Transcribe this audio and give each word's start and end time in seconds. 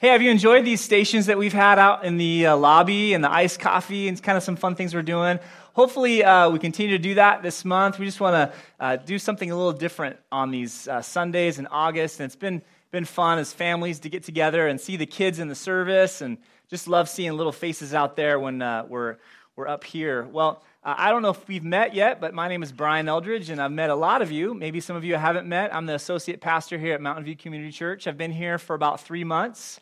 Hey, 0.00 0.10
have 0.10 0.22
you 0.22 0.30
enjoyed 0.30 0.64
these 0.64 0.80
stations 0.80 1.26
that 1.26 1.38
we've 1.38 1.52
had 1.52 1.76
out 1.76 2.04
in 2.04 2.18
the 2.18 2.46
uh, 2.46 2.56
lobby 2.56 3.14
and 3.14 3.24
the 3.24 3.32
iced 3.32 3.58
coffee 3.58 4.06
and 4.06 4.22
kind 4.22 4.38
of 4.38 4.44
some 4.44 4.54
fun 4.54 4.76
things 4.76 4.94
we're 4.94 5.02
doing? 5.02 5.40
Hopefully, 5.72 6.22
uh, 6.22 6.50
we 6.50 6.60
continue 6.60 6.96
to 6.96 7.02
do 7.02 7.14
that 7.16 7.42
this 7.42 7.64
month. 7.64 7.98
We 7.98 8.06
just 8.06 8.20
want 8.20 8.34
to 8.34 8.56
uh, 8.78 8.94
do 8.94 9.18
something 9.18 9.50
a 9.50 9.56
little 9.56 9.72
different 9.72 10.16
on 10.30 10.52
these 10.52 10.86
uh, 10.86 11.02
Sundays 11.02 11.58
in 11.58 11.66
August. 11.66 12.20
And 12.20 12.26
it's 12.26 12.36
been, 12.36 12.62
been 12.92 13.06
fun 13.06 13.40
as 13.40 13.52
families 13.52 13.98
to 13.98 14.08
get 14.08 14.22
together 14.22 14.68
and 14.68 14.80
see 14.80 14.96
the 14.96 15.04
kids 15.04 15.40
in 15.40 15.48
the 15.48 15.56
service 15.56 16.20
and 16.20 16.38
just 16.70 16.86
love 16.86 17.08
seeing 17.08 17.32
little 17.32 17.50
faces 17.50 17.92
out 17.92 18.14
there 18.14 18.38
when 18.38 18.62
uh, 18.62 18.86
we're, 18.88 19.16
we're 19.56 19.66
up 19.66 19.82
here. 19.82 20.22
Well, 20.30 20.62
uh, 20.88 20.94
I 20.96 21.10
don't 21.10 21.20
know 21.20 21.28
if 21.28 21.46
we've 21.46 21.64
met 21.64 21.94
yet, 21.94 22.18
but 22.18 22.32
my 22.32 22.48
name 22.48 22.62
is 22.62 22.72
Brian 22.72 23.10
Eldridge, 23.10 23.50
and 23.50 23.60
I've 23.60 23.70
met 23.70 23.90
a 23.90 23.94
lot 23.94 24.22
of 24.22 24.32
you. 24.32 24.54
Maybe 24.54 24.80
some 24.80 24.96
of 24.96 25.04
you 25.04 25.16
I 25.16 25.18
haven't 25.18 25.46
met. 25.46 25.74
I'm 25.74 25.84
the 25.84 25.94
associate 25.94 26.40
pastor 26.40 26.78
here 26.78 26.94
at 26.94 27.02
Mountain 27.02 27.26
View 27.26 27.36
Community 27.36 27.70
Church. 27.70 28.06
I've 28.06 28.16
been 28.16 28.32
here 28.32 28.56
for 28.56 28.72
about 28.72 29.02
three 29.02 29.22
months 29.22 29.80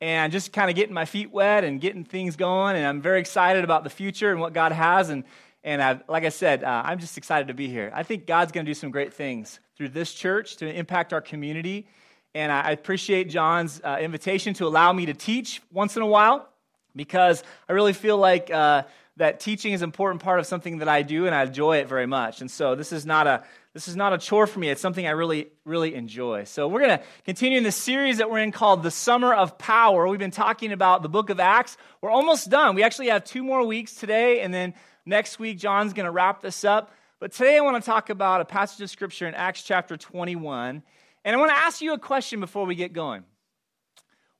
and 0.00 0.32
just 0.32 0.52
kind 0.52 0.70
of 0.70 0.76
getting 0.76 0.94
my 0.94 1.04
feet 1.04 1.32
wet 1.32 1.64
and 1.64 1.80
getting 1.80 2.04
things 2.04 2.36
going. 2.36 2.76
And 2.76 2.86
I'm 2.86 3.00
very 3.00 3.18
excited 3.18 3.64
about 3.64 3.82
the 3.82 3.90
future 3.90 4.30
and 4.30 4.40
what 4.40 4.52
God 4.52 4.70
has. 4.70 5.10
And, 5.10 5.24
and 5.64 5.82
I've, 5.82 6.08
like 6.08 6.24
I 6.24 6.28
said, 6.28 6.62
uh, 6.62 6.82
I'm 6.84 7.00
just 7.00 7.18
excited 7.18 7.48
to 7.48 7.54
be 7.54 7.66
here. 7.66 7.90
I 7.92 8.04
think 8.04 8.24
God's 8.24 8.52
going 8.52 8.64
to 8.64 8.70
do 8.70 8.74
some 8.74 8.92
great 8.92 9.12
things 9.12 9.58
through 9.76 9.88
this 9.88 10.14
church 10.14 10.58
to 10.58 10.72
impact 10.72 11.12
our 11.12 11.20
community. 11.20 11.88
And 12.36 12.52
I 12.52 12.70
appreciate 12.70 13.30
John's 13.30 13.80
uh, 13.82 13.98
invitation 14.00 14.54
to 14.54 14.68
allow 14.68 14.92
me 14.92 15.06
to 15.06 15.14
teach 15.14 15.60
once 15.72 15.96
in 15.96 16.02
a 16.02 16.06
while 16.06 16.48
because 16.94 17.42
I 17.68 17.72
really 17.72 17.94
feel 17.94 18.16
like. 18.16 18.48
Uh, 18.48 18.84
that 19.16 19.40
teaching 19.40 19.72
is 19.72 19.82
an 19.82 19.88
important 19.88 20.22
part 20.22 20.40
of 20.40 20.46
something 20.46 20.78
that 20.78 20.88
I 20.88 21.02
do, 21.02 21.26
and 21.26 21.34
I 21.34 21.44
enjoy 21.44 21.78
it 21.78 21.88
very 21.88 22.06
much. 22.06 22.40
And 22.40 22.50
so 22.50 22.74
this 22.74 22.92
is 22.92 23.06
not 23.06 23.26
a 23.26 23.44
this 23.72 23.88
is 23.88 23.96
not 23.96 24.14
a 24.14 24.18
chore 24.18 24.46
for 24.46 24.58
me. 24.58 24.70
It's 24.70 24.80
something 24.80 25.06
I 25.06 25.10
really, 25.10 25.48
really 25.66 25.94
enjoy. 25.94 26.44
So 26.44 26.66
we're 26.66 26.80
going 26.80 26.98
to 26.98 27.04
continue 27.26 27.58
in 27.58 27.62
this 27.62 27.76
series 27.76 28.16
that 28.18 28.30
we're 28.30 28.38
in 28.38 28.50
called 28.50 28.82
The 28.82 28.90
Summer 28.90 29.34
of 29.34 29.58
Power. 29.58 30.08
We've 30.08 30.18
been 30.18 30.30
talking 30.30 30.72
about 30.72 31.02
the 31.02 31.10
book 31.10 31.28
of 31.28 31.40
Acts. 31.40 31.76
We're 32.00 32.08
almost 32.08 32.48
done. 32.48 32.74
We 32.74 32.82
actually 32.82 33.08
have 33.08 33.24
two 33.24 33.44
more 33.44 33.66
weeks 33.66 33.94
today, 33.94 34.40
and 34.40 34.54
then 34.54 34.72
next 35.04 35.38
week, 35.38 35.58
John's 35.58 35.92
going 35.92 36.06
to 36.06 36.10
wrap 36.10 36.40
this 36.40 36.64
up. 36.64 36.90
But 37.20 37.32
today 37.32 37.58
I 37.58 37.60
want 37.60 37.82
to 37.82 37.84
talk 37.84 38.08
about 38.08 38.40
a 38.40 38.46
passage 38.46 38.80
of 38.80 38.88
scripture 38.88 39.28
in 39.28 39.34
Acts 39.34 39.62
chapter 39.62 39.98
21. 39.98 40.82
And 41.26 41.36
I 41.36 41.38
want 41.38 41.50
to 41.50 41.58
ask 41.58 41.82
you 41.82 41.92
a 41.92 41.98
question 41.98 42.40
before 42.40 42.64
we 42.64 42.76
get 42.76 42.94
going. 42.94 43.24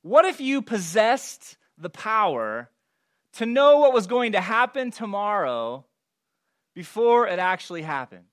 What 0.01 0.25
if 0.25 0.41
you 0.41 0.63
possessed 0.63 1.57
the 1.77 1.91
power 1.91 2.71
to 3.33 3.45
know 3.45 3.79
what 3.79 3.93
was 3.93 4.07
going 4.07 4.31
to 4.33 4.41
happen 4.41 4.91
tomorrow 4.91 5.85
before 6.73 7.27
it 7.27 7.39
actually 7.39 7.81
happened? 7.81 8.23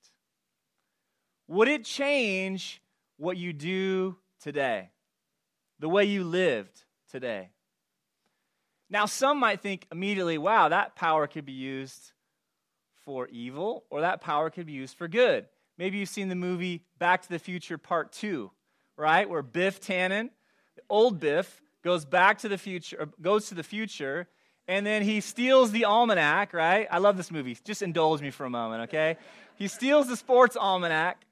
Would 1.47 1.67
it 1.67 1.83
change 1.83 2.81
what 3.17 3.37
you 3.37 3.53
do 3.53 4.17
today? 4.41 4.89
The 5.79 5.89
way 5.89 6.05
you 6.05 6.23
lived 6.23 6.83
today? 7.11 7.49
Now, 8.89 9.05
some 9.05 9.39
might 9.39 9.61
think 9.61 9.87
immediately, 9.91 10.37
wow, 10.37 10.69
that 10.69 10.95
power 10.95 11.27
could 11.27 11.45
be 11.45 11.53
used 11.53 12.13
for 13.03 13.27
evil 13.27 13.85
or 13.89 14.01
that 14.01 14.21
power 14.21 14.49
could 14.49 14.65
be 14.65 14.73
used 14.73 14.97
for 14.97 15.07
good. 15.07 15.45
Maybe 15.77 15.97
you've 15.97 16.09
seen 16.09 16.29
the 16.29 16.35
movie 16.35 16.83
Back 16.97 17.21
to 17.23 17.29
the 17.29 17.39
Future 17.39 17.77
Part 17.77 18.11
2, 18.13 18.49
right? 18.97 19.29
Where 19.29 19.41
Biff 19.41 19.81
Tannen, 19.81 20.29
old 20.89 21.19
Biff, 21.19 21.61
goes 21.83 22.05
back 22.05 22.39
to 22.39 22.49
the 22.49 22.57
future, 22.57 23.01
uh, 23.01 23.05
goes 23.21 23.49
to 23.49 23.55
the 23.55 23.63
future 23.63 24.27
and 24.67 24.85
then 24.85 25.03
he 25.03 25.21
steals 25.21 25.71
the 25.71 25.85
almanac, 25.85 26.53
right? 26.53 26.87
I 26.89 26.97
love 26.97 27.17
this 27.17 27.31
movie. 27.31 27.57
Just 27.63 27.81
indulge 27.81 28.21
me 28.21 28.31
for 28.31 28.45
a 28.45 28.49
moment, 28.49 28.83
okay? 28.83 29.17
He 29.55 29.67
steals 29.67 30.07
the 30.07 30.17
sports 30.17 30.57
almanac, 30.57 31.25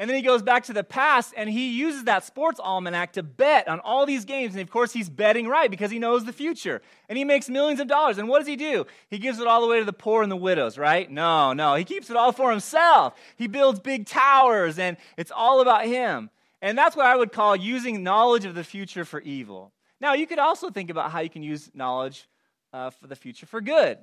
and 0.00 0.08
then 0.08 0.16
he 0.16 0.22
goes 0.22 0.42
back 0.42 0.64
to 0.64 0.72
the 0.72 0.84
past 0.84 1.34
and 1.36 1.50
he 1.50 1.70
uses 1.70 2.04
that 2.04 2.24
sports 2.24 2.60
almanac 2.60 3.14
to 3.14 3.22
bet 3.24 3.66
on 3.66 3.80
all 3.80 4.06
these 4.06 4.24
games. 4.24 4.54
And 4.54 4.62
of 4.62 4.70
course, 4.70 4.92
he's 4.92 5.10
betting 5.10 5.48
right 5.48 5.68
because 5.68 5.90
he 5.90 5.98
knows 5.98 6.24
the 6.24 6.32
future. 6.32 6.80
And 7.08 7.18
he 7.18 7.24
makes 7.24 7.48
millions 7.48 7.80
of 7.80 7.88
dollars. 7.88 8.16
And 8.16 8.28
what 8.28 8.38
does 8.38 8.46
he 8.46 8.54
do? 8.54 8.86
He 9.10 9.18
gives 9.18 9.40
it 9.40 9.48
all 9.48 9.60
the 9.60 9.66
way 9.66 9.80
to 9.80 9.84
the 9.84 9.92
poor 9.92 10.22
and 10.22 10.30
the 10.30 10.36
widows, 10.36 10.78
right? 10.78 11.10
No, 11.10 11.52
no. 11.52 11.74
He 11.74 11.82
keeps 11.82 12.10
it 12.10 12.16
all 12.16 12.30
for 12.30 12.50
himself. 12.52 13.14
He 13.34 13.48
builds 13.48 13.80
big 13.80 14.06
towers 14.06 14.78
and 14.78 14.96
it's 15.16 15.32
all 15.34 15.60
about 15.60 15.84
him. 15.86 16.30
And 16.62 16.78
that's 16.78 16.94
what 16.94 17.06
I 17.06 17.16
would 17.16 17.32
call 17.32 17.56
using 17.56 18.04
knowledge 18.04 18.44
of 18.44 18.54
the 18.54 18.64
future 18.64 19.04
for 19.04 19.20
evil. 19.20 19.72
Now, 20.00 20.12
you 20.12 20.28
could 20.28 20.38
also 20.38 20.70
think 20.70 20.90
about 20.90 21.10
how 21.10 21.20
you 21.20 21.30
can 21.30 21.42
use 21.42 21.72
knowledge 21.74 22.28
uh, 22.72 22.90
for 22.90 23.06
the 23.06 23.16
future 23.16 23.46
for 23.46 23.60
good. 23.60 23.98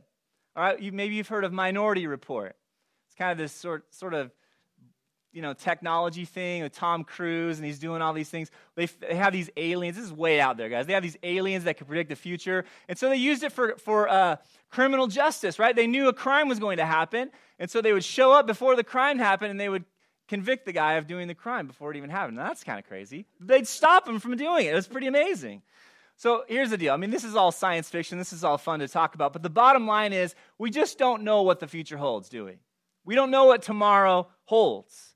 All 0.55 0.63
right, 0.63 0.79
you, 0.79 0.91
maybe 0.91 1.15
you've 1.15 1.27
heard 1.27 1.43
of 1.43 1.51
Minority 1.51 2.07
Report. 2.07 2.55
It's 3.07 3.15
kind 3.15 3.31
of 3.31 3.37
this 3.37 3.51
sort, 3.51 3.93
sort 3.93 4.13
of 4.13 4.31
you 5.33 5.41
know 5.41 5.53
technology 5.53 6.23
thing 6.23 6.63
with 6.63 6.71
Tom 6.71 7.03
Cruise 7.03 7.57
and 7.57 7.65
he's 7.65 7.77
doing 7.77 8.01
all 8.01 8.13
these 8.13 8.29
things. 8.29 8.49
They, 8.75 8.85
they 8.85 9.15
have 9.15 9.33
these 9.33 9.49
aliens. 9.57 9.97
This 9.97 10.05
is 10.05 10.13
way 10.13 10.39
out 10.39 10.55
there, 10.55 10.69
guys. 10.69 10.87
They 10.87 10.93
have 10.93 11.03
these 11.03 11.17
aliens 11.23 11.65
that 11.65 11.77
can 11.77 11.87
predict 11.87 12.09
the 12.09 12.15
future, 12.15 12.63
and 12.87 12.97
so 12.97 13.09
they 13.09 13.17
used 13.17 13.43
it 13.43 13.51
for 13.51 13.75
for 13.77 14.07
uh, 14.07 14.37
criminal 14.69 15.07
justice. 15.07 15.59
Right? 15.59 15.75
They 15.75 15.87
knew 15.87 16.07
a 16.07 16.13
crime 16.13 16.47
was 16.47 16.59
going 16.59 16.77
to 16.77 16.85
happen, 16.85 17.31
and 17.59 17.69
so 17.69 17.81
they 17.81 17.93
would 17.93 18.03
show 18.03 18.31
up 18.31 18.47
before 18.47 18.75
the 18.75 18.83
crime 18.83 19.19
happened, 19.19 19.51
and 19.51 19.59
they 19.59 19.69
would 19.69 19.83
convict 20.27 20.65
the 20.65 20.71
guy 20.71 20.93
of 20.93 21.07
doing 21.07 21.27
the 21.27 21.35
crime 21.35 21.67
before 21.67 21.91
it 21.91 21.97
even 21.97 22.09
happened. 22.09 22.37
Now, 22.37 22.47
that's 22.47 22.63
kind 22.63 22.79
of 22.79 22.87
crazy. 22.87 23.25
They'd 23.39 23.67
stop 23.67 24.07
him 24.07 24.19
from 24.19 24.35
doing 24.37 24.65
it. 24.65 24.71
It 24.71 24.75
was 24.75 24.87
pretty 24.87 25.07
amazing. 25.07 25.61
So 26.17 26.43
here's 26.47 26.69
the 26.69 26.77
deal. 26.77 26.93
I 26.93 26.97
mean, 26.97 27.11
this 27.11 27.23
is 27.23 27.35
all 27.35 27.51
science 27.51 27.89
fiction. 27.89 28.17
This 28.17 28.31
is 28.31 28.43
all 28.43 28.57
fun 28.57 28.79
to 28.79 28.87
talk 28.87 29.15
about. 29.15 29.33
But 29.33 29.43
the 29.43 29.49
bottom 29.49 29.85
line 29.85 30.13
is 30.13 30.33
we 30.57 30.71
just 30.71 30.97
don't 30.97 31.23
know 31.23 31.41
what 31.41 31.59
the 31.59 31.67
future 31.67 31.97
holds, 31.97 32.29
do 32.29 32.45
we? 32.45 32.59
We 33.03 33.15
don't 33.15 33.31
know 33.31 33.45
what 33.45 33.61
tomorrow 33.61 34.27
holds. 34.45 35.15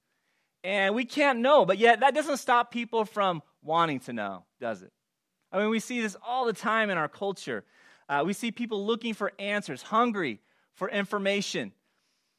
And 0.64 0.94
we 0.94 1.06
can't 1.06 1.40
know. 1.40 1.66
But 1.66 1.78
yet, 1.78 2.02
that 2.02 2.14
doesn't 2.14 2.38
stop 2.38 2.72
people 2.72 3.06
from 3.06 3.42
wanting 3.62 4.02
to 4.02 4.14
know, 4.14 4.46
does 4.60 4.82
it? 4.82 4.92
I 5.52 5.60
mean, 5.60 5.70
we 5.70 5.80
see 5.80 6.02
this 6.02 6.18
all 6.26 6.46
the 6.46 6.54
time 6.54 6.90
in 6.90 6.98
our 6.98 7.08
culture. 7.08 7.64
Uh, 8.08 8.24
we 8.26 8.34
see 8.34 8.52
people 8.52 8.86
looking 8.86 9.14
for 9.14 9.32
answers, 9.40 9.82
hungry 9.82 10.42
for 10.76 10.90
information. 10.90 11.72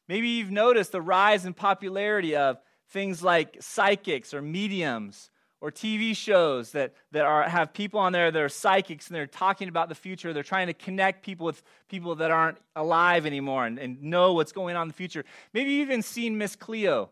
Maybe 0.07 0.29
you've 0.29 0.51
noticed 0.51 0.93
the 0.93 1.01
rise 1.01 1.47
in 1.47 1.55
popularity 1.55 2.37
of 2.37 2.59
things 2.91 3.23
like 3.23 3.57
psychics 3.61 4.35
or 4.35 4.43
mediums 4.43 5.31
or 5.61 5.71
TV 5.71 6.17
shows 6.17 6.73
that, 6.73 6.95
that 7.13 7.25
are, 7.25 7.43
have 7.43 7.73
people 7.73 8.01
on 8.01 8.13
there 8.13 8.31
that 8.31 8.43
are 8.43 8.49
psychics 8.49 9.09
and 9.09 9.17
they're 9.17 9.27
talking 9.27 9.69
about 9.69 9.89
the 9.89 9.95
future. 9.95 10.33
They're 10.33 10.43
trying 10.43 10.69
to 10.69 10.75
connect 10.75 11.23
people 11.23 11.45
with 11.45 11.63
people 11.89 12.15
that 12.17 12.31
aren't 12.31 12.59
alive 12.77 13.27
anymore 13.27 13.67
and, 13.67 13.79
and 13.79 14.03
know 14.03 14.33
what's 14.33 14.53
going 14.53 14.77
on 14.77 14.83
in 14.83 14.89
the 14.89 14.95
future. 14.95 15.25
Maybe 15.53 15.73
you've 15.73 15.89
even 15.89 16.03
seen 16.03 16.39
Miss 16.39 16.57
Cleo, 16.57 17.11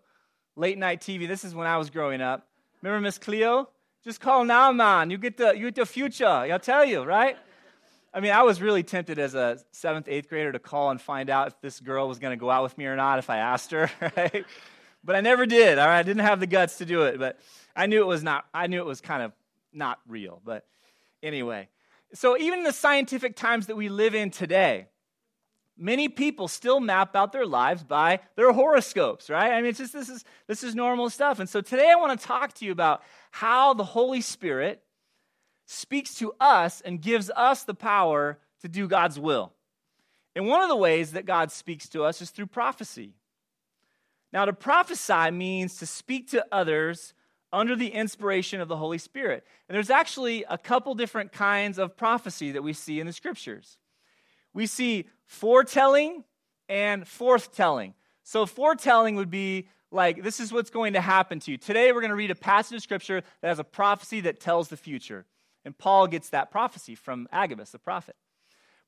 late 0.56 0.78
night 0.78 1.00
TV. 1.00 1.28
This 1.28 1.44
is 1.44 1.54
when 1.54 1.66
I 1.66 1.76
was 1.76 1.90
growing 1.90 2.22
up. 2.22 2.46
Remember 2.82 3.02
Miss 3.02 3.18
Cleo? 3.18 3.68
Just 4.02 4.20
call 4.20 4.44
now, 4.44 4.72
man. 4.72 5.10
You 5.10 5.18
get 5.18 5.36
the, 5.36 5.52
you 5.52 5.66
get 5.66 5.74
the 5.74 5.86
future. 5.86 6.26
I'll 6.26 6.58
tell 6.58 6.84
you, 6.84 7.02
right? 7.02 7.36
I 8.14 8.20
mean, 8.20 8.32
I 8.32 8.42
was 8.42 8.62
really 8.62 8.82
tempted 8.82 9.18
as 9.18 9.34
a 9.34 9.58
seventh, 9.72 10.08
eighth 10.08 10.28
grader 10.30 10.52
to 10.52 10.58
call 10.58 10.90
and 10.90 11.00
find 11.00 11.28
out 11.28 11.48
if 11.48 11.60
this 11.60 11.78
girl 11.80 12.08
was 12.08 12.18
going 12.18 12.30
to 12.30 12.40
go 12.40 12.48
out 12.48 12.62
with 12.62 12.78
me 12.78 12.86
or 12.86 12.96
not 12.96 13.18
if 13.18 13.28
I 13.28 13.36
asked 13.38 13.70
her, 13.72 13.90
right? 14.16 14.46
But 15.04 15.16
I 15.16 15.20
never 15.20 15.46
did. 15.46 15.78
All 15.78 15.86
right, 15.86 15.98
I 15.98 16.02
didn't 16.02 16.24
have 16.24 16.40
the 16.40 16.46
guts 16.46 16.78
to 16.78 16.86
do 16.86 17.02
it. 17.02 17.18
But 17.18 17.38
I 17.78 17.86
knew 17.86 18.02
it 18.02 18.06
was 18.06 18.24
not, 18.24 18.44
I 18.52 18.66
knew 18.66 18.80
it 18.80 18.86
was 18.86 19.00
kind 19.00 19.22
of 19.22 19.32
not 19.72 20.00
real. 20.08 20.42
But 20.44 20.66
anyway, 21.22 21.68
so 22.12 22.36
even 22.36 22.58
in 22.58 22.64
the 22.64 22.72
scientific 22.72 23.36
times 23.36 23.68
that 23.68 23.76
we 23.76 23.88
live 23.88 24.16
in 24.16 24.30
today, 24.30 24.88
many 25.76 26.08
people 26.08 26.48
still 26.48 26.80
map 26.80 27.14
out 27.14 27.32
their 27.32 27.46
lives 27.46 27.84
by 27.84 28.18
their 28.34 28.52
horoscopes, 28.52 29.30
right? 29.30 29.52
I 29.52 29.60
mean, 29.60 29.70
it's 29.70 29.78
just 29.78 29.92
this 29.92 30.08
is 30.08 30.24
this 30.48 30.64
is 30.64 30.74
normal 30.74 31.08
stuff. 31.08 31.38
And 31.38 31.48
so 31.48 31.60
today 31.60 31.88
I 31.88 31.94
want 31.94 32.20
to 32.20 32.26
talk 32.26 32.52
to 32.54 32.64
you 32.64 32.72
about 32.72 33.02
how 33.30 33.74
the 33.74 33.84
Holy 33.84 34.22
Spirit 34.22 34.82
speaks 35.64 36.16
to 36.16 36.34
us 36.40 36.80
and 36.80 37.00
gives 37.00 37.30
us 37.36 37.62
the 37.62 37.74
power 37.74 38.38
to 38.62 38.68
do 38.68 38.88
God's 38.88 39.20
will. 39.20 39.52
And 40.34 40.48
one 40.48 40.62
of 40.62 40.68
the 40.68 40.76
ways 40.76 41.12
that 41.12 41.26
God 41.26 41.52
speaks 41.52 41.88
to 41.90 42.02
us 42.02 42.20
is 42.20 42.30
through 42.30 42.46
prophecy. 42.46 43.14
Now, 44.32 44.46
to 44.46 44.52
prophesy 44.52 45.30
means 45.30 45.76
to 45.76 45.86
speak 45.86 46.30
to 46.30 46.44
others 46.50 47.14
under 47.52 47.74
the 47.74 47.88
inspiration 47.88 48.60
of 48.60 48.68
the 48.68 48.76
Holy 48.76 48.98
Spirit. 48.98 49.44
And 49.68 49.76
there's 49.76 49.90
actually 49.90 50.44
a 50.48 50.58
couple 50.58 50.94
different 50.94 51.32
kinds 51.32 51.78
of 51.78 51.96
prophecy 51.96 52.52
that 52.52 52.62
we 52.62 52.72
see 52.72 53.00
in 53.00 53.06
the 53.06 53.12
scriptures. 53.12 53.78
We 54.52 54.66
see 54.66 55.06
foretelling 55.26 56.24
and 56.68 57.04
forthtelling. 57.04 57.94
So, 58.22 58.44
foretelling 58.44 59.16
would 59.16 59.30
be 59.30 59.68
like, 59.90 60.22
this 60.22 60.40
is 60.40 60.52
what's 60.52 60.70
going 60.70 60.92
to 60.92 61.00
happen 61.00 61.40
to 61.40 61.50
you. 61.50 61.56
Today, 61.56 61.92
we're 61.92 62.00
going 62.00 62.10
to 62.10 62.16
read 62.16 62.30
a 62.30 62.34
passage 62.34 62.76
of 62.76 62.82
scripture 62.82 63.22
that 63.40 63.48
has 63.48 63.58
a 63.58 63.64
prophecy 63.64 64.20
that 64.22 64.40
tells 64.40 64.68
the 64.68 64.76
future. 64.76 65.24
And 65.64 65.76
Paul 65.76 66.06
gets 66.06 66.30
that 66.30 66.50
prophecy 66.50 66.94
from 66.94 67.28
Agabus, 67.32 67.70
the 67.70 67.78
prophet. 67.78 68.16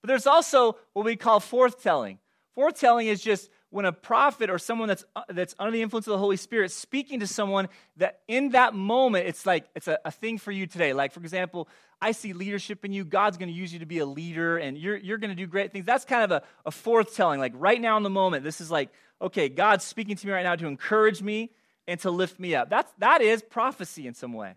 But 0.03 0.09
there's 0.09 0.27
also 0.27 0.77
what 0.93 1.05
we 1.05 1.17
call 1.17 1.41
forthtelling. 1.41 2.19
Foretelling 2.55 3.07
is 3.07 3.23
just 3.23 3.51
when 3.71 3.85
a 3.85 3.93
prophet 3.93 4.51
or 4.51 4.59
someone 4.59 4.89
that's, 4.89 5.05
uh, 5.15 5.23
that's 5.29 5.55
under 5.59 5.71
the 5.71 5.81
influence 5.81 6.07
of 6.07 6.13
the 6.13 6.19
Holy 6.19 6.37
Spirit 6.37 6.73
speaking 6.73 7.21
to 7.21 7.27
someone 7.27 7.69
that 7.97 8.21
in 8.29 8.51
that 8.51 8.75
moment, 8.75 9.27
it's 9.27 9.47
like 9.47 9.67
it's 9.75 9.89
a, 9.89 9.99
a 10.05 10.11
thing 10.11 10.39
for 10.39 10.51
you 10.51 10.67
today. 10.67 10.93
Like, 10.93 11.13
for 11.13 11.21
example, 11.21 11.69
I 12.01 12.13
see 12.13 12.33
leadership 12.33 12.85
in 12.85 12.93
you. 12.93 13.05
God's 13.05 13.37
going 13.37 13.49
to 13.49 13.55
use 13.55 13.73
you 13.73 13.79
to 13.79 13.87
be 13.87 13.99
a 13.99 14.07
leader 14.07 14.59
and 14.59 14.77
you're, 14.77 14.97
you're 14.97 15.19
going 15.19 15.31
to 15.31 15.37
do 15.37 15.47
great 15.47 15.73
things. 15.73 15.87
That's 15.87 16.05
kind 16.05 16.25
of 16.25 16.31
a, 16.31 16.43
a 16.67 16.71
forthtelling. 16.71 17.39
Like, 17.39 17.53
right 17.55 17.81
now 17.81 17.97
in 17.97 18.03
the 18.03 18.11
moment, 18.11 18.43
this 18.43 18.61
is 18.61 18.71
like, 18.71 18.91
okay, 19.23 19.49
God's 19.49 19.85
speaking 19.85 20.17
to 20.17 20.27
me 20.27 20.33
right 20.33 20.43
now 20.43 20.57
to 20.57 20.67
encourage 20.67 21.23
me 21.23 21.51
and 21.87 22.01
to 22.01 22.11
lift 22.11 22.41
me 22.41 22.55
up. 22.55 22.71
That's, 22.71 22.93
that 22.99 23.23
is 23.23 23.43
prophecy 23.43 24.07
in 24.07 24.15
some 24.15 24.33
way. 24.33 24.55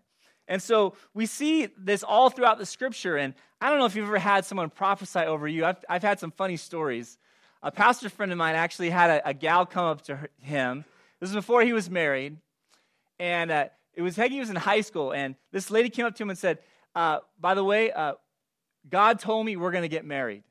And 0.48 0.62
so 0.62 0.94
we 1.14 1.26
see 1.26 1.68
this 1.78 2.02
all 2.02 2.30
throughout 2.30 2.58
the 2.58 2.66
scripture. 2.66 3.16
And 3.16 3.34
I 3.60 3.70
don't 3.70 3.78
know 3.78 3.86
if 3.86 3.96
you've 3.96 4.06
ever 4.06 4.18
had 4.18 4.44
someone 4.44 4.70
prophesy 4.70 5.20
over 5.20 5.48
you. 5.48 5.64
I've, 5.64 5.82
I've 5.88 6.02
had 6.02 6.20
some 6.20 6.30
funny 6.32 6.56
stories. 6.56 7.16
A 7.64 7.70
pastor 7.70 8.10
friend 8.10 8.30
of 8.30 8.36
mine 8.36 8.56
actually 8.56 8.90
had 8.90 9.08
a, 9.08 9.30
a 9.30 9.34
gal 9.34 9.64
come 9.64 9.86
up 9.86 10.02
to 10.02 10.16
her, 10.16 10.28
him. 10.42 10.84
This 11.18 11.30
was 11.30 11.34
before 11.34 11.62
he 11.62 11.72
was 11.72 11.88
married. 11.88 12.36
And 13.18 13.50
uh, 13.50 13.68
it 13.94 14.02
was 14.02 14.16
Heggie 14.16 14.38
was 14.38 14.50
in 14.50 14.56
high 14.56 14.82
school. 14.82 15.12
And 15.12 15.34
this 15.50 15.70
lady 15.70 15.88
came 15.88 16.04
up 16.04 16.14
to 16.16 16.22
him 16.22 16.28
and 16.28 16.38
said, 16.38 16.58
uh, 16.94 17.20
By 17.40 17.54
the 17.54 17.64
way, 17.64 17.90
uh, 17.90 18.14
God 18.90 19.18
told 19.18 19.46
me 19.46 19.56
we're 19.56 19.70
going 19.70 19.82
to 19.82 19.88
get 19.88 20.04
married. 20.04 20.42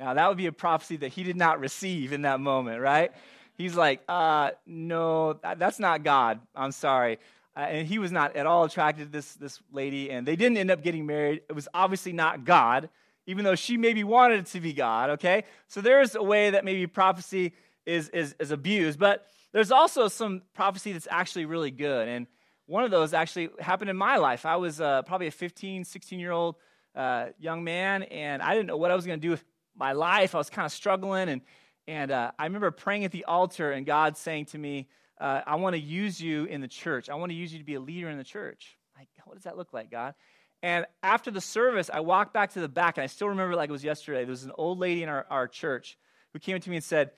Now, 0.00 0.14
that 0.14 0.28
would 0.28 0.36
be 0.36 0.46
a 0.46 0.52
prophecy 0.52 0.96
that 0.96 1.12
he 1.12 1.22
did 1.22 1.36
not 1.36 1.60
receive 1.60 2.12
in 2.12 2.22
that 2.22 2.40
moment, 2.40 2.80
right? 2.80 3.12
He's 3.56 3.76
like, 3.76 4.02
uh, 4.08 4.50
no, 4.66 5.34
that's 5.34 5.78
not 5.78 6.02
God. 6.02 6.40
I'm 6.56 6.72
sorry. 6.72 7.20
Uh, 7.56 7.60
and 7.60 7.86
he 7.86 8.00
was 8.00 8.10
not 8.10 8.34
at 8.34 8.46
all 8.46 8.64
attracted 8.64 9.04
to 9.04 9.12
this, 9.12 9.34
this 9.34 9.60
lady, 9.72 10.10
and 10.10 10.26
they 10.26 10.34
didn't 10.34 10.58
end 10.58 10.72
up 10.72 10.82
getting 10.82 11.06
married. 11.06 11.42
It 11.48 11.52
was 11.52 11.68
obviously 11.72 12.12
not 12.12 12.44
God, 12.44 12.88
even 13.26 13.44
though 13.44 13.54
she 13.54 13.76
maybe 13.76 14.04
wanted 14.04 14.40
it 14.40 14.46
to 14.46 14.60
be 14.60 14.72
God, 14.72 15.10
okay? 15.10 15.44
So 15.68 15.80
there's 15.80 16.14
a 16.14 16.22
way 16.22 16.50
that 16.50 16.64
maybe 16.64 16.86
prophecy 16.86 17.54
is, 17.86 18.08
is, 18.10 18.34
is 18.38 18.50
abused, 18.50 18.98
but 18.98 19.26
there's 19.52 19.70
also 19.70 20.08
some 20.08 20.42
prophecy 20.54 20.92
that's 20.92 21.08
actually 21.10 21.46
really 21.46 21.70
good. 21.70 22.08
And 22.08 22.26
one 22.66 22.84
of 22.84 22.90
those 22.90 23.14
actually 23.14 23.50
happened 23.60 23.90
in 23.90 23.96
my 23.96 24.16
life. 24.16 24.46
I 24.46 24.56
was 24.56 24.80
uh, 24.80 25.02
probably 25.02 25.26
a 25.26 25.32
15, 25.32 25.84
16 25.84 26.18
year 26.18 26.32
old 26.32 26.56
uh, 26.94 27.26
young 27.38 27.64
man, 27.64 28.04
and 28.04 28.42
I 28.42 28.54
didn't 28.54 28.66
know 28.66 28.76
what 28.76 28.90
I 28.90 28.94
was 28.94 29.06
going 29.06 29.20
to 29.20 29.26
do 29.26 29.30
with 29.30 29.44
my 29.76 29.92
life. 29.92 30.34
I 30.34 30.38
was 30.38 30.50
kind 30.50 30.66
of 30.66 30.72
struggling, 30.72 31.28
and, 31.28 31.40
and 31.86 32.10
uh, 32.10 32.30
I 32.38 32.44
remember 32.44 32.70
praying 32.70 33.04
at 33.04 33.12
the 33.12 33.24
altar 33.24 33.72
and 33.72 33.84
God 33.84 34.16
saying 34.16 34.46
to 34.46 34.58
me, 34.58 34.88
uh, 35.20 35.42
I 35.46 35.56
want 35.56 35.74
to 35.74 35.80
use 35.80 36.20
you 36.20 36.44
in 36.44 36.60
the 36.60 36.68
church. 36.68 37.08
I 37.08 37.14
want 37.14 37.30
to 37.30 37.36
use 37.36 37.52
you 37.52 37.58
to 37.58 37.64
be 37.64 37.74
a 37.74 37.80
leader 37.80 38.08
in 38.08 38.18
the 38.18 38.24
church. 38.24 38.76
Like, 38.96 39.08
what 39.24 39.34
does 39.34 39.44
that 39.44 39.56
look 39.56 39.72
like, 39.72 39.90
God? 39.90 40.14
And 40.64 40.86
after 41.02 41.30
the 41.30 41.42
service, 41.42 41.90
I 41.92 42.00
walked 42.00 42.32
back 42.32 42.54
to 42.54 42.60
the 42.60 42.70
back, 42.70 42.96
and 42.96 43.04
I 43.04 43.06
still 43.06 43.28
remember 43.28 43.54
like 43.54 43.68
it 43.68 43.72
was 43.72 43.84
yesterday. 43.84 44.20
There 44.20 44.30
was 44.30 44.44
an 44.44 44.52
old 44.56 44.78
lady 44.78 45.02
in 45.02 45.10
our, 45.10 45.26
our 45.28 45.46
church 45.46 45.98
who 46.32 46.38
came 46.38 46.58
to 46.58 46.70
me 46.70 46.76
and 46.76 46.84
said, 46.84 47.10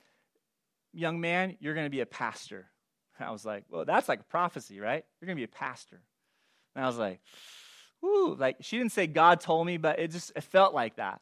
Young 0.93 1.21
man, 1.21 1.55
you're 1.61 1.73
going 1.73 1.85
to 1.85 1.89
be 1.89 2.01
a 2.01 2.05
pastor. 2.05 2.65
And 3.17 3.25
I 3.25 3.31
was 3.31 3.45
like, 3.45 3.63
Well, 3.69 3.85
that's 3.85 4.09
like 4.09 4.19
a 4.19 4.25
prophecy, 4.25 4.81
right? 4.81 5.05
You're 5.21 5.27
going 5.27 5.37
to 5.37 5.39
be 5.39 5.45
a 5.45 5.47
pastor. 5.47 6.01
And 6.75 6.83
I 6.83 6.89
was 6.89 6.97
like, 6.97 7.21
Ooh, 8.03 8.35
like 8.37 8.57
she 8.59 8.77
didn't 8.77 8.91
say 8.91 9.07
God 9.07 9.39
told 9.39 9.65
me, 9.65 9.77
but 9.77 9.97
it 9.97 10.11
just 10.11 10.33
it 10.35 10.43
felt 10.43 10.73
like 10.73 10.97
that. 10.97 11.21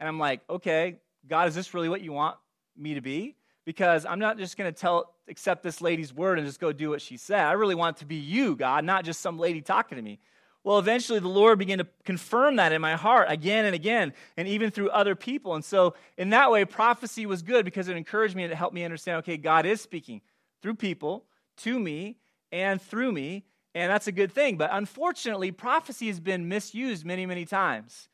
And 0.00 0.08
I'm 0.08 0.18
like, 0.18 0.40
okay, 0.50 0.96
God, 1.28 1.46
is 1.46 1.54
this 1.54 1.74
really 1.74 1.88
what 1.88 2.00
you 2.00 2.10
want 2.10 2.36
me 2.76 2.94
to 2.94 3.00
be? 3.00 3.36
Because 3.64 4.04
I'm 4.04 4.18
not 4.18 4.36
just 4.36 4.56
going 4.56 4.72
to 4.72 4.76
tell, 4.76 5.14
accept 5.28 5.62
this 5.62 5.80
lady's 5.80 6.12
word 6.12 6.38
and 6.38 6.46
just 6.46 6.58
go 6.58 6.72
do 6.72 6.90
what 6.90 7.00
she 7.00 7.16
said. 7.16 7.44
I 7.44 7.52
really 7.52 7.76
want 7.76 7.98
it 7.98 8.00
to 8.00 8.06
be 8.06 8.16
you, 8.16 8.56
God, 8.56 8.84
not 8.84 9.04
just 9.04 9.20
some 9.20 9.38
lady 9.38 9.60
talking 9.60 9.94
to 9.94 10.02
me. 10.02 10.18
Well, 10.66 10.80
eventually 10.80 11.20
the 11.20 11.28
Lord 11.28 11.60
began 11.60 11.78
to 11.78 11.86
confirm 12.04 12.56
that 12.56 12.72
in 12.72 12.80
my 12.80 12.96
heart 12.96 13.28
again 13.30 13.66
and 13.66 13.74
again, 13.76 14.12
and 14.36 14.48
even 14.48 14.72
through 14.72 14.90
other 14.90 15.14
people. 15.14 15.54
And 15.54 15.64
so, 15.64 15.94
in 16.18 16.30
that 16.30 16.50
way, 16.50 16.64
prophecy 16.64 17.24
was 17.24 17.42
good 17.42 17.64
because 17.64 17.86
it 17.86 17.96
encouraged 17.96 18.34
me 18.34 18.42
and 18.42 18.52
it 18.52 18.56
helped 18.56 18.74
me 18.74 18.82
understand 18.82 19.18
okay, 19.18 19.36
God 19.36 19.64
is 19.64 19.80
speaking 19.80 20.22
through 20.62 20.74
people, 20.74 21.24
to 21.58 21.78
me, 21.78 22.16
and 22.50 22.82
through 22.82 23.12
me. 23.12 23.44
And 23.76 23.92
that's 23.92 24.08
a 24.08 24.12
good 24.12 24.32
thing. 24.32 24.56
But 24.56 24.70
unfortunately, 24.72 25.52
prophecy 25.52 26.08
has 26.08 26.18
been 26.18 26.48
misused 26.48 27.06
many, 27.06 27.26
many 27.26 27.44
times. 27.44 28.08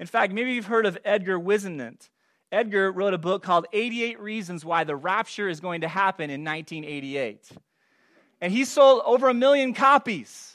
In 0.00 0.06
fact, 0.06 0.32
maybe 0.32 0.52
you've 0.52 0.64
heard 0.64 0.86
of 0.86 0.96
Edgar 1.04 1.38
Whisenant. 1.38 2.08
Edgar 2.50 2.90
wrote 2.90 3.12
a 3.12 3.18
book 3.18 3.42
called 3.42 3.66
88 3.74 4.18
Reasons 4.18 4.64
Why 4.64 4.82
the 4.84 4.96
Rapture 4.96 5.46
is 5.46 5.60
Going 5.60 5.82
to 5.82 5.88
Happen 5.88 6.30
in 6.30 6.42
1988. 6.42 7.50
And 8.40 8.50
he 8.50 8.64
sold 8.64 9.02
over 9.04 9.28
a 9.28 9.34
million 9.34 9.74
copies. 9.74 10.54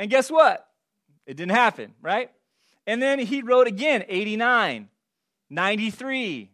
And 0.00 0.10
guess 0.10 0.30
what? 0.30 0.66
It 1.26 1.36
didn't 1.36 1.52
happen, 1.52 1.94
right? 2.00 2.30
And 2.86 3.02
then 3.02 3.18
he 3.18 3.42
wrote 3.42 3.66
again 3.66 4.04
89, 4.08 4.88
93, 5.50 6.50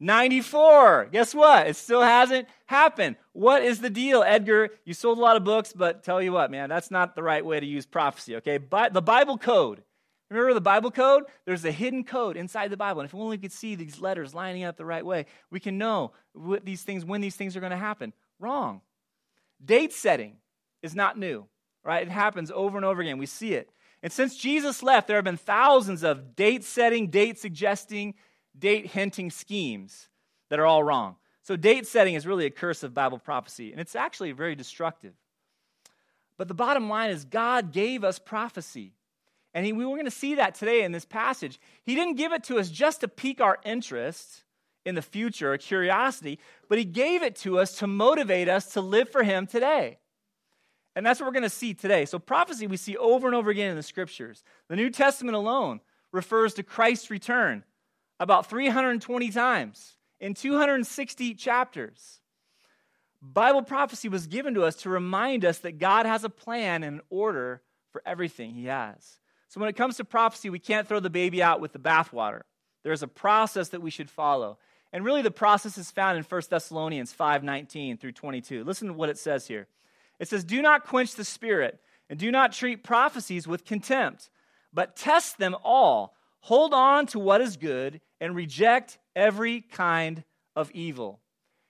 94. 0.00 1.08
Guess 1.12 1.34
what? 1.34 1.68
It 1.68 1.76
still 1.76 2.02
hasn't 2.02 2.48
happened. 2.66 3.16
What 3.32 3.62
is 3.62 3.80
the 3.80 3.90
deal, 3.90 4.24
Edgar? 4.26 4.70
You 4.84 4.92
sold 4.92 5.18
a 5.18 5.20
lot 5.20 5.36
of 5.36 5.44
books, 5.44 5.72
but 5.72 6.02
tell 6.02 6.20
you 6.20 6.32
what, 6.32 6.50
man, 6.50 6.68
that's 6.68 6.90
not 6.90 7.14
the 7.14 7.22
right 7.22 7.46
way 7.46 7.60
to 7.60 7.66
use 7.66 7.86
prophecy, 7.86 8.36
okay? 8.36 8.58
But 8.58 8.92
the 8.92 9.00
Bible 9.00 9.38
code 9.38 9.82
Remember 10.30 10.54
the 10.54 10.60
Bible 10.60 10.92
code? 10.92 11.24
There's 11.44 11.64
a 11.64 11.72
hidden 11.72 12.04
code 12.04 12.36
inside 12.36 12.70
the 12.70 12.76
Bible. 12.76 13.00
And 13.00 13.08
if 13.08 13.14
only 13.14 13.36
we 13.36 13.42
could 13.42 13.52
see 13.52 13.74
these 13.74 14.00
letters 14.00 14.32
lining 14.32 14.62
up 14.62 14.76
the 14.76 14.84
right 14.84 15.04
way, 15.04 15.26
we 15.50 15.58
can 15.58 15.76
know 15.76 16.12
what 16.32 16.64
these 16.64 16.82
things, 16.82 17.04
when 17.04 17.20
these 17.20 17.34
things 17.34 17.56
are 17.56 17.60
going 17.60 17.70
to 17.70 17.76
happen. 17.76 18.12
Wrong. 18.38 18.80
Date 19.62 19.92
setting 19.92 20.36
is 20.82 20.94
not 20.94 21.18
new, 21.18 21.46
right? 21.84 22.02
It 22.02 22.10
happens 22.10 22.50
over 22.50 22.76
and 22.76 22.84
over 22.84 23.00
again. 23.00 23.18
We 23.18 23.26
see 23.26 23.54
it. 23.54 23.70
And 24.02 24.12
since 24.12 24.36
Jesus 24.36 24.82
left, 24.82 25.06
there 25.06 25.16
have 25.16 25.24
been 25.24 25.36
thousands 25.36 26.02
of 26.02 26.34
date 26.34 26.64
setting, 26.64 27.08
date 27.08 27.38
suggesting, 27.38 28.14
date 28.58 28.86
hinting 28.86 29.30
schemes 29.30 30.08
that 30.48 30.58
are 30.58 30.66
all 30.66 30.82
wrong. 30.82 31.16
So, 31.42 31.56
date 31.56 31.86
setting 31.86 32.14
is 32.14 32.26
really 32.26 32.46
a 32.46 32.50
curse 32.50 32.82
of 32.82 32.94
Bible 32.94 33.18
prophecy, 33.18 33.72
and 33.72 33.80
it's 33.80 33.96
actually 33.96 34.32
very 34.32 34.54
destructive. 34.54 35.14
But 36.36 36.48
the 36.48 36.54
bottom 36.54 36.88
line 36.88 37.10
is, 37.10 37.24
God 37.24 37.72
gave 37.72 38.04
us 38.04 38.18
prophecy. 38.18 38.94
And 39.52 39.66
he, 39.66 39.72
we 39.72 39.84
were 39.84 39.96
going 39.96 40.04
to 40.04 40.10
see 40.10 40.36
that 40.36 40.54
today 40.54 40.84
in 40.84 40.92
this 40.92 41.04
passage. 41.04 41.58
He 41.82 41.94
didn't 41.94 42.14
give 42.14 42.32
it 42.32 42.44
to 42.44 42.58
us 42.58 42.70
just 42.70 43.00
to 43.00 43.08
pique 43.08 43.40
our 43.40 43.58
interest 43.64 44.44
in 44.86 44.94
the 44.94 45.02
future, 45.02 45.52
or 45.52 45.58
curiosity, 45.58 46.38
but 46.68 46.78
he 46.78 46.84
gave 46.84 47.22
it 47.22 47.36
to 47.36 47.58
us 47.58 47.76
to 47.78 47.86
motivate 47.86 48.48
us 48.48 48.72
to 48.72 48.80
live 48.80 49.10
for 49.10 49.22
him 49.22 49.46
today. 49.46 49.98
And 50.96 51.06
that's 51.06 51.20
what 51.20 51.26
we're 51.26 51.32
going 51.32 51.42
to 51.44 51.50
see 51.50 51.74
today. 51.74 52.04
So, 52.04 52.18
prophecy 52.18 52.66
we 52.66 52.76
see 52.76 52.96
over 52.96 53.26
and 53.26 53.36
over 53.36 53.50
again 53.50 53.70
in 53.70 53.76
the 53.76 53.82
scriptures. 53.82 54.42
The 54.68 54.76
New 54.76 54.90
Testament 54.90 55.36
alone 55.36 55.80
refers 56.12 56.54
to 56.54 56.62
Christ's 56.62 57.10
return 57.10 57.64
about 58.18 58.46
320 58.46 59.30
times 59.30 59.96
in 60.18 60.34
260 60.34 61.34
chapters. 61.34 62.20
Bible 63.22 63.62
prophecy 63.62 64.08
was 64.08 64.26
given 64.26 64.54
to 64.54 64.64
us 64.64 64.76
to 64.76 64.90
remind 64.90 65.44
us 65.44 65.58
that 65.58 65.78
God 65.78 66.06
has 66.06 66.24
a 66.24 66.30
plan 66.30 66.82
and 66.82 66.96
an 66.96 67.02
order 67.10 67.62
for 67.92 68.02
everything 68.06 68.54
he 68.54 68.66
has. 68.66 69.18
So 69.48 69.60
when 69.60 69.68
it 69.68 69.76
comes 69.76 69.96
to 69.96 70.04
prophecy, 70.04 70.48
we 70.48 70.58
can't 70.58 70.88
throw 70.88 71.00
the 71.00 71.10
baby 71.10 71.42
out 71.42 71.60
with 71.60 71.72
the 71.72 71.78
bathwater. 71.78 72.42
There's 72.82 73.02
a 73.02 73.08
process 73.08 73.70
that 73.70 73.82
we 73.82 73.90
should 73.90 74.10
follow. 74.10 74.58
And 74.92 75.04
really 75.04 75.22
the 75.22 75.30
process 75.30 75.76
is 75.76 75.90
found 75.90 76.18
in 76.18 76.24
1 76.24 76.42
Thessalonians 76.50 77.12
5:19 77.12 77.98
through 77.98 78.12
22. 78.12 78.64
Listen 78.64 78.88
to 78.88 78.94
what 78.94 79.08
it 79.08 79.18
says 79.18 79.46
here. 79.46 79.66
It 80.20 80.28
says, 80.28 80.44
"Do 80.44 80.62
not 80.62 80.86
quench 80.86 81.16
the 81.16 81.24
spirit, 81.24 81.82
and 82.08 82.18
do 82.18 82.30
not 82.30 82.52
treat 82.52 82.84
prophecies 82.84 83.48
with 83.48 83.64
contempt, 83.64 84.30
but 84.72 84.94
test 84.94 85.38
them 85.38 85.56
all. 85.64 86.14
Hold 86.42 86.72
on 86.72 87.06
to 87.06 87.18
what 87.18 87.40
is 87.40 87.56
good 87.56 88.00
and 88.20 88.36
reject 88.36 88.98
every 89.16 89.62
kind 89.62 90.22
of 90.54 90.70
evil." 90.70 91.20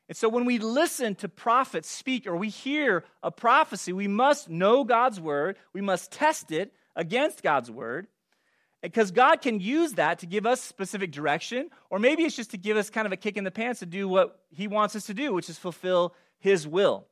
And 0.09 0.17
so 0.17 0.29
when 0.29 0.45
we 0.45 0.59
listen 0.59 1.15
to 1.17 1.29
prophets 1.29 1.89
speak 1.89 2.27
or 2.27 2.37
we 2.37 2.51
hear 2.51 3.05
a 3.23 3.31
prophecy, 3.31 3.95
we 3.95 4.09
must 4.09 4.51
know 4.51 4.85
God's 4.85 5.19
word, 5.21 5.57
we 5.73 5.81
must 5.81 6.13
test 6.13 6.53
it, 6.53 6.75
against 6.97 7.43
God's 7.43 7.71
word 7.71 8.07
because 8.83 9.11
God 9.11 9.43
can 9.43 9.61
use 9.61 9.95
that 9.95 10.21
to 10.21 10.27
give 10.27 10.47
us 10.47 10.61
specific 10.61 11.13
direction, 11.13 11.71
or 11.91 11.99
maybe 11.99 12.25
it's 12.25 12.37
just 12.37 12.51
to 12.53 12.59
give 12.59 12.77
us 12.77 12.89
kind 12.89 13.07
of 13.07 13.13
a 13.13 13.17
kick 13.17 13.37
in 13.37 13.45
the 13.45 13.51
pants 13.51 13.81
to 13.81 13.87
do 13.87 14.09
what 14.09 14.41
He 14.51 14.69
wants 14.69 14.97
us 14.97 15.07
to 15.07 15.15
do, 15.15 15.33
which 15.33 15.51
is 15.51 15.59
fulfill 15.59 16.15
His 16.39 16.67
will. 16.67 17.07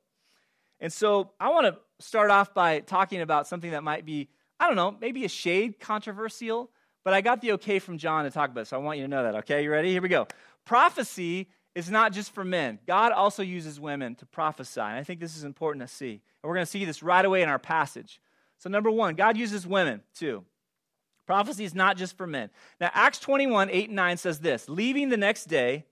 And 0.80 0.92
so 0.92 1.32
I 1.40 1.50
want 1.50 1.66
to 1.66 2.04
start 2.04 2.30
off 2.30 2.54
by 2.54 2.80
talking 2.80 3.20
about 3.20 3.47
something 3.47 3.73
that 3.73 3.82
might 3.82 4.04
be, 4.04 4.28
I 4.61 4.66
don't 4.66 4.76
know, 4.76 4.97
maybe 5.00 5.25
a 5.25 5.28
shade 5.28 5.80
controversial, 5.80 6.70
but 7.04 7.14
I 7.14 7.20
got 7.20 7.40
the 7.40 7.52
okay 7.52 7.78
from 7.78 7.99
John 7.99 8.25
to 8.25 8.30
talk 8.30 8.50
about 8.50 8.62
it, 8.62 8.66
so 8.66 8.76
I 8.76 8.80
want 8.80 8.99
you 8.99 9.04
to 9.04 9.08
know 9.08 9.23
that, 9.23 9.35
okay? 9.37 9.62
You 9.62 9.70
ready? 9.70 9.90
Here 9.90 10.02
we 10.02 10.08
go. 10.08 10.26
Prophecy 10.64 11.49
is 11.75 11.90
not 11.90 12.12
just 12.12 12.32
for 12.35 12.44
men, 12.44 12.78
God 12.87 13.12
also 13.12 13.42
uses 13.42 13.78
women 13.78 14.16
to 14.16 14.26
prophesy. 14.26 14.80
And 14.80 14.97
I 14.97 15.04
think 15.04 15.20
this 15.20 15.37
is 15.37 15.44
important 15.44 15.87
to 15.87 15.92
see. 15.92 16.11
And 16.11 16.49
we're 16.49 16.54
going 16.54 16.66
to 16.66 16.70
see 16.70 16.85
this 16.85 17.02
right 17.02 17.25
away 17.25 17.42
in 17.42 17.49
our 17.49 17.58
passage. 17.58 18.20
So, 18.58 18.68
number 18.68 18.90
one, 18.90 19.14
God 19.14 19.37
uses 19.37 19.64
women 19.66 20.02
too. 20.12 20.44
Prophecy 21.25 21.64
is 21.64 21.75
not 21.75 21.97
just 21.97 22.16
for 22.16 22.26
men. 22.26 22.50
Now, 22.80 22.90
Acts 22.94 23.20
21, 23.20 23.70
8 23.70 23.88
and 23.88 23.97
9 23.97 24.16
says 24.16 24.40
this 24.40 24.68
Leaving 24.68 25.08
the 25.08 25.16
next 25.16 25.44
day, 25.44 25.85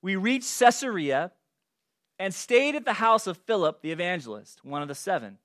we 0.00 0.14
reached 0.14 0.56
Caesarea 0.58 1.32
and 2.18 2.34
stayed 2.34 2.74
at 2.74 2.84
the 2.84 2.94
house 2.94 3.26
of 3.26 3.36
Philip 3.38 3.82
the 3.82 3.92
evangelist, 3.92 4.64
one 4.64 4.82
of 4.82 4.88
the 4.88 4.94
seven. 4.94 5.38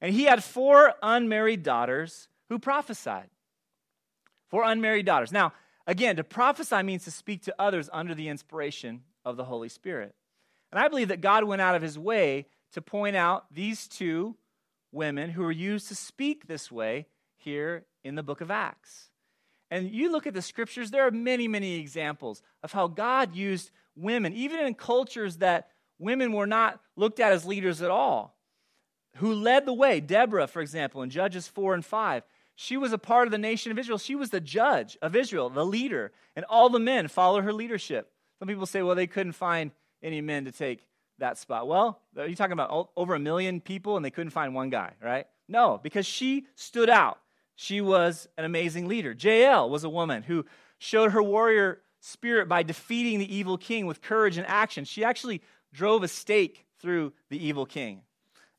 And 0.00 0.14
he 0.14 0.24
had 0.24 0.42
four 0.42 0.94
unmarried 1.02 1.62
daughters 1.62 2.28
who 2.48 2.58
prophesied. 2.58 3.30
Four 4.50 4.64
unmarried 4.64 5.06
daughters. 5.06 5.32
Now, 5.32 5.52
again, 5.86 6.16
to 6.16 6.24
prophesy 6.24 6.82
means 6.82 7.04
to 7.04 7.10
speak 7.10 7.42
to 7.44 7.54
others 7.58 7.88
under 7.92 8.14
the 8.14 8.28
inspiration 8.28 9.02
of 9.24 9.36
the 9.36 9.44
Holy 9.44 9.68
Spirit. 9.68 10.14
And 10.70 10.78
I 10.78 10.88
believe 10.88 11.08
that 11.08 11.20
God 11.20 11.44
went 11.44 11.62
out 11.62 11.74
of 11.74 11.82
his 11.82 11.98
way 11.98 12.46
to 12.72 12.82
point 12.82 13.16
out 13.16 13.46
these 13.52 13.86
two 13.86 14.36
women 14.92 15.30
who 15.30 15.42
were 15.42 15.52
used 15.52 15.88
to 15.88 15.94
speak 15.94 16.46
this 16.46 16.70
way 16.70 17.06
here 17.36 17.84
in 18.02 18.14
the 18.14 18.22
book 18.22 18.40
of 18.40 18.50
Acts. 18.50 19.10
And 19.70 19.90
you 19.90 20.10
look 20.10 20.26
at 20.26 20.34
the 20.34 20.42
scriptures, 20.42 20.90
there 20.90 21.06
are 21.06 21.10
many, 21.10 21.48
many 21.48 21.76
examples 21.76 22.42
of 22.62 22.72
how 22.72 22.86
God 22.88 23.34
used 23.34 23.70
women, 23.96 24.32
even 24.34 24.60
in 24.60 24.74
cultures 24.74 25.38
that 25.38 25.68
women 26.04 26.32
were 26.32 26.46
not 26.46 26.80
looked 26.96 27.18
at 27.18 27.32
as 27.32 27.44
leaders 27.44 27.82
at 27.82 27.90
all. 27.90 28.36
who 29.16 29.32
led 29.32 29.64
the 29.66 29.72
way. 29.72 30.00
Deborah, 30.00 30.46
for 30.46 30.60
example, 30.60 31.02
in 31.02 31.10
Judges 31.10 31.46
4 31.48 31.74
and 31.74 31.84
5. 31.84 32.24
She 32.56 32.76
was 32.76 32.92
a 32.92 32.98
part 32.98 33.26
of 33.26 33.32
the 33.32 33.38
nation 33.38 33.72
of 33.72 33.78
Israel. 33.78 33.98
She 33.98 34.14
was 34.14 34.30
the 34.30 34.40
judge 34.40 34.96
of 35.02 35.16
Israel, 35.16 35.50
the 35.50 35.66
leader, 35.66 36.12
and 36.36 36.44
all 36.48 36.68
the 36.68 36.78
men 36.78 37.08
followed 37.08 37.44
her 37.44 37.52
leadership. 37.52 38.10
Some 38.38 38.48
people 38.48 38.66
say, 38.66 38.82
well, 38.82 38.94
they 38.94 39.06
couldn't 39.06 39.32
find 39.32 39.70
any 40.02 40.20
men 40.20 40.44
to 40.44 40.52
take 40.52 40.86
that 41.18 41.38
spot. 41.38 41.66
Well, 41.66 42.00
are 42.16 42.26
you 42.26 42.36
talking 42.36 42.52
about 42.52 42.90
over 42.96 43.14
a 43.14 43.20
million 43.20 43.60
people 43.60 43.96
and 43.96 44.04
they 44.04 44.10
couldn't 44.10 44.30
find 44.30 44.54
one 44.54 44.70
guy, 44.70 44.92
right? 45.02 45.26
No, 45.48 45.80
because 45.82 46.06
she 46.06 46.46
stood 46.54 46.90
out. 46.90 47.18
She 47.56 47.80
was 47.80 48.28
an 48.36 48.44
amazing 48.44 48.88
leader. 48.88 49.14
Jael 49.18 49.70
was 49.70 49.84
a 49.84 49.88
woman 49.88 50.24
who 50.24 50.44
showed 50.78 51.12
her 51.12 51.22
warrior 51.22 51.80
spirit 52.00 52.48
by 52.48 52.62
defeating 52.62 53.18
the 53.18 53.34
evil 53.34 53.56
king 53.56 53.86
with 53.86 54.02
courage 54.02 54.36
and 54.36 54.46
action. 54.46 54.84
She 54.84 55.04
actually 55.04 55.40
drove 55.74 56.02
a 56.02 56.08
stake 56.08 56.64
through 56.78 57.12
the 57.28 57.44
evil 57.44 57.66
king. 57.66 58.00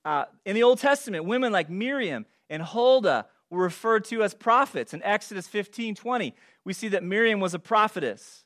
Uh, 0.03 0.25
in 0.45 0.53
the 0.53 0.62
Old 0.62 0.77
Testament, 0.77 1.25
women 1.25 1.51
like 1.51 1.69
Miriam 1.69 2.27
and 2.50 2.62
Huldah 2.62 3.25
were 3.50 3.63
referred 3.63 4.05
to 4.05 4.22
as 4.22 4.34
prophets. 4.36 4.93
In 4.93 5.01
Exodus 5.01 5.48
15 5.48 5.95
20, 5.95 6.36
we 6.63 6.74
see 6.74 6.89
that 6.89 7.03
Miriam 7.03 7.39
was 7.39 7.53
a 7.53 7.60
prophetess. 7.60 8.43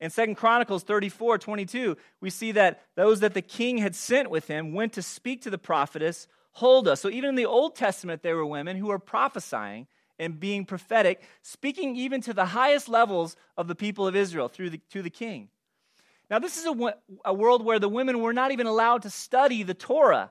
In 0.00 0.10
2 0.10 0.34
Chronicles 0.34 0.82
34 0.82 1.38
22, 1.38 1.96
we 2.20 2.30
see 2.30 2.52
that 2.52 2.82
those 2.94 3.20
that 3.20 3.34
the 3.34 3.42
king 3.42 3.78
had 3.78 3.94
sent 3.94 4.30
with 4.30 4.46
him 4.46 4.74
went 4.74 4.92
to 4.94 5.02
speak 5.02 5.42
to 5.42 5.50
the 5.50 5.58
prophetess 5.58 6.28
Huldah. 6.52 6.96
So 6.96 7.08
even 7.08 7.30
in 7.30 7.34
the 7.36 7.46
Old 7.46 7.76
Testament, 7.76 8.22
there 8.22 8.36
were 8.36 8.46
women 8.46 8.76
who 8.76 8.88
were 8.88 8.98
prophesying 8.98 9.86
and 10.18 10.38
being 10.38 10.64
prophetic, 10.64 11.22
speaking 11.42 11.96
even 11.96 12.20
to 12.22 12.34
the 12.34 12.46
highest 12.46 12.88
levels 12.88 13.36
of 13.56 13.68
the 13.68 13.74
people 13.74 14.06
of 14.06 14.16
Israel 14.16 14.48
through 14.48 14.70
the, 14.70 14.80
to 14.90 15.02
the 15.02 15.10
king. 15.10 15.48
Now, 16.30 16.38
this 16.38 16.58
is 16.58 16.66
a, 16.66 16.94
a 17.24 17.32
world 17.32 17.64
where 17.64 17.78
the 17.78 17.88
women 17.88 18.20
were 18.20 18.32
not 18.32 18.52
even 18.52 18.66
allowed 18.66 19.02
to 19.02 19.10
study 19.10 19.62
the 19.62 19.74
Torah. 19.74 20.30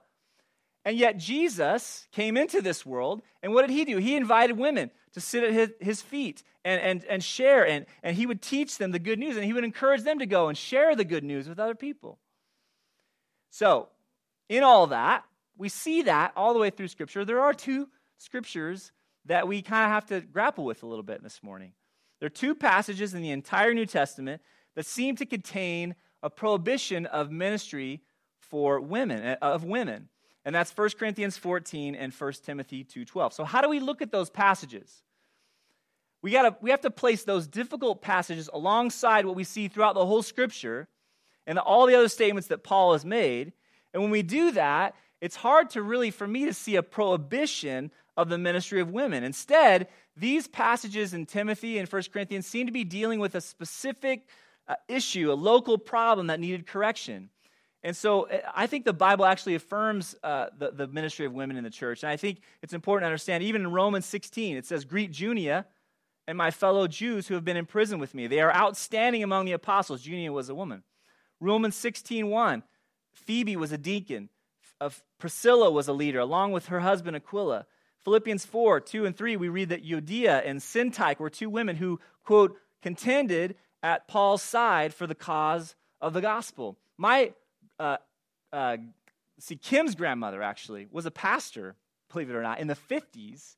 And 0.85 0.97
yet, 0.97 1.17
Jesus 1.17 2.07
came 2.11 2.37
into 2.37 2.61
this 2.61 2.85
world, 2.85 3.21
and 3.43 3.53
what 3.53 3.67
did 3.67 3.71
he 3.73 3.83
do? 3.83 3.97
He 3.97 4.15
invited 4.15 4.57
women 4.57 4.91
to 5.13 5.19
sit 5.19 5.43
at 5.43 5.51
his, 5.51 5.71
his 5.81 6.01
feet 6.01 6.43
and, 6.63 6.79
and, 6.81 7.05
and 7.05 7.23
share, 7.23 7.67
and, 7.67 7.85
and 8.03 8.15
he 8.15 8.25
would 8.25 8.41
teach 8.41 8.77
them 8.77 8.91
the 8.91 8.99
good 8.99 9.19
news, 9.19 9.35
and 9.35 9.45
he 9.45 9.53
would 9.53 9.63
encourage 9.63 10.03
them 10.03 10.19
to 10.19 10.25
go 10.25 10.47
and 10.47 10.57
share 10.57 10.95
the 10.95 11.03
good 11.03 11.23
news 11.23 11.49
with 11.49 11.59
other 11.59 11.75
people. 11.75 12.19
So, 13.49 13.89
in 14.47 14.63
all 14.63 14.87
that, 14.87 15.25
we 15.57 15.69
see 15.69 16.03
that 16.03 16.31
all 16.35 16.53
the 16.53 16.59
way 16.59 16.69
through 16.69 16.87
Scripture. 16.87 17.25
There 17.25 17.41
are 17.41 17.53
two 17.53 17.89
scriptures 18.17 18.91
that 19.25 19.47
we 19.47 19.61
kind 19.61 19.85
of 19.85 19.91
have 19.91 20.05
to 20.07 20.21
grapple 20.21 20.63
with 20.65 20.83
a 20.83 20.87
little 20.87 21.03
bit 21.03 21.21
this 21.21 21.41
morning. 21.43 21.73
There 22.19 22.27
are 22.27 22.29
two 22.29 22.55
passages 22.55 23.13
in 23.13 23.21
the 23.21 23.31
entire 23.31 23.73
New 23.73 23.85
Testament 23.85 24.41
that 24.77 24.85
seem 24.85 25.15
to 25.15 25.25
contain 25.25 25.95
a 26.21 26.29
prohibition 26.29 27.07
of 27.07 27.31
ministry 27.31 27.99
for 28.37 28.79
women, 28.79 29.25
uh, 29.25 29.37
of 29.41 29.63
women. 29.63 30.07
And 30.45 30.53
that's 30.53 30.71
1 30.71 30.89
Corinthians 30.99 31.35
14 31.35 31.95
and 31.95 32.13
1 32.13 32.43
Timothy 32.45 32.83
2:12. 32.83 33.33
So 33.33 33.43
how 33.43 33.61
do 33.61 33.69
we 33.69 33.79
look 33.79 34.03
at 34.03 34.11
those 34.11 34.29
passages? 34.29 35.01
We, 36.21 36.31
gotta, 36.31 36.55
we 36.61 36.69
have 36.69 36.81
to 36.81 36.91
place 36.91 37.23
those 37.23 37.47
difficult 37.47 38.03
passages 38.03 38.51
alongside 38.53 39.25
what 39.25 39.35
we 39.35 39.43
see 39.43 39.67
throughout 39.67 39.95
the 39.95 40.05
whole 40.05 40.21
scripture 40.21 40.87
and 41.47 41.57
all 41.57 41.87
the 41.87 41.95
other 41.95 42.07
statements 42.07 42.47
that 42.49 42.63
Paul 42.63 42.93
has 42.93 43.03
made. 43.03 43.53
And 43.93 44.03
when 44.03 44.11
we 44.11 44.21
do 44.21 44.51
that, 44.51 44.95
it's 45.21 45.37
hard 45.37 45.71
to 45.71 45.81
really, 45.81 46.11
for 46.11 46.27
me, 46.27 46.45
to 46.45 46.53
see 46.53 46.75
a 46.75 46.83
prohibition 46.83 47.89
of 48.15 48.29
the 48.29 48.37
ministry 48.37 48.79
of 48.79 48.91
women. 48.91 49.23
Instead, 49.23 49.87
these 50.15 50.47
passages 50.47 51.15
in 51.15 51.25
Timothy 51.25 51.79
and 51.79 51.91
1 51.91 52.03
Corinthians 52.13 52.45
seem 52.45 52.67
to 52.67 52.71
be 52.71 52.83
dealing 52.83 53.19
with 53.19 53.33
a 53.33 53.41
specific 53.41 54.27
issue, 54.87 55.31
a 55.31 55.33
local 55.33 55.77
problem 55.77 56.27
that 56.27 56.39
needed 56.39 56.67
correction. 56.67 57.29
And 57.83 57.95
so 57.95 58.27
uh, 58.27 58.39
I 58.55 58.67
think 58.67 58.85
the 58.85 58.93
Bible 58.93 59.25
actually 59.25 59.55
affirms 59.55 60.15
uh, 60.23 60.47
the, 60.57 60.71
the 60.71 60.87
ministry 60.87 61.25
of 61.25 61.33
women 61.33 61.57
in 61.57 61.63
the 61.63 61.69
church. 61.69 62.03
And 62.03 62.09
I 62.09 62.17
think 62.17 62.41
it's 62.61 62.73
important 62.73 63.03
to 63.03 63.07
understand, 63.07 63.43
even 63.43 63.61
in 63.61 63.71
Romans 63.71 64.05
16, 64.05 64.57
it 64.57 64.65
says, 64.65 64.85
Greet 64.85 65.11
Junia 65.11 65.65
and 66.27 66.37
my 66.37 66.51
fellow 66.51 66.87
Jews 66.87 67.27
who 67.27 67.35
have 67.35 67.45
been 67.45 67.57
in 67.57 67.65
prison 67.65 67.99
with 67.99 68.13
me. 68.13 68.27
They 68.27 68.41
are 68.41 68.53
outstanding 68.53 69.23
among 69.23 69.45
the 69.45 69.53
apostles. 69.53 70.01
Junia 70.01 70.33
was 70.33 70.49
a 70.49 70.55
woman. 70.55 70.83
Romans 71.39 71.75
16, 71.75 72.27
1, 72.27 72.63
Phoebe 73.13 73.55
was 73.55 73.71
a 73.71 73.77
deacon 73.77 74.29
of 74.79 75.01
Priscilla 75.19 75.71
was 75.71 75.87
a 75.87 75.93
leader, 75.93 76.19
along 76.19 76.51
with 76.51 76.67
her 76.67 76.81
husband 76.81 77.15
Aquila. 77.15 77.65
Philippians 78.03 78.45
4, 78.45 78.79
2 78.81 79.05
and 79.05 79.15
3, 79.15 79.35
we 79.37 79.49
read 79.49 79.69
that 79.69 79.85
Euodia 79.85 80.41
and 80.45 80.59
Syntyche 80.59 81.19
were 81.19 81.29
two 81.29 81.49
women 81.49 81.75
who, 81.75 81.99
quote, 82.23 82.57
contended 82.81 83.55
at 83.87 84.05
Paul's 84.05 84.41
side 84.41 84.93
for 84.93 85.07
the 85.07 85.15
cause 85.15 85.73
of 86.01 86.11
the 86.11 86.19
gospel. 86.19 86.77
My, 86.97 87.31
uh, 87.79 87.95
uh, 88.51 88.75
see, 89.39 89.55
Kim's 89.55 89.95
grandmother 89.95 90.41
actually 90.41 90.87
was 90.91 91.05
a 91.05 91.11
pastor, 91.11 91.73
believe 92.11 92.29
it 92.29 92.35
or 92.35 92.43
not, 92.43 92.59
in 92.59 92.67
the 92.67 92.75
50s. 92.75 93.55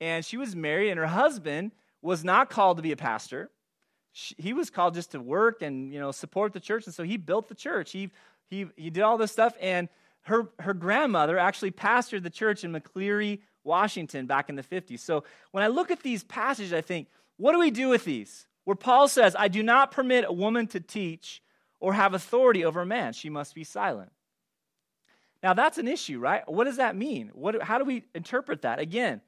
And 0.00 0.24
she 0.24 0.36
was 0.36 0.54
married, 0.54 0.90
and 0.90 1.00
her 1.00 1.08
husband 1.08 1.72
was 2.00 2.22
not 2.22 2.48
called 2.48 2.76
to 2.76 2.82
be 2.82 2.92
a 2.92 2.96
pastor. 2.96 3.50
She, 4.12 4.36
he 4.38 4.52
was 4.52 4.70
called 4.70 4.94
just 4.94 5.10
to 5.12 5.20
work 5.20 5.62
and, 5.62 5.92
you 5.92 5.98
know, 5.98 6.12
support 6.12 6.52
the 6.52 6.60
church. 6.60 6.86
And 6.86 6.94
so 6.94 7.02
he 7.02 7.16
built 7.16 7.48
the 7.48 7.56
church. 7.56 7.90
He, 7.90 8.12
he, 8.48 8.66
he 8.76 8.90
did 8.90 9.02
all 9.02 9.18
this 9.18 9.32
stuff. 9.32 9.56
And 9.60 9.88
her, 10.22 10.48
her 10.60 10.74
grandmother 10.74 11.38
actually 11.38 11.72
pastored 11.72 12.22
the 12.22 12.30
church 12.30 12.62
in 12.62 12.72
McCleary, 12.72 13.40
Washington 13.64 14.26
back 14.26 14.48
in 14.48 14.54
the 14.54 14.62
50s. 14.62 15.00
So 15.00 15.24
when 15.50 15.64
I 15.64 15.66
look 15.66 15.90
at 15.90 16.04
these 16.04 16.22
passages, 16.22 16.72
I 16.72 16.82
think, 16.82 17.08
what 17.36 17.50
do 17.50 17.58
we 17.58 17.72
do 17.72 17.88
with 17.88 18.04
these? 18.04 18.46
Where 18.66 18.74
Paul 18.74 19.06
says, 19.06 19.36
I 19.38 19.46
do 19.46 19.62
not 19.62 19.92
permit 19.92 20.24
a 20.26 20.32
woman 20.32 20.66
to 20.68 20.80
teach 20.80 21.40
or 21.78 21.92
have 21.92 22.14
authority 22.14 22.64
over 22.64 22.80
a 22.80 22.86
man, 22.86 23.12
she 23.12 23.30
must 23.30 23.54
be 23.54 23.62
silent. 23.62 24.10
Now 25.40 25.54
that's 25.54 25.78
an 25.78 25.86
issue, 25.86 26.18
right? 26.18 26.42
What 26.50 26.64
does 26.64 26.78
that 26.78 26.96
mean? 26.96 27.30
What, 27.32 27.62
how 27.62 27.78
do 27.78 27.84
we 27.84 28.02
interpret 28.12 28.62
that? 28.62 28.80
Again, 28.80 29.20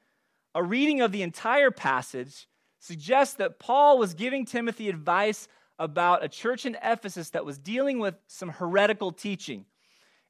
a 0.57 0.62
reading 0.64 1.02
of 1.02 1.12
the 1.12 1.23
entire 1.23 1.71
passage 1.71 2.49
suggests 2.80 3.35
that 3.35 3.61
Paul 3.61 3.97
was 3.97 4.14
giving 4.14 4.45
Timothy 4.45 4.88
advice 4.88 5.47
about 5.78 6.25
a 6.25 6.28
church 6.28 6.66
in 6.66 6.76
Ephesus 6.83 7.30
that 7.30 7.45
was 7.45 7.59
dealing 7.59 8.00
with 8.00 8.16
some 8.26 8.49
heretical 8.49 9.12
teaching 9.12 9.66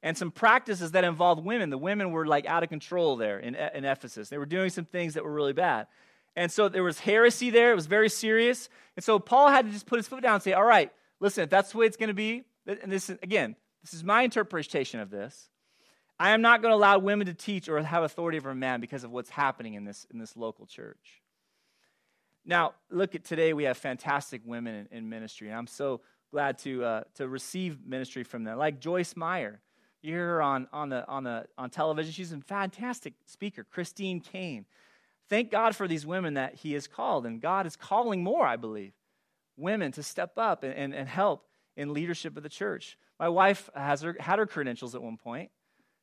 and 0.03 0.15
some 0.15 0.29
practices 0.29 0.91
that 0.91 1.03
involved 1.03 1.43
women. 1.43 1.71
The 1.71 1.79
women 1.79 2.11
were 2.11 2.27
like 2.27 2.45
out 2.45 2.61
of 2.61 2.69
control 2.69 3.15
there 3.15 3.39
in, 3.39 3.55
in 3.55 3.85
Ephesus. 3.85 4.29
They 4.29 4.37
were 4.37 4.45
doing 4.45 4.69
some 4.69 4.85
things 4.85 5.15
that 5.15 5.23
were 5.23 5.33
really 5.33 5.53
bad. 5.53 5.87
And 6.35 6.51
so 6.51 6.69
there 6.69 6.83
was 6.83 6.99
heresy 6.99 7.49
there. 7.49 7.71
It 7.71 7.75
was 7.75 7.87
very 7.87 8.09
serious. 8.09 8.69
And 8.95 9.03
so 9.03 9.19
Paul 9.19 9.49
had 9.49 9.65
to 9.65 9.71
just 9.71 9.85
put 9.85 9.97
his 9.97 10.07
foot 10.07 10.21
down 10.21 10.35
and 10.35 10.43
say, 10.43 10.53
all 10.53 10.63
right, 10.63 10.91
listen, 11.19 11.43
if 11.43 11.49
that's 11.49 11.71
the 11.71 11.77
way 11.77 11.85
it's 11.85 11.97
going 11.97 12.09
to 12.09 12.13
be, 12.13 12.43
and 12.65 12.91
this, 12.91 13.09
again, 13.09 13.55
this 13.81 13.93
is 13.93 14.03
my 14.03 14.21
interpretation 14.21 14.99
of 14.99 15.09
this. 15.09 15.49
I 16.19 16.31
am 16.31 16.41
not 16.41 16.61
going 16.61 16.71
to 16.71 16.75
allow 16.75 16.99
women 16.99 17.27
to 17.27 17.33
teach 17.33 17.69
or 17.69 17.81
have 17.81 18.03
authority 18.03 18.37
over 18.37 18.49
a 18.49 18.55
man 18.55 18.81
because 18.81 19.03
of 19.03 19.11
what's 19.11 19.29
happening 19.29 19.75
in 19.75 19.85
this, 19.85 20.05
in 20.11 20.19
this 20.19 20.35
local 20.35 20.65
church. 20.65 21.21
Now, 22.45 22.73
look 22.89 23.15
at 23.15 23.23
today, 23.23 23.53
we 23.53 23.63
have 23.65 23.77
fantastic 23.77 24.41
women 24.45 24.87
in, 24.91 24.97
in 24.97 25.09
ministry, 25.09 25.47
and 25.47 25.57
I'm 25.57 25.67
so 25.67 26.01
glad 26.31 26.57
to, 26.59 26.83
uh, 26.83 27.03
to 27.15 27.27
receive 27.27 27.79
ministry 27.85 28.23
from 28.23 28.43
them, 28.43 28.57
like 28.57 28.79
Joyce 28.79 29.15
Meyer. 29.15 29.61
You 30.01 30.13
hear 30.13 30.27
her 30.27 30.41
on, 30.41 30.67
on, 30.71 30.89
the, 30.89 31.07
on, 31.07 31.23
the, 31.23 31.45
on 31.57 31.69
television. 31.69 32.11
She's 32.11 32.31
a 32.31 32.39
fantastic 32.39 33.13
speaker, 33.25 33.63
Christine 33.63 34.19
Caine. 34.19 34.65
Thank 35.29 35.51
God 35.51 35.75
for 35.75 35.87
these 35.87 36.05
women 36.05 36.33
that 36.33 36.55
He 36.55 36.73
has 36.73 36.87
called, 36.87 37.25
and 37.25 37.39
God 37.39 37.65
is 37.67 37.75
calling 37.75 38.23
more, 38.23 38.45
I 38.45 38.55
believe, 38.55 38.93
women 39.57 39.91
to 39.93 40.03
step 40.03 40.37
up 40.37 40.63
and, 40.63 40.73
and, 40.73 40.93
and 40.93 41.07
help 41.07 41.45
in 41.77 41.93
leadership 41.93 42.35
of 42.35 42.43
the 42.43 42.49
church. 42.49 42.97
My 43.19 43.29
wife 43.29 43.69
has 43.75 44.01
her, 44.01 44.15
had 44.19 44.39
her 44.39 44.47
credentials 44.47 44.95
at 44.95 45.01
one 45.01 45.17
point. 45.17 45.51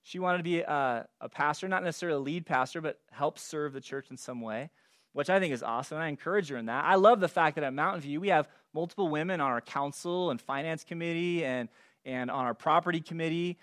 She 0.02 0.20
wanted 0.20 0.38
to 0.38 0.44
be 0.44 0.60
a, 0.60 1.08
a 1.20 1.28
pastor, 1.28 1.66
not 1.66 1.82
necessarily 1.82 2.16
a 2.16 2.20
lead 2.20 2.46
pastor, 2.46 2.80
but 2.80 3.00
help 3.10 3.38
serve 3.38 3.72
the 3.72 3.80
church 3.80 4.06
in 4.10 4.16
some 4.16 4.40
way, 4.40 4.70
which 5.12 5.28
I 5.28 5.40
think 5.40 5.52
is 5.52 5.64
awesome. 5.64 5.96
And 5.96 6.04
I 6.04 6.08
encourage 6.08 6.48
her 6.50 6.56
in 6.56 6.66
that. 6.66 6.84
I 6.84 6.94
love 6.94 7.18
the 7.18 7.28
fact 7.28 7.56
that 7.56 7.64
at 7.64 7.74
Mountain 7.74 8.02
View, 8.02 8.20
we 8.20 8.28
have 8.28 8.48
multiple 8.72 9.08
women 9.08 9.40
on 9.40 9.50
our 9.50 9.60
council 9.60 10.30
and 10.30 10.40
finance 10.40 10.84
committee 10.84 11.44
and, 11.44 11.68
and 12.04 12.30
on 12.30 12.44
our 12.44 12.54
property 12.54 13.00
committee 13.00 13.58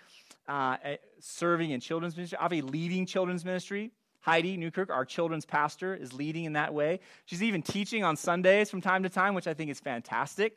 uh, 0.46 0.76
eh, 0.82 0.96
serving 1.20 1.70
in 1.70 1.80
children's 1.80 2.16
ministry. 2.16 2.38
A 2.38 2.60
leading 2.60 3.06
children's 3.06 3.44
ministry. 3.44 3.92
Heidi 4.24 4.56
Newkirk, 4.56 4.88
our 4.88 5.04
children's 5.04 5.44
pastor, 5.44 5.94
is 5.94 6.14
leading 6.14 6.44
in 6.44 6.54
that 6.54 6.72
way. 6.72 7.00
She's 7.26 7.42
even 7.42 7.60
teaching 7.60 8.04
on 8.04 8.16
Sundays 8.16 8.70
from 8.70 8.80
time 8.80 9.02
to 9.02 9.10
time, 9.10 9.34
which 9.34 9.46
I 9.46 9.52
think 9.52 9.70
is 9.70 9.80
fantastic. 9.80 10.56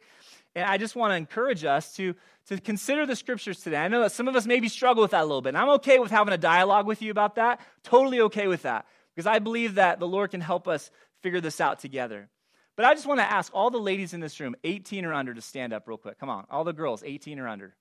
And 0.56 0.64
I 0.64 0.78
just 0.78 0.96
want 0.96 1.12
to 1.12 1.18
encourage 1.18 1.66
us 1.66 1.94
to, 1.98 2.16
to 2.48 2.62
consider 2.62 3.06
the 3.06 3.16
scriptures 3.16 3.60
today. 3.60 3.76
I 3.76 3.90
know 3.90 4.04
that 4.04 4.14
some 4.14 4.30
of 4.30 4.38
us 4.38 4.46
maybe 4.46 4.70
struggle 4.70 5.02
with 5.02 5.12
that 5.12 5.24
a 5.24 5.26
little 5.26 5.42
bit. 5.42 5.50
And 5.50 5.58
I'm 5.58 5.70
okay 5.72 6.00
with 6.00 6.12
having 6.12 6.34
a 6.34 6.38
dialogue 6.38 6.88
with 6.88 7.02
you 7.02 7.12
about 7.12 7.36
that. 7.36 7.60
Totally 7.84 8.22
okay 8.22 8.48
with 8.48 8.62
that. 8.62 8.86
Because 9.14 9.28
I 9.28 9.40
believe 9.40 9.76
that 9.76 10.00
the 10.00 10.08
Lord 10.08 10.32
can 10.32 10.40
help 10.40 10.70
us 10.70 10.90
figure 11.22 11.42
this 11.42 11.60
out 11.60 11.80
together. 11.80 12.30
But 12.78 12.86
I 12.86 12.94
just 12.94 13.06
want 13.06 13.20
to 13.20 13.30
ask 13.30 13.52
all 13.54 13.70
the 13.70 13.80
ladies 13.80 14.14
in 14.14 14.22
this 14.22 14.40
room, 14.40 14.56
18 14.64 15.04
or 15.04 15.14
under, 15.14 15.34
to 15.34 15.42
stand 15.42 15.74
up 15.74 15.90
real 15.90 15.98
quick. 15.98 16.18
Come 16.20 16.30
on. 16.30 16.46
All 16.50 16.64
the 16.64 16.72
girls, 16.72 17.04
18 17.06 17.38
or 17.38 17.50
under. 17.50 17.76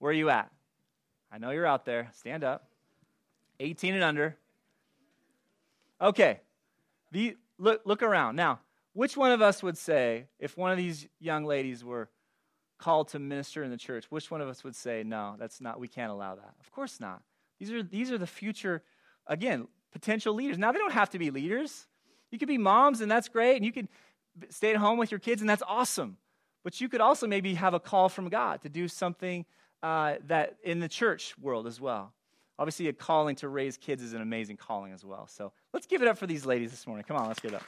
Where 0.00 0.10
are 0.10 0.14
you 0.14 0.28
at? 0.28 0.50
I 1.32 1.38
know 1.38 1.50
you're 1.50 1.66
out 1.66 1.86
there. 1.86 2.10
Stand 2.12 2.44
up. 2.44 2.68
18 3.58 3.94
and 3.94 4.04
under. 4.04 4.36
Okay. 6.00 6.40
The, 7.12 7.36
look, 7.58 7.82
look 7.84 8.02
around. 8.02 8.36
Now, 8.36 8.60
which 8.92 9.16
one 9.16 9.32
of 9.32 9.42
us 9.42 9.62
would 9.62 9.78
say, 9.78 10.26
if 10.38 10.56
one 10.56 10.70
of 10.70 10.78
these 10.78 11.06
young 11.18 11.44
ladies 11.44 11.84
were 11.84 12.08
called 12.78 13.08
to 13.08 13.18
minister 13.18 13.62
in 13.62 13.70
the 13.70 13.76
church, 13.76 14.06
which 14.10 14.30
one 14.30 14.40
of 14.40 14.48
us 14.48 14.64
would 14.64 14.74
say, 14.74 15.02
no, 15.04 15.36
that's 15.38 15.60
not, 15.60 15.78
we 15.78 15.88
can't 15.88 16.10
allow 16.10 16.34
that? 16.34 16.54
Of 16.60 16.70
course 16.70 17.00
not. 17.00 17.22
These 17.58 17.70
are, 17.70 17.82
these 17.82 18.10
are 18.10 18.18
the 18.18 18.26
future, 18.26 18.82
again, 19.26 19.68
potential 19.92 20.34
leaders. 20.34 20.58
Now, 20.58 20.72
they 20.72 20.78
don't 20.78 20.92
have 20.92 21.10
to 21.10 21.18
be 21.18 21.30
leaders. 21.30 21.86
You 22.30 22.38
could 22.38 22.48
be 22.48 22.58
moms, 22.58 23.00
and 23.00 23.10
that's 23.10 23.28
great, 23.28 23.56
and 23.56 23.64
you 23.64 23.72
could 23.72 23.88
stay 24.48 24.70
at 24.70 24.76
home 24.76 24.98
with 24.98 25.10
your 25.10 25.20
kids, 25.20 25.42
and 25.42 25.50
that's 25.50 25.62
awesome. 25.66 26.16
But 26.62 26.80
you 26.80 26.88
could 26.88 27.00
also 27.00 27.26
maybe 27.26 27.54
have 27.54 27.74
a 27.74 27.80
call 27.80 28.08
from 28.08 28.28
God 28.28 28.62
to 28.62 28.68
do 28.68 28.88
something 28.88 29.44
uh, 29.82 30.14
that 30.26 30.56
in 30.62 30.80
the 30.80 30.88
church 30.88 31.34
world 31.38 31.66
as 31.66 31.80
well. 31.80 32.12
Obviously, 32.60 32.88
a 32.88 32.92
calling 32.92 33.34
to 33.36 33.48
raise 33.48 33.78
kids 33.78 34.02
is 34.02 34.12
an 34.12 34.20
amazing 34.20 34.58
calling 34.58 34.92
as 34.92 35.02
well. 35.02 35.26
So 35.26 35.50
let's 35.72 35.86
give 35.86 36.02
it 36.02 36.08
up 36.08 36.18
for 36.18 36.26
these 36.26 36.44
ladies 36.44 36.70
this 36.70 36.86
morning. 36.86 37.06
Come 37.08 37.16
on, 37.16 37.26
let's 37.26 37.40
give 37.40 37.54
it 37.54 37.56
up. 37.56 37.64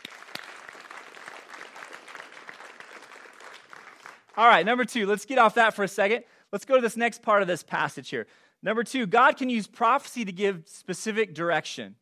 All 4.37 4.46
right, 4.46 4.66
number 4.66 4.84
two, 4.84 5.06
let's 5.06 5.25
get 5.25 5.38
off 5.38 5.54
that 5.54 5.72
for 5.72 5.82
a 5.82 5.88
second. 5.88 6.25
Let's 6.52 6.66
go 6.66 6.75
to 6.75 6.82
this 6.82 6.99
next 6.99 7.22
part 7.22 7.40
of 7.40 7.49
this 7.49 7.62
passage 7.62 8.11
here. 8.11 8.26
Number 8.62 8.84
two, 8.84 9.06
God 9.06 9.38
can 9.38 9.49
use 9.49 9.66
prophecy 9.66 10.26
to 10.26 10.32
give 10.32 10.64
specific 10.66 11.32
direction, 11.32 11.96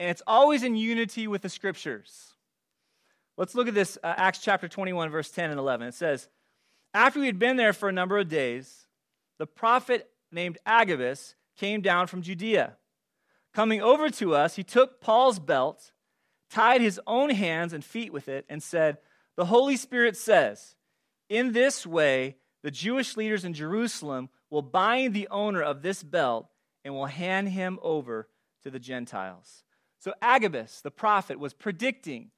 and 0.00 0.10
it's 0.10 0.22
always 0.26 0.64
in 0.64 0.74
unity 0.74 1.28
with 1.28 1.42
the 1.42 1.48
scriptures. 1.48 2.34
Let's 3.36 3.54
look 3.54 3.68
at 3.68 3.74
this, 3.74 3.98
uh, 4.02 4.14
Acts 4.16 4.40
chapter 4.40 4.66
21, 4.66 5.10
verse 5.10 5.30
10 5.30 5.50
and 5.50 5.60
11. 5.60 5.86
It 5.86 5.94
says, 5.94 6.28
After 6.92 7.20
we 7.20 7.26
had 7.26 7.38
been 7.38 7.56
there 7.56 7.72
for 7.72 7.88
a 7.88 7.92
number 7.92 8.18
of 8.18 8.28
days, 8.28 8.88
the 9.38 9.46
prophet 9.46 10.10
named 10.32 10.58
Agabus 10.66 11.36
came 11.56 11.80
down 11.80 12.06
from 12.06 12.22
Judea. 12.22 12.76
Coming 13.52 13.80
over 13.80 14.10
to 14.10 14.34
us, 14.34 14.56
he 14.56 14.64
took 14.64 15.00
Paul's 15.00 15.38
belt, 15.38 15.92
tied 16.50 16.80
his 16.80 17.00
own 17.06 17.30
hands 17.30 17.72
and 17.72 17.84
feet 17.84 18.12
with 18.12 18.28
it, 18.28 18.44
and 18.48 18.62
said, 18.62 18.98
The 19.36 19.46
Holy 19.46 19.76
Spirit 19.76 20.16
says, 20.16 20.76
In 21.28 21.52
this 21.52 21.86
way, 21.86 22.36
the 22.62 22.70
Jewish 22.70 23.16
leaders 23.16 23.44
in 23.44 23.54
Jerusalem 23.54 24.28
will 24.50 24.62
bind 24.62 25.14
the 25.14 25.28
owner 25.30 25.62
of 25.62 25.82
this 25.82 26.02
belt 26.02 26.48
and 26.84 26.94
will 26.94 27.06
hand 27.06 27.48
him 27.48 27.78
over 27.82 28.28
to 28.62 28.70
the 28.70 28.78
Gentiles. 28.78 29.64
So 29.98 30.14
Agabus, 30.20 30.80
the 30.80 30.90
prophet, 30.90 31.38
was 31.38 31.54
predicting 31.54 32.30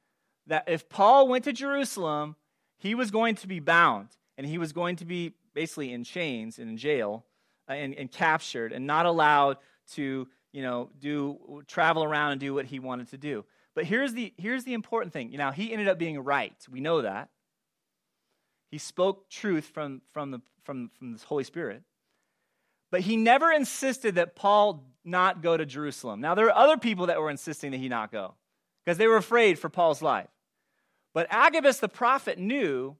that 0.46 0.64
if 0.68 0.88
Paul 0.88 1.28
went 1.28 1.44
to 1.44 1.52
Jerusalem, 1.52 2.36
he 2.78 2.94
was 2.94 3.10
going 3.10 3.34
to 3.36 3.46
be 3.46 3.60
bound 3.60 4.08
and 4.38 4.46
he 4.46 4.58
was 4.58 4.72
going 4.72 4.96
to 4.96 5.04
be 5.04 5.34
basically 5.54 5.92
in 5.92 6.04
chains 6.04 6.58
and 6.58 6.70
in 6.70 6.76
jail 6.76 7.24
Uh, 7.68 7.72
and, 7.72 7.94
and 7.94 8.12
captured 8.12 8.72
and 8.72 8.86
not 8.86 9.06
allowed 9.06 9.56
to 9.92 10.28
you 10.52 10.62
know 10.62 10.88
do 11.00 11.62
travel 11.66 12.04
around 12.04 12.32
and 12.32 12.40
do 12.40 12.54
what 12.54 12.64
he 12.64 12.78
wanted 12.78 13.08
to 13.10 13.16
do 13.16 13.44
but 13.74 13.84
here's 13.84 14.12
the 14.12 14.32
here's 14.38 14.64
the 14.64 14.72
important 14.72 15.12
thing 15.12 15.30
know 15.38 15.50
he 15.50 15.72
ended 15.72 15.88
up 15.88 15.98
being 15.98 16.18
right 16.20 16.54
we 16.70 16.80
know 16.80 17.02
that 17.02 17.28
he 18.70 18.78
spoke 18.78 19.30
truth 19.30 19.64
from, 19.72 20.02
from, 20.12 20.30
the, 20.30 20.40
from, 20.64 20.90
from 20.98 21.12
the 21.12 21.24
Holy 21.26 21.44
Spirit. 21.44 21.82
But 22.90 23.00
he 23.00 23.16
never 23.16 23.50
insisted 23.50 24.16
that 24.16 24.36
Paul 24.36 24.84
not 25.04 25.42
go 25.42 25.56
to 25.56 25.66
Jerusalem. 25.66 26.20
Now, 26.20 26.34
there 26.34 26.46
are 26.46 26.56
other 26.56 26.76
people 26.76 27.06
that 27.06 27.20
were 27.20 27.30
insisting 27.30 27.72
that 27.72 27.78
he 27.78 27.88
not 27.88 28.12
go 28.12 28.34
because 28.84 28.98
they 28.98 29.06
were 29.06 29.16
afraid 29.16 29.58
for 29.58 29.68
Paul's 29.68 30.02
life. 30.02 30.28
But 31.14 31.26
Agabus 31.30 31.78
the 31.78 31.88
prophet 31.88 32.38
knew 32.38 32.96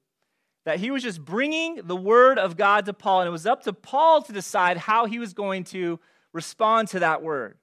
that 0.67 0.81
he 0.81 0.91
was 0.91 1.01
just 1.01 1.23
bringing 1.23 1.79
the 1.85 1.95
word 1.95 2.37
of 2.37 2.57
God 2.57 2.87
to 2.87 2.93
Paul, 2.93 3.21
and 3.21 3.29
it 3.29 3.31
was 3.31 3.45
up 3.45 3.63
to 3.63 3.71
Paul 3.71 4.21
to 4.23 4.33
decide 4.33 4.75
how 4.75 5.05
he 5.05 5.17
was 5.17 5.33
going 5.33 5.63
to 5.65 5.97
respond 6.33 6.89
to 6.89 6.99
that 6.99 7.23
word. 7.23 7.57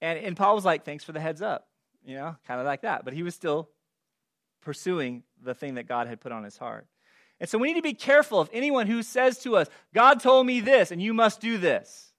And, 0.00 0.18
and 0.18 0.36
Paul 0.36 0.56
was 0.56 0.64
like, 0.64 0.84
Thanks 0.84 1.04
for 1.04 1.12
the 1.12 1.20
heads 1.20 1.40
up, 1.40 1.68
you 2.04 2.16
know, 2.16 2.34
kind 2.44 2.58
of 2.58 2.66
like 2.66 2.80
that. 2.80 3.04
But 3.04 3.14
he 3.14 3.22
was 3.22 3.36
still 3.36 3.68
pursuing 4.62 5.22
the 5.40 5.54
thing 5.54 5.74
that 5.74 5.86
God 5.86 6.08
had 6.08 6.20
put 6.20 6.32
on 6.32 6.42
his 6.42 6.56
heart. 6.56 6.88
And 7.38 7.48
so 7.48 7.56
we 7.56 7.68
need 7.68 7.78
to 7.78 7.82
be 7.82 7.94
careful 7.94 8.40
of 8.40 8.50
anyone 8.52 8.88
who 8.88 9.00
says 9.04 9.38
to 9.44 9.56
us, 9.56 9.68
God 9.94 10.18
told 10.18 10.44
me 10.44 10.58
this 10.58 10.90
and 10.90 11.00
you 11.00 11.14
must 11.14 11.40
do 11.40 11.56
this. 11.56 12.12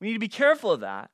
We 0.00 0.06
need 0.06 0.14
to 0.14 0.20
be 0.20 0.28
careful 0.28 0.72
of 0.72 0.80
that. 0.80 1.10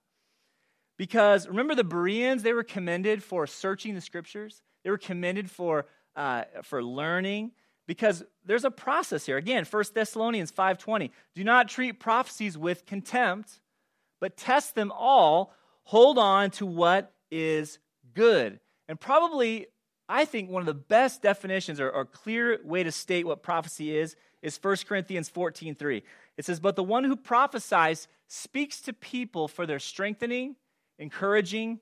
Because 0.96 1.48
remember 1.48 1.74
the 1.74 1.82
Bereans, 1.82 2.44
they 2.44 2.52
were 2.52 2.62
commended 2.62 3.24
for 3.24 3.44
searching 3.48 3.96
the 3.96 4.00
scriptures. 4.00 4.62
They 4.84 4.90
were 4.90 4.98
commended 4.98 5.50
for, 5.50 5.86
uh, 6.16 6.44
for 6.62 6.82
learning 6.82 7.52
because 7.86 8.24
there's 8.44 8.64
a 8.64 8.70
process 8.70 9.26
here. 9.26 9.36
Again, 9.36 9.64
1 9.64 9.84
Thessalonians 9.94 10.50
5.20, 10.50 11.10
do 11.34 11.44
not 11.44 11.68
treat 11.68 12.00
prophecies 12.00 12.58
with 12.58 12.86
contempt, 12.86 13.60
but 14.20 14.36
test 14.36 14.74
them 14.74 14.90
all. 14.90 15.52
Hold 15.84 16.18
on 16.18 16.50
to 16.52 16.66
what 16.66 17.12
is 17.30 17.78
good. 18.14 18.58
And 18.88 18.98
probably 18.98 19.66
I 20.08 20.24
think 20.24 20.50
one 20.50 20.62
of 20.62 20.66
the 20.66 20.74
best 20.74 21.22
definitions 21.22 21.80
or, 21.80 21.90
or 21.90 22.04
clear 22.04 22.60
way 22.64 22.82
to 22.82 22.92
state 22.92 23.26
what 23.26 23.42
prophecy 23.42 23.96
is 23.96 24.16
is 24.42 24.58
1 24.60 24.76
Corinthians 24.88 25.28
14 25.28 25.74
3. 25.74 26.02
It 26.36 26.44
says, 26.44 26.60
But 26.60 26.76
the 26.76 26.84
one 26.84 27.04
who 27.04 27.16
prophesies 27.16 28.06
speaks 28.28 28.80
to 28.82 28.92
people 28.92 29.48
for 29.48 29.66
their 29.66 29.78
strengthening, 29.78 30.56
encouraging, 30.98 31.80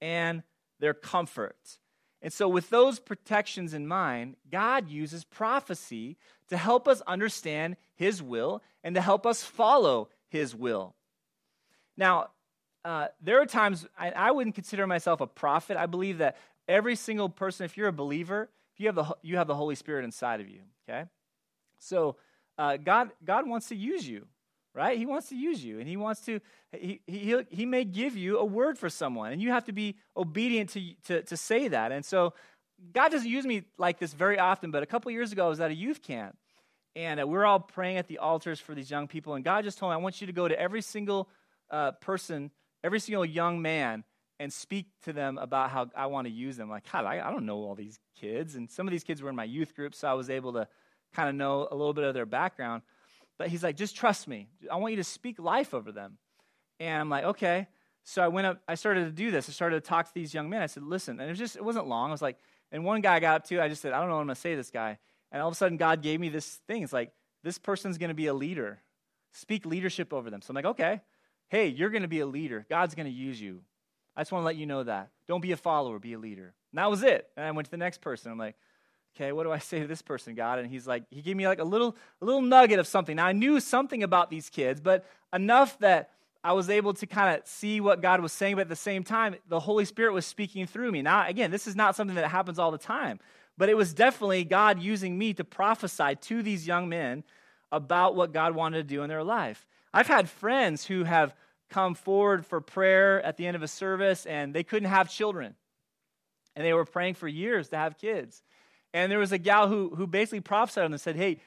and 0.00 0.42
their 0.80 0.94
comfort. 0.94 1.78
And 2.26 2.32
so, 2.32 2.48
with 2.48 2.70
those 2.70 2.98
protections 2.98 3.72
in 3.72 3.86
mind, 3.86 4.34
God 4.50 4.90
uses 4.90 5.22
prophecy 5.22 6.16
to 6.48 6.56
help 6.56 6.88
us 6.88 7.00
understand 7.06 7.76
His 7.94 8.20
will 8.20 8.64
and 8.82 8.96
to 8.96 9.00
help 9.00 9.24
us 9.24 9.44
follow 9.44 10.08
His 10.28 10.52
will. 10.52 10.96
Now, 11.96 12.30
uh, 12.84 13.06
there 13.22 13.40
are 13.40 13.46
times 13.46 13.86
I, 13.96 14.10
I, 14.10 14.30
wouldn't 14.32 14.56
consider 14.56 14.86
myself 14.86 15.20
a 15.20 15.26
prophet. 15.26 15.76
I 15.76 15.86
believe 15.86 16.18
that 16.18 16.36
Every 16.68 16.96
single 16.96 17.28
person, 17.28 17.64
if 17.64 17.76
you're 17.76 17.88
a 17.88 17.92
believer, 17.92 18.48
if 18.74 18.80
you 18.80 18.86
have 18.86 18.96
the, 18.96 19.16
you 19.22 19.36
have 19.36 19.46
the 19.46 19.54
Holy 19.54 19.76
Spirit 19.76 20.04
inside 20.04 20.40
of 20.40 20.48
you, 20.48 20.60
okay? 20.88 21.04
So 21.78 22.16
uh, 22.58 22.76
God, 22.76 23.10
God 23.24 23.48
wants 23.48 23.68
to 23.68 23.76
use 23.76 24.08
you, 24.08 24.26
right? 24.76 24.98
He 24.98 25.06
wants 25.06 25.30
to 25.30 25.36
use 25.36 25.64
you, 25.64 25.80
and 25.80 25.88
He 25.88 25.96
wants 25.96 26.20
to, 26.26 26.40
He, 26.72 27.00
he, 27.06 27.36
he 27.50 27.66
may 27.66 27.84
give 27.84 28.16
you 28.16 28.38
a 28.38 28.44
word 28.44 28.78
for 28.78 28.90
someone, 28.90 29.32
and 29.32 29.40
you 29.40 29.50
have 29.50 29.64
to 29.64 29.72
be 29.72 29.96
obedient 30.16 30.70
to, 30.70 30.94
to, 31.06 31.22
to 31.22 31.36
say 31.36 31.68
that. 31.68 31.90
And 31.90 32.04
so 32.04 32.34
God 32.92 33.10
doesn't 33.10 33.28
use 33.28 33.46
me 33.46 33.64
like 33.78 33.98
this 33.98 34.12
very 34.12 34.38
often, 34.38 34.70
but 34.70 34.82
a 34.82 34.86
couple 34.86 35.10
years 35.10 35.32
ago, 35.32 35.46
I 35.46 35.48
was 35.48 35.60
at 35.60 35.70
a 35.70 35.74
youth 35.74 36.02
camp, 36.02 36.36
and 36.94 37.18
uh, 37.20 37.26
we 37.26 37.38
are 37.38 37.46
all 37.46 37.60
praying 37.60 37.96
at 37.96 38.06
the 38.06 38.18
altars 38.18 38.60
for 38.60 38.74
these 38.74 38.90
young 38.90 39.08
people, 39.08 39.34
and 39.34 39.44
God 39.44 39.64
just 39.64 39.78
told 39.78 39.90
me, 39.90 39.94
I 39.94 39.98
want 39.98 40.20
you 40.20 40.26
to 40.26 40.32
go 40.32 40.46
to 40.46 40.60
every 40.60 40.82
single 40.82 41.28
uh, 41.70 41.92
person, 41.92 42.50
every 42.84 43.00
single 43.00 43.24
young 43.24 43.62
man, 43.62 44.04
and 44.38 44.52
speak 44.52 44.86
to 45.04 45.14
them 45.14 45.38
about 45.38 45.70
how 45.70 45.88
I 45.96 46.06
want 46.06 46.26
to 46.26 46.32
use 46.32 46.58
them. 46.58 46.68
Like, 46.68 46.90
God, 46.92 47.06
I, 47.06 47.26
I 47.26 47.30
don't 47.30 47.46
know 47.46 47.56
all 47.56 47.74
these 47.74 47.98
kids. 48.20 48.54
And 48.54 48.70
some 48.70 48.86
of 48.86 48.90
these 48.90 49.02
kids 49.02 49.22
were 49.22 49.30
in 49.30 49.36
my 49.36 49.44
youth 49.44 49.74
group, 49.74 49.94
so 49.94 50.08
I 50.08 50.12
was 50.12 50.28
able 50.28 50.52
to 50.52 50.68
kind 51.14 51.30
of 51.30 51.34
know 51.34 51.66
a 51.70 51.74
little 51.74 51.94
bit 51.94 52.04
of 52.04 52.12
their 52.12 52.26
background. 52.26 52.82
But 53.38 53.48
he's 53.48 53.62
like, 53.62 53.76
just 53.76 53.96
trust 53.96 54.28
me. 54.28 54.48
I 54.70 54.76
want 54.76 54.92
you 54.92 54.96
to 54.96 55.04
speak 55.04 55.38
life 55.38 55.74
over 55.74 55.92
them. 55.92 56.18
And 56.80 57.00
I'm 57.00 57.10
like, 57.10 57.24
okay. 57.24 57.68
So 58.04 58.22
I 58.22 58.28
went 58.28 58.46
up, 58.46 58.62
I 58.68 58.76
started 58.76 59.04
to 59.04 59.10
do 59.10 59.30
this. 59.30 59.48
I 59.48 59.52
started 59.52 59.82
to 59.82 59.88
talk 59.88 60.06
to 60.06 60.14
these 60.14 60.32
young 60.32 60.48
men. 60.48 60.62
I 60.62 60.66
said, 60.66 60.84
listen, 60.84 61.18
and 61.18 61.28
it 61.28 61.32
was 61.32 61.38
just, 61.38 61.56
it 61.56 61.64
wasn't 61.64 61.88
long. 61.88 62.10
I 62.10 62.12
was 62.12 62.22
like, 62.22 62.38
and 62.70 62.84
one 62.84 63.00
guy 63.00 63.18
got 63.20 63.36
up 63.36 63.44
to, 63.48 63.60
I 63.60 63.68
just 63.68 63.82
said, 63.82 63.92
I 63.92 63.98
don't 63.98 64.08
know 64.08 64.14
what 64.14 64.20
I'm 64.20 64.26
going 64.26 64.36
to 64.36 64.40
say 64.40 64.50
to 64.50 64.56
this 64.56 64.70
guy. 64.70 64.98
And 65.32 65.42
all 65.42 65.48
of 65.48 65.52
a 65.52 65.56
sudden, 65.56 65.76
God 65.76 66.02
gave 66.02 66.20
me 66.20 66.28
this 66.28 66.60
thing. 66.68 66.82
It's 66.82 66.92
like, 66.92 67.12
this 67.42 67.58
person's 67.58 67.98
going 67.98 68.08
to 68.08 68.14
be 68.14 68.26
a 68.26 68.34
leader. 68.34 68.80
Speak 69.32 69.66
leadership 69.66 70.12
over 70.12 70.30
them. 70.30 70.40
So 70.40 70.50
I'm 70.50 70.54
like, 70.54 70.64
okay, 70.64 71.00
hey, 71.48 71.68
you're 71.68 71.90
going 71.90 72.02
to 72.02 72.08
be 72.08 72.20
a 72.20 72.26
leader. 72.26 72.64
God's 72.70 72.94
going 72.94 73.06
to 73.06 73.12
use 73.12 73.40
you. 73.40 73.60
I 74.16 74.20
just 74.20 74.32
want 74.32 74.42
to 74.42 74.46
let 74.46 74.56
you 74.56 74.66
know 74.66 74.84
that. 74.84 75.10
Don't 75.28 75.42
be 75.42 75.52
a 75.52 75.56
follower, 75.56 75.98
be 75.98 76.14
a 76.14 76.18
leader. 76.18 76.54
And 76.72 76.78
that 76.78 76.90
was 76.90 77.02
it. 77.02 77.28
And 77.36 77.44
I 77.44 77.50
went 77.50 77.66
to 77.66 77.70
the 77.70 77.76
next 77.76 78.00
person. 78.00 78.32
I'm 78.32 78.38
like, 78.38 78.56
okay, 79.16 79.32
what 79.32 79.44
do 79.44 79.52
I 79.52 79.58
say 79.58 79.80
to 79.80 79.86
this 79.86 80.02
person, 80.02 80.34
God? 80.34 80.58
And 80.58 80.68
he's 80.68 80.86
like, 80.86 81.04
he 81.10 81.22
gave 81.22 81.36
me 81.36 81.48
like 81.48 81.58
a 81.58 81.64
little, 81.64 81.96
a 82.20 82.24
little 82.24 82.42
nugget 82.42 82.78
of 82.78 82.86
something. 82.86 83.16
Now 83.16 83.26
I 83.26 83.32
knew 83.32 83.60
something 83.60 84.02
about 84.02 84.30
these 84.30 84.50
kids, 84.50 84.80
but 84.80 85.04
enough 85.32 85.78
that 85.78 86.10
I 86.44 86.52
was 86.52 86.70
able 86.70 86.94
to 86.94 87.06
kind 87.06 87.36
of 87.36 87.46
see 87.46 87.80
what 87.80 88.00
God 88.00 88.20
was 88.20 88.32
saying, 88.32 88.56
but 88.56 88.62
at 88.62 88.68
the 88.68 88.76
same 88.76 89.02
time, 89.02 89.34
the 89.48 89.58
Holy 89.58 89.84
Spirit 89.84 90.12
was 90.12 90.26
speaking 90.26 90.66
through 90.66 90.92
me. 90.92 91.02
Now, 91.02 91.26
again, 91.26 91.50
this 91.50 91.66
is 91.66 91.74
not 91.74 91.96
something 91.96 92.14
that 92.16 92.30
happens 92.30 92.58
all 92.58 92.70
the 92.70 92.78
time, 92.78 93.18
but 93.58 93.68
it 93.68 93.76
was 93.76 93.94
definitely 93.94 94.44
God 94.44 94.80
using 94.80 95.18
me 95.18 95.34
to 95.34 95.44
prophesy 95.44 96.14
to 96.14 96.42
these 96.42 96.66
young 96.66 96.88
men 96.88 97.24
about 97.72 98.14
what 98.14 98.32
God 98.32 98.54
wanted 98.54 98.76
to 98.76 98.94
do 98.94 99.02
in 99.02 99.08
their 99.08 99.24
life. 99.24 99.66
I've 99.92 100.06
had 100.06 100.28
friends 100.28 100.86
who 100.86 101.04
have 101.04 101.34
come 101.68 101.94
forward 101.94 102.46
for 102.46 102.60
prayer 102.60 103.20
at 103.24 103.36
the 103.38 103.46
end 103.46 103.56
of 103.56 103.62
a 103.62 103.68
service 103.68 104.24
and 104.26 104.54
they 104.54 104.62
couldn't 104.62 104.88
have 104.88 105.10
children. 105.10 105.54
And 106.54 106.64
they 106.64 106.72
were 106.72 106.84
praying 106.84 107.14
for 107.14 107.26
years 107.26 107.70
to 107.70 107.76
have 107.76 107.98
kids. 107.98 108.42
And 108.94 109.10
there 109.10 109.18
was 109.18 109.32
a 109.32 109.38
gal 109.38 109.68
who, 109.68 109.94
who 109.94 110.06
basically 110.06 110.40
prophesied 110.40 110.84
on 110.84 110.92
and 110.92 111.00
said, 111.00 111.16
Hey, 111.16 111.40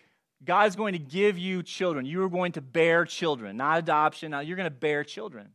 God's 0.43 0.75
going 0.75 0.93
to 0.93 0.99
give 0.99 1.37
you 1.37 1.63
children. 1.63 2.05
You 2.05 2.23
are 2.23 2.29
going 2.29 2.53
to 2.53 2.61
bear 2.61 3.05
children, 3.05 3.57
not 3.57 3.79
adoption. 3.79 4.31
Now 4.31 4.39
you're 4.39 4.55
going 4.55 4.65
to 4.65 4.71
bear 4.71 5.03
children. 5.03 5.49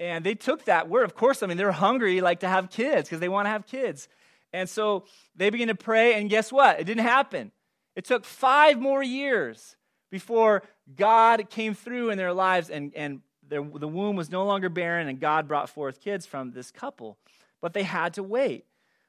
And 0.00 0.24
they 0.24 0.34
took 0.34 0.64
that 0.64 0.88
word. 0.88 1.04
Of 1.04 1.14
course, 1.14 1.42
I 1.42 1.46
mean, 1.46 1.56
they're 1.56 1.72
hungry 1.72 2.20
like 2.20 2.40
to 2.40 2.48
have 2.48 2.68
kids 2.68 3.08
because 3.08 3.20
they 3.20 3.28
want 3.28 3.46
to 3.46 3.50
have 3.50 3.66
kids. 3.66 4.08
And 4.52 4.68
so 4.68 5.04
they 5.34 5.50
began 5.50 5.68
to 5.68 5.74
pray, 5.74 6.14
and 6.14 6.28
guess 6.28 6.52
what? 6.52 6.78
It 6.78 6.84
didn't 6.84 7.04
happen. 7.04 7.52
It 7.96 8.04
took 8.04 8.24
five 8.24 8.80
more 8.80 9.02
years 9.02 9.76
before 10.10 10.62
God 10.96 11.48
came 11.48 11.74
through 11.74 12.10
in 12.10 12.18
their 12.18 12.32
lives 12.32 12.70
and, 12.70 12.92
and 12.94 13.20
the 13.48 13.88
womb 13.88 14.16
was 14.16 14.30
no 14.30 14.44
longer 14.44 14.68
barren, 14.68 15.08
and 15.08 15.20
God 15.20 15.48
brought 15.48 15.68
forth 15.68 16.00
kids 16.00 16.26
from 16.26 16.52
this 16.52 16.70
couple. 16.70 17.18
But 17.60 17.72
they 17.72 17.82
had 17.82 18.14
to 18.14 18.22
wait. 18.22 18.64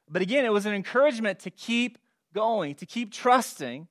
But 0.10 0.22
again, 0.22 0.46
it 0.46 0.54
was 0.54 0.66
an 0.66 0.74
encouragement 0.74 1.40
to 1.40 1.50
keep 1.50 1.98
going, 2.34 2.76
to 2.76 2.86
keep 2.86 3.12
trusting 3.12 3.88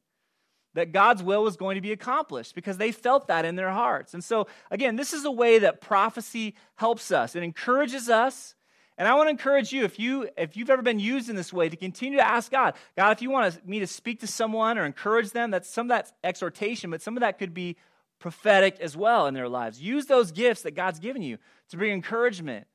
that 0.74 0.92
God's 0.92 1.22
will 1.22 1.42
was 1.42 1.56
going 1.56 1.76
to 1.76 1.80
be 1.80 1.92
accomplished 1.92 2.54
because 2.54 2.76
they 2.76 2.92
felt 2.92 3.28
that 3.28 3.44
in 3.44 3.56
their 3.56 3.70
hearts. 3.70 4.12
And 4.12 4.22
so, 4.22 4.46
again, 4.70 4.96
this 4.96 5.12
is 5.12 5.24
a 5.24 5.30
way 5.30 5.60
that 5.60 5.80
prophecy 5.80 6.54
helps 6.74 7.10
us. 7.10 7.36
It 7.36 7.42
encourages 7.42 8.08
us. 8.08 8.54
And 8.96 9.08
I 9.08 9.14
want 9.14 9.26
to 9.26 9.30
encourage 9.30 9.72
you, 9.72 9.84
if, 9.84 9.98
you, 9.98 10.28
if 10.36 10.56
you've 10.56 10.70
ever 10.70 10.82
been 10.82 11.00
used 11.00 11.28
in 11.28 11.34
this 11.34 11.52
way, 11.52 11.68
to 11.68 11.76
continue 11.76 12.18
to 12.18 12.26
ask 12.26 12.50
God, 12.50 12.74
God, 12.96 13.10
if 13.10 13.22
you 13.22 13.30
want 13.30 13.66
me 13.66 13.80
to 13.80 13.86
speak 13.86 14.20
to 14.20 14.26
someone 14.26 14.78
or 14.78 14.84
encourage 14.84 15.30
them, 15.30 15.50
that's 15.50 15.68
some 15.68 15.86
of 15.86 15.88
that 15.88 16.12
exhortation, 16.22 16.90
but 16.90 17.02
some 17.02 17.16
of 17.16 17.20
that 17.22 17.38
could 17.38 17.54
be 17.54 17.76
prophetic 18.20 18.78
as 18.80 18.96
well 18.96 19.26
in 19.26 19.34
their 19.34 19.48
lives. 19.48 19.80
Use 19.80 20.06
those 20.06 20.30
gifts 20.30 20.62
that 20.62 20.72
God's 20.72 21.00
given 21.00 21.22
you 21.22 21.38
to 21.70 21.76
bring 21.76 21.92
encouragement, 21.92 22.66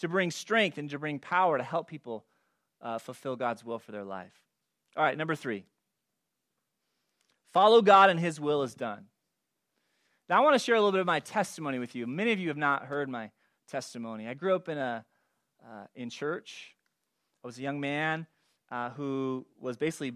to 0.00 0.08
bring 0.08 0.32
strength, 0.32 0.76
and 0.76 0.90
to 0.90 0.98
bring 0.98 1.20
power 1.20 1.56
to 1.56 1.64
help 1.64 1.88
people 1.88 2.24
uh, 2.82 2.98
fulfill 2.98 3.36
God's 3.36 3.64
will 3.64 3.78
for 3.78 3.92
their 3.92 4.04
life. 4.04 4.32
All 4.96 5.04
right, 5.04 5.16
number 5.16 5.34
three. 5.34 5.64
Follow 7.52 7.82
God 7.82 8.10
and 8.10 8.20
His 8.20 8.40
will 8.40 8.62
is 8.62 8.74
done. 8.74 9.06
Now, 10.28 10.38
I 10.38 10.44
want 10.44 10.54
to 10.54 10.64
share 10.64 10.76
a 10.76 10.78
little 10.78 10.92
bit 10.92 11.00
of 11.00 11.06
my 11.06 11.20
testimony 11.20 11.78
with 11.78 11.96
you. 11.96 12.06
Many 12.06 12.32
of 12.32 12.38
you 12.38 12.48
have 12.48 12.56
not 12.56 12.84
heard 12.84 13.08
my 13.08 13.30
testimony. 13.68 14.28
I 14.28 14.34
grew 14.34 14.54
up 14.54 14.68
in, 14.68 14.78
a, 14.78 15.04
uh, 15.64 15.86
in 15.96 16.10
church. 16.10 16.76
I 17.42 17.48
was 17.48 17.58
a 17.58 17.62
young 17.62 17.80
man 17.80 18.26
uh, 18.70 18.90
who 18.90 19.46
was 19.58 19.76
basically 19.76 20.12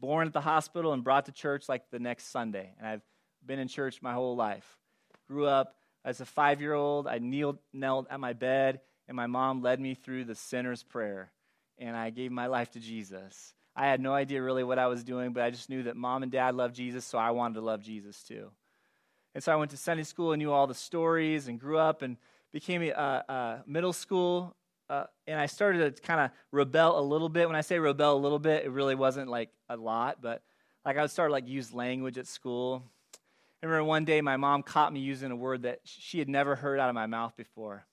born 0.00 0.26
at 0.26 0.32
the 0.32 0.40
hospital 0.40 0.92
and 0.92 1.04
brought 1.04 1.26
to 1.26 1.32
church 1.32 1.68
like 1.68 1.90
the 1.90 2.00
next 2.00 2.32
Sunday. 2.32 2.74
And 2.78 2.88
I've 2.88 3.02
been 3.46 3.60
in 3.60 3.68
church 3.68 4.02
my 4.02 4.12
whole 4.12 4.34
life. 4.34 4.66
Grew 5.28 5.46
up 5.46 5.76
as 6.04 6.20
a 6.20 6.26
five 6.26 6.60
year 6.60 6.74
old. 6.74 7.06
I 7.06 7.18
kneeled, 7.18 7.58
knelt 7.72 8.08
at 8.10 8.18
my 8.18 8.32
bed, 8.32 8.80
and 9.06 9.16
my 9.16 9.28
mom 9.28 9.62
led 9.62 9.78
me 9.78 9.94
through 9.94 10.24
the 10.24 10.34
sinner's 10.34 10.82
prayer. 10.82 11.30
And 11.78 11.96
I 11.96 12.10
gave 12.10 12.30
my 12.30 12.46
life 12.46 12.70
to 12.72 12.80
Jesus. 12.80 13.54
I 13.74 13.86
had 13.86 14.00
no 14.00 14.12
idea 14.12 14.42
really 14.42 14.64
what 14.64 14.78
I 14.78 14.86
was 14.86 15.02
doing, 15.02 15.32
but 15.32 15.42
I 15.42 15.50
just 15.50 15.70
knew 15.70 15.84
that 15.84 15.96
mom 15.96 16.22
and 16.22 16.30
dad 16.30 16.54
loved 16.54 16.74
Jesus, 16.74 17.04
so 17.04 17.18
I 17.18 17.30
wanted 17.30 17.54
to 17.54 17.60
love 17.62 17.82
Jesus 17.82 18.22
too. 18.22 18.50
And 19.34 19.42
so 19.42 19.50
I 19.50 19.56
went 19.56 19.70
to 19.70 19.78
Sunday 19.78 20.02
school 20.02 20.32
and 20.32 20.40
knew 20.40 20.52
all 20.52 20.66
the 20.66 20.74
stories 20.74 21.48
and 21.48 21.58
grew 21.58 21.78
up 21.78 22.02
and 22.02 22.18
became 22.52 22.82
a, 22.82 22.90
a 22.92 23.62
middle 23.66 23.94
school. 23.94 24.54
Uh, 24.90 25.04
and 25.26 25.40
I 25.40 25.46
started 25.46 25.96
to 25.96 26.02
kind 26.02 26.20
of 26.20 26.30
rebel 26.50 26.98
a 26.98 27.00
little 27.00 27.30
bit. 27.30 27.46
When 27.46 27.56
I 27.56 27.62
say 27.62 27.78
rebel 27.78 28.14
a 28.14 28.20
little 28.20 28.38
bit, 28.38 28.64
it 28.64 28.70
really 28.70 28.94
wasn't 28.94 29.30
like 29.30 29.48
a 29.70 29.76
lot, 29.76 30.20
but 30.20 30.42
like 30.84 30.98
I 30.98 31.00
would 31.00 31.10
start 31.10 31.30
like 31.30 31.48
use 31.48 31.72
language 31.72 32.18
at 32.18 32.26
school. 32.26 32.82
I 33.62 33.66
remember 33.66 33.84
one 33.84 34.04
day 34.04 34.20
my 34.20 34.36
mom 34.36 34.62
caught 34.62 34.92
me 34.92 35.00
using 35.00 35.30
a 35.30 35.36
word 35.36 35.62
that 35.62 35.80
she 35.84 36.18
had 36.18 36.28
never 36.28 36.56
heard 36.56 36.78
out 36.78 36.90
of 36.90 36.94
my 36.94 37.06
mouth 37.06 37.34
before 37.36 37.86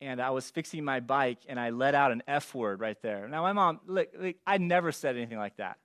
and 0.00 0.20
I 0.20 0.30
was 0.30 0.50
fixing 0.50 0.84
my 0.84 1.00
bike 1.00 1.38
and 1.48 1.60
I 1.60 1.70
let 1.70 1.94
out 1.94 2.12
an 2.12 2.22
F 2.26 2.54
word 2.54 2.80
right 2.80 3.00
there. 3.02 3.28
Now, 3.28 3.42
my 3.42 3.52
mom, 3.52 3.80
look, 3.86 4.08
I 4.46 4.58
never 4.58 4.92
said 4.92 5.16
anything 5.16 5.38
like 5.38 5.56
that. 5.56 5.78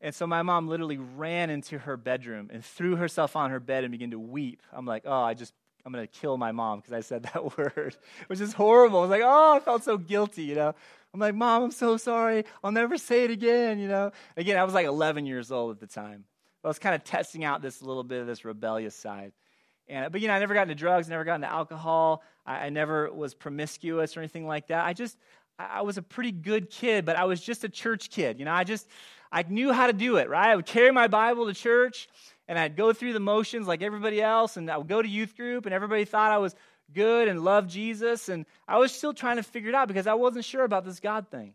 And 0.00 0.14
so 0.14 0.26
my 0.26 0.42
mom 0.42 0.68
literally 0.68 0.98
ran 0.98 1.48
into 1.48 1.78
her 1.78 1.96
bedroom 1.96 2.50
and 2.52 2.64
threw 2.64 2.96
herself 2.96 3.36
on 3.36 3.50
her 3.50 3.60
bed 3.60 3.84
and 3.84 3.92
began 3.92 4.10
to 4.10 4.18
weep. 4.18 4.62
I'm 4.72 4.84
like, 4.84 5.04
oh, 5.06 5.22
I 5.22 5.34
just, 5.34 5.54
I'm 5.86 5.92
going 5.92 6.06
to 6.06 6.12
kill 6.12 6.36
my 6.36 6.52
mom 6.52 6.80
because 6.80 6.92
I 6.92 7.00
said 7.00 7.22
that 7.34 7.56
word, 7.56 7.96
which 8.26 8.40
is 8.40 8.52
horrible. 8.52 8.98
I 8.98 9.02
was 9.02 9.10
like, 9.10 9.22
oh, 9.24 9.56
I 9.56 9.60
felt 9.60 9.84
so 9.84 9.96
guilty, 9.96 10.42
you 10.42 10.56
know. 10.56 10.74
I'm 11.14 11.20
like, 11.20 11.34
mom, 11.34 11.64
I'm 11.64 11.70
so 11.70 11.96
sorry. 11.96 12.44
I'll 12.64 12.72
never 12.72 12.98
say 12.98 13.24
it 13.24 13.30
again, 13.30 13.78
you 13.78 13.86
know. 13.86 14.12
Again, 14.36 14.56
I 14.58 14.64
was 14.64 14.74
like 14.74 14.86
11 14.86 15.26
years 15.26 15.52
old 15.52 15.72
at 15.72 15.80
the 15.80 15.86
time. 15.86 16.24
I 16.64 16.68
was 16.68 16.78
kind 16.78 16.94
of 16.94 17.04
testing 17.04 17.44
out 17.44 17.60
this 17.60 17.82
little 17.82 18.04
bit 18.04 18.20
of 18.20 18.26
this 18.26 18.44
rebellious 18.44 18.94
side. 18.94 19.32
And, 19.88 20.10
but, 20.12 20.20
you 20.20 20.28
know, 20.28 20.34
I 20.34 20.38
never 20.38 20.54
got 20.54 20.62
into 20.62 20.74
drugs, 20.74 21.08
never 21.08 21.24
got 21.24 21.36
into 21.36 21.50
alcohol. 21.50 22.22
I, 22.46 22.66
I 22.66 22.68
never 22.70 23.12
was 23.12 23.34
promiscuous 23.34 24.16
or 24.16 24.20
anything 24.20 24.46
like 24.46 24.68
that. 24.68 24.84
I 24.84 24.92
just, 24.92 25.16
I, 25.58 25.82
was 25.82 25.98
a 25.98 26.02
pretty 26.02 26.32
good 26.32 26.70
kid, 26.70 27.04
but 27.04 27.16
I 27.16 27.24
was 27.24 27.40
just 27.40 27.64
a 27.64 27.68
church 27.68 28.10
kid. 28.10 28.38
You 28.38 28.44
know, 28.44 28.52
I 28.52 28.64
just, 28.64 28.88
I 29.30 29.44
knew 29.48 29.72
how 29.72 29.86
to 29.86 29.92
do 29.92 30.16
it, 30.16 30.28
right? 30.28 30.50
I 30.50 30.56
would 30.56 30.66
carry 30.66 30.90
my 30.92 31.08
Bible 31.08 31.46
to 31.46 31.54
church 31.54 32.08
and 32.48 32.58
I'd 32.58 32.76
go 32.76 32.92
through 32.92 33.12
the 33.12 33.20
motions 33.20 33.66
like 33.66 33.82
everybody 33.82 34.20
else. 34.20 34.56
And 34.56 34.70
I 34.70 34.76
would 34.76 34.88
go 34.88 35.00
to 35.00 35.08
youth 35.08 35.36
group 35.36 35.66
and 35.66 35.74
everybody 35.74 36.04
thought 36.04 36.32
I 36.32 36.38
was 36.38 36.54
good 36.92 37.28
and 37.28 37.42
loved 37.42 37.70
Jesus. 37.70 38.28
And 38.28 38.46
I 38.66 38.78
was 38.78 38.92
still 38.92 39.14
trying 39.14 39.36
to 39.36 39.42
figure 39.42 39.68
it 39.68 39.74
out 39.74 39.88
because 39.88 40.06
I 40.06 40.14
wasn't 40.14 40.44
sure 40.44 40.64
about 40.64 40.84
this 40.84 41.00
God 41.00 41.28
thing. 41.30 41.54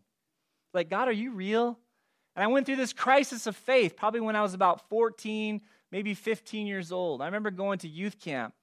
Like, 0.74 0.90
God, 0.90 1.08
are 1.08 1.12
you 1.12 1.32
real? 1.32 1.78
And 2.36 2.44
I 2.44 2.46
went 2.48 2.66
through 2.66 2.76
this 2.76 2.92
crisis 2.92 3.46
of 3.46 3.56
faith 3.56 3.96
probably 3.96 4.20
when 4.20 4.36
I 4.36 4.42
was 4.42 4.54
about 4.54 4.88
14, 4.88 5.60
maybe 5.90 6.14
15 6.14 6.66
years 6.66 6.92
old. 6.92 7.22
I 7.22 7.26
remember 7.26 7.50
going 7.50 7.78
to 7.80 7.88
youth 7.88 8.18
camp 8.20 8.54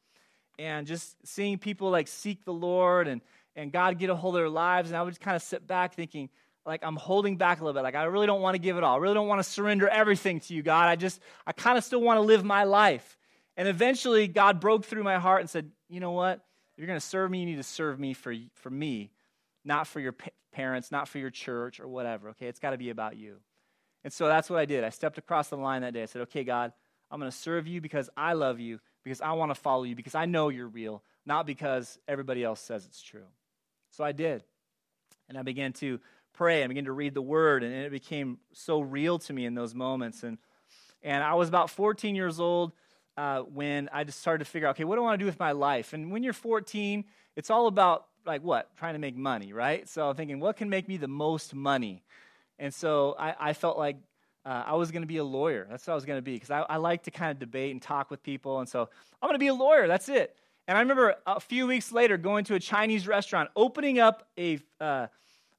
and 0.58 0.88
just 0.88 1.16
seeing 1.26 1.58
people 1.58 1.90
like 1.90 2.08
seek 2.08 2.46
the 2.46 2.54
Lord 2.54 3.08
and, 3.08 3.22
and 3.56 3.72
God 3.72 3.98
get 3.98 4.10
a 4.10 4.16
hold 4.16 4.36
of 4.36 4.40
their 4.40 4.50
lives. 4.50 4.90
And 4.90 4.98
I 4.98 5.02
would 5.02 5.12
just 5.12 5.22
kind 5.22 5.36
of 5.36 5.42
sit 5.42 5.68
back 5.68 5.94
thinking, 5.96 6.30
like, 6.66 6.84
I'm 6.84 6.96
holding 6.96 7.38
back 7.38 7.62
a 7.62 7.64
little 7.64 7.80
bit. 7.80 7.84
Like, 7.84 7.96
I 7.96 8.04
really 8.06 8.26
don't 8.26 8.42
want 8.42 8.56
to 8.56 8.60
give 8.60 8.78
it 8.78 8.84
all. 8.84 8.96
I 8.96 9.00
really 9.00 9.14
don't 9.14 9.28
want 9.28 9.40
to 9.40 9.50
surrender 9.50 9.88
everything 9.88 10.40
to 10.42 10.54
you, 10.54 10.64
God. 10.64 10.88
I 10.88 10.96
just, 10.96 11.22
I 11.46 11.52
kind 11.52 11.78
of 11.78 11.84
still 11.84 12.02
want 12.02 12.18
to 12.18 12.22
live 12.22 12.44
my 12.44 12.64
life. 12.64 13.18
And 13.56 13.68
eventually, 13.68 14.28
God 14.28 14.60
broke 14.60 14.86
through 14.86 15.04
my 15.04 15.20
heart 15.20 15.42
and 15.42 15.50
said, 15.50 15.72
You 15.90 16.00
know 16.00 16.12
what? 16.12 16.42
If 16.74 16.80
you're 16.80 16.88
going 16.88 17.00
to 17.00 17.06
serve 17.06 17.32
me, 17.32 17.40
you 17.40 17.46
need 17.46 17.58
to 17.58 17.64
serve 17.64 18.00
me 18.00 18.14
for, 18.14 18.34
for 18.56 18.70
me, 18.70 19.12
not 19.64 19.88
for 19.88 20.00
your 20.00 20.12
pa- 20.12 20.32
parents, 20.52 20.92
not 20.92 21.08
for 21.08 21.20
your 21.20 21.30
church 21.30 21.80
or 21.80 21.88
whatever, 21.88 22.30
okay? 22.30 22.48
It's 22.48 22.60
got 22.60 22.72
to 22.72 22.78
be 22.78 22.90
about 22.90 23.16
you. 23.16 23.38
And 24.04 24.12
so 24.12 24.28
that's 24.28 24.50
what 24.50 24.60
I 24.60 24.66
did. 24.66 24.84
I 24.84 24.90
stepped 24.90 25.18
across 25.18 25.48
the 25.48 25.58
line 25.58 25.84
that 25.84 25.94
day. 25.94 26.04
I 26.04 26.06
said, 26.06 26.24
Okay, 26.24 26.44
God, 26.44 26.74
I'm 27.16 27.22
going 27.22 27.32
to 27.32 27.38
serve 27.38 27.66
you 27.66 27.80
because 27.80 28.10
I 28.18 28.34
love 28.34 28.60
you, 28.60 28.82
because 29.06 29.22
I 29.22 29.32
want 29.32 29.50
to 29.50 29.56
follow 29.56 29.84
you, 29.84 29.96
because 29.96 30.16
I 30.16 30.26
know 30.26 30.50
you're 30.50 30.68
real, 30.68 31.02
not 31.26 31.46
because 31.46 31.98
everybody 32.10 32.44
else 32.44 32.60
says 32.60 32.86
it's 32.86 33.02
true. 33.02 33.24
So 33.92 34.04
I 34.04 34.12
did. 34.12 34.44
And 35.30 35.38
I 35.38 35.42
began 35.44 35.72
to 35.74 36.02
pray. 36.34 36.62
I 36.62 36.68
began 36.68 36.84
to 36.84 36.92
read 36.92 37.14
the 37.14 37.22
word, 37.22 37.64
and 37.64 37.74
it 37.74 37.90
became 37.90 38.40
so 38.52 38.82
real 38.82 39.18
to 39.20 39.32
me 39.32 39.46
in 39.46 39.56
those 39.56 39.74
moments. 39.74 40.24
And, 40.24 40.38
and 41.04 41.24
I 41.24 41.36
was 41.36 41.48
about 41.48 41.70
14 41.70 42.16
years 42.16 42.42
old 42.42 42.74
uh, 43.16 43.44
when 43.44 43.90
I 43.94 44.04
just 44.04 44.20
started 44.20 44.44
to 44.44 44.52
figure 44.52 44.68
out, 44.68 44.76
okay, 44.76 44.84
what 44.84 44.96
do 44.96 45.02
I 45.02 45.06
want 45.06 45.18
to 45.18 45.24
do 45.24 45.26
with 45.26 45.40
my 45.40 45.54
life? 45.54 45.94
And 45.94 46.12
when 46.12 46.22
you're 46.22 46.34
14, 46.34 47.06
it's 47.38 47.50
all 47.50 47.68
about, 47.68 48.08
like, 48.26 48.42
what? 48.42 48.76
Trying 48.76 48.96
to 48.96 49.00
make 49.00 49.16
money, 49.16 49.54
right? 49.54 49.88
So 49.88 50.10
I'm 50.10 50.18
thinking, 50.18 50.42
what 50.42 50.58
can 50.58 50.70
make 50.70 50.90
me 50.90 50.98
the 50.98 51.08
most 51.08 51.56
money? 51.56 52.04
And 52.60 52.74
so 52.74 53.16
I, 53.18 53.36
I 53.40 53.54
felt 53.54 53.78
like 53.78 53.96
uh, 54.46 54.64
I 54.68 54.76
was 54.76 54.92
going 54.92 55.02
to 55.02 55.08
be 55.08 55.18
a 55.18 55.24
lawyer. 55.24 55.66
That's 55.70 55.88
what 55.88 55.94
I 55.94 55.96
was 55.96 56.06
going 56.06 56.20
to 56.20 56.22
be 56.22 56.34
because 56.34 56.52
I, 56.52 56.62
I 56.62 56.78
like 56.78 57.04
to 57.04 57.12
kind 57.12 57.32
of 57.32 57.40
debate 57.40 57.72
and 57.72 57.82
talk 57.82 58.12
with 58.12 58.22
people. 58.22 58.60
And 58.60 58.70
so 58.70 58.90
I'm 59.22 59.28
going 59.28 59.36
to 59.36 59.40
be 59.40 59.48
a 59.48 59.54
lawyer. 59.54 59.88
That's 59.88 60.08
it. 60.08 60.36
And 60.68 60.78
I 60.78 60.82
remember 60.82 61.16
a 61.26 61.40
few 61.40 61.68
weeks 61.68 61.92
later 61.92 62.18
going 62.18 62.46
to 62.46 62.56
a 62.56 62.60
Chinese 62.60 63.08
restaurant, 63.08 63.50
opening 63.56 64.00
up 64.00 64.28
a, 64.38 64.60
uh, 64.80 65.08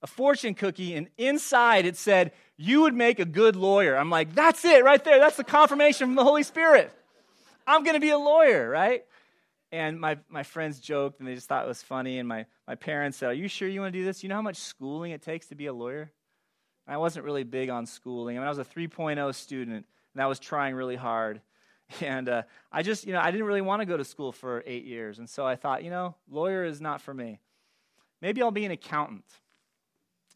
a 0.02 0.06
fortune 0.06 0.54
cookie, 0.54 0.94
and 0.94 1.08
inside 1.16 1.86
it 1.86 1.96
said, 1.96 2.32
You 2.56 2.82
would 2.82 2.94
make 2.94 3.18
a 3.18 3.24
good 3.24 3.56
lawyer. 3.56 3.96
I'm 3.96 4.10
like, 4.10 4.34
That's 4.34 4.64
it 4.64 4.84
right 4.84 5.02
there. 5.02 5.18
That's 5.18 5.36
the 5.36 5.44
confirmation 5.44 6.08
from 6.08 6.14
the 6.16 6.24
Holy 6.24 6.42
Spirit. 6.42 6.92
I'm 7.66 7.82
going 7.82 7.94
to 7.94 8.00
be 8.00 8.10
a 8.10 8.18
lawyer, 8.18 8.68
right? 8.68 9.04
And 9.72 10.00
my, 10.00 10.18
my 10.28 10.44
friends 10.44 10.78
joked 10.78 11.18
and 11.18 11.28
they 11.28 11.34
just 11.34 11.48
thought 11.48 11.64
it 11.64 11.68
was 11.68 11.82
funny. 11.82 12.18
And 12.18 12.28
my, 12.28 12.46
my 12.68 12.76
parents 12.76 13.18
said, 13.18 13.30
Are 13.30 13.34
you 13.34 13.48
sure 13.48 13.68
you 13.68 13.80
want 13.80 13.92
to 13.92 13.98
do 13.98 14.04
this? 14.04 14.22
You 14.22 14.28
know 14.28 14.36
how 14.36 14.42
much 14.42 14.56
schooling 14.56 15.10
it 15.10 15.22
takes 15.22 15.48
to 15.48 15.54
be 15.54 15.66
a 15.66 15.72
lawyer? 15.72 16.12
I 16.86 16.98
wasn't 16.98 17.24
really 17.24 17.44
big 17.44 17.68
on 17.68 17.86
schooling. 17.86 18.36
I 18.36 18.40
mean, 18.40 18.46
I 18.46 18.50
was 18.50 18.58
a 18.58 18.64
3.0 18.64 19.34
student, 19.34 19.86
and 20.14 20.22
I 20.22 20.26
was 20.26 20.38
trying 20.38 20.74
really 20.74 20.96
hard. 20.96 21.40
And 22.00 22.28
uh, 22.28 22.42
I 22.72 22.82
just, 22.82 23.06
you 23.06 23.12
know, 23.12 23.20
I 23.20 23.30
didn't 23.30 23.46
really 23.46 23.60
want 23.60 23.80
to 23.80 23.86
go 23.86 23.96
to 23.96 24.04
school 24.04 24.32
for 24.32 24.64
eight 24.66 24.84
years. 24.86 25.20
And 25.20 25.30
so 25.30 25.46
I 25.46 25.54
thought, 25.54 25.84
you 25.84 25.90
know, 25.90 26.16
lawyer 26.28 26.64
is 26.64 26.80
not 26.80 27.00
for 27.00 27.14
me. 27.14 27.38
Maybe 28.20 28.42
I'll 28.42 28.50
be 28.50 28.64
an 28.64 28.72
accountant 28.72 29.24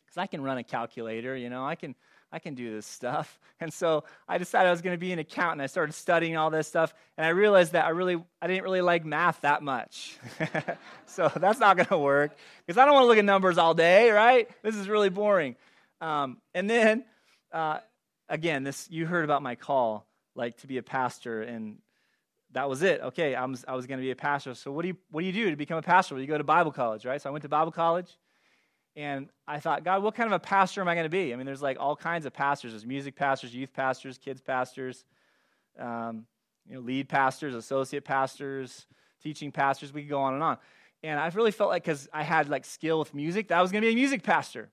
because 0.04 0.16
I 0.16 0.28
can 0.28 0.42
run 0.42 0.58
a 0.58 0.62
calculator, 0.62 1.36
you 1.36 1.50
know, 1.50 1.64
I 1.64 1.74
can. 1.74 1.96
I 2.32 2.38
can 2.38 2.54
do 2.54 2.72
this 2.72 2.86
stuff. 2.86 3.38
And 3.62 3.70
so 3.74 4.04
I 4.26 4.38
decided 4.38 4.68
I 4.68 4.70
was 4.70 4.80
going 4.80 4.94
to 4.94 4.98
be 4.98 5.12
an 5.12 5.18
accountant. 5.18 5.60
I 5.60 5.66
started 5.66 5.92
studying 5.92 6.34
all 6.34 6.48
this 6.48 6.66
stuff, 6.66 6.94
and 7.18 7.26
I 7.26 7.28
realized 7.28 7.72
that 7.72 7.84
I 7.84 7.90
really 7.90 8.16
I 8.40 8.46
didn't 8.46 8.62
really 8.62 8.80
like 8.80 9.04
math 9.04 9.42
that 9.42 9.62
much. 9.62 10.16
so 11.06 11.30
that's 11.36 11.58
not 11.58 11.76
going 11.76 11.88
to 11.88 11.98
work 11.98 12.34
because 12.64 12.78
I 12.78 12.86
don't 12.86 12.94
want 12.94 13.04
to 13.04 13.08
look 13.08 13.18
at 13.18 13.24
numbers 13.26 13.58
all 13.58 13.74
day, 13.74 14.10
right? 14.12 14.48
This 14.62 14.76
is 14.76 14.88
really 14.88 15.10
boring. 15.10 15.56
Um, 16.00 16.38
and 16.54 16.68
then, 16.68 17.04
uh, 17.52 17.78
again, 18.28 18.64
this 18.64 18.88
you 18.90 19.06
heard 19.06 19.24
about 19.24 19.42
my 19.42 19.54
call, 19.54 20.06
like 20.34 20.56
to 20.58 20.66
be 20.66 20.78
a 20.78 20.82
pastor, 20.82 21.42
and 21.42 21.78
that 22.52 22.68
was 22.68 22.82
it. 22.82 23.00
Okay, 23.00 23.34
I 23.34 23.44
was, 23.44 23.64
I 23.68 23.74
was 23.74 23.86
going 23.86 23.98
to 23.98 24.04
be 24.04 24.10
a 24.10 24.16
pastor. 24.16 24.54
So 24.54 24.72
what 24.72 24.82
do 24.82 24.88
you 24.88 24.96
what 25.10 25.20
do 25.20 25.26
you 25.26 25.32
do 25.32 25.50
to 25.50 25.56
become 25.56 25.78
a 25.78 25.82
pastor? 25.82 26.14
Well, 26.14 26.22
you 26.22 26.26
go 26.26 26.38
to 26.38 26.44
Bible 26.44 26.72
college, 26.72 27.04
right? 27.04 27.20
So 27.20 27.28
I 27.28 27.32
went 27.32 27.42
to 27.42 27.48
Bible 27.48 27.72
college, 27.72 28.16
and 28.96 29.28
I 29.46 29.60
thought, 29.60 29.84
God, 29.84 30.02
what 30.02 30.14
kind 30.14 30.26
of 30.26 30.32
a 30.32 30.40
pastor 30.40 30.80
am 30.80 30.88
I 30.88 30.94
going 30.94 31.04
to 31.04 31.10
be? 31.10 31.32
I 31.32 31.36
mean, 31.36 31.46
there's 31.46 31.62
like 31.62 31.78
all 31.78 31.96
kinds 31.96 32.26
of 32.26 32.32
pastors. 32.32 32.72
There's 32.72 32.86
music 32.86 33.14
pastors, 33.14 33.54
youth 33.54 33.72
pastors, 33.72 34.18
kids 34.18 34.40
pastors, 34.40 35.04
um, 35.78 36.26
you 36.66 36.74
know, 36.74 36.80
lead 36.80 37.08
pastors, 37.08 37.54
associate 37.54 38.04
pastors, 38.04 38.86
teaching 39.22 39.52
pastors. 39.52 39.92
We 39.92 40.02
could 40.02 40.10
go 40.10 40.20
on 40.20 40.34
and 40.34 40.42
on. 40.42 40.58
And 41.02 41.18
I 41.18 41.28
really 41.28 41.50
felt 41.50 41.70
like 41.70 41.84
because 41.84 42.08
I 42.12 42.22
had 42.22 42.48
like 42.48 42.64
skill 42.64 42.98
with 42.98 43.14
music, 43.14 43.48
that 43.48 43.58
I 43.58 43.62
was 43.62 43.72
going 43.72 43.82
to 43.82 43.86
be 43.86 43.92
a 43.92 43.96
music 43.96 44.22
pastor. 44.22 44.70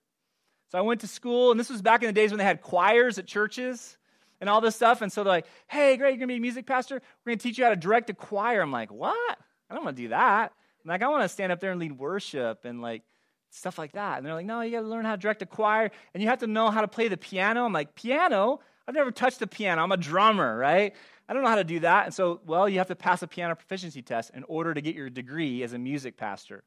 So 0.69 0.77
I 0.77 0.81
went 0.81 1.01
to 1.01 1.07
school, 1.07 1.51
and 1.51 1.59
this 1.59 1.69
was 1.69 1.81
back 1.81 2.01
in 2.03 2.07
the 2.07 2.13
days 2.13 2.31
when 2.31 2.37
they 2.37 2.43
had 2.43 2.61
choirs 2.61 3.17
at 3.17 3.25
churches 3.25 3.97
and 4.41 4.49
all 4.49 4.61
this 4.61 4.75
stuff. 4.75 5.01
And 5.01 5.11
so 5.11 5.23
they're 5.23 5.31
like, 5.31 5.47
hey, 5.67 5.97
great, 5.97 6.09
you're 6.09 6.17
going 6.17 6.27
to 6.27 6.33
be 6.33 6.37
a 6.37 6.41
music 6.41 6.65
pastor? 6.65 6.95
We're 6.95 7.31
going 7.31 7.39
to 7.39 7.43
teach 7.43 7.57
you 7.57 7.63
how 7.63 7.69
to 7.69 7.75
direct 7.75 8.09
a 8.09 8.13
choir. 8.13 8.61
I'm 8.61 8.71
like, 8.71 8.91
what? 8.91 9.37
I 9.69 9.75
don't 9.75 9.83
want 9.83 9.95
to 9.97 10.03
do 10.03 10.09
that. 10.09 10.51
I'm 10.83 10.89
like, 10.89 11.01
I 11.01 11.07
want 11.07 11.23
to 11.23 11.29
stand 11.29 11.51
up 11.51 11.59
there 11.59 11.71
and 11.71 11.79
lead 11.79 11.97
worship 11.97 12.65
and 12.65 12.81
like 12.81 13.03
stuff 13.49 13.77
like 13.77 13.93
that. 13.93 14.17
And 14.17 14.25
they're 14.25 14.33
like, 14.33 14.45
no, 14.45 14.61
you 14.61 14.71
got 14.71 14.81
to 14.81 14.87
learn 14.87 15.05
how 15.05 15.15
to 15.15 15.21
direct 15.21 15.41
a 15.41 15.45
choir, 15.45 15.89
and 16.13 16.21
you 16.21 16.29
have 16.29 16.39
to 16.39 16.47
know 16.47 16.69
how 16.69 16.81
to 16.81 16.87
play 16.87 17.07
the 17.07 17.17
piano. 17.17 17.65
I'm 17.65 17.73
like, 17.73 17.95
piano? 17.95 18.59
I've 18.87 18.95
never 18.95 19.11
touched 19.11 19.41
a 19.41 19.47
piano. 19.47 19.83
I'm 19.83 19.91
a 19.91 19.97
drummer, 19.97 20.57
right? 20.57 20.93
I 21.27 21.33
don't 21.33 21.43
know 21.43 21.49
how 21.49 21.55
to 21.55 21.65
do 21.65 21.79
that. 21.81 22.05
And 22.05 22.13
so, 22.13 22.39
well, 22.45 22.69
you 22.69 22.77
have 22.77 22.87
to 22.87 22.95
pass 22.95 23.21
a 23.21 23.27
piano 23.27 23.53
proficiency 23.55 24.01
test 24.01 24.31
in 24.33 24.43
order 24.43 24.73
to 24.73 24.79
get 24.79 24.95
your 24.95 25.09
degree 25.09 25.61
as 25.63 25.73
a 25.73 25.77
music 25.77 26.15
pastor. 26.15 26.63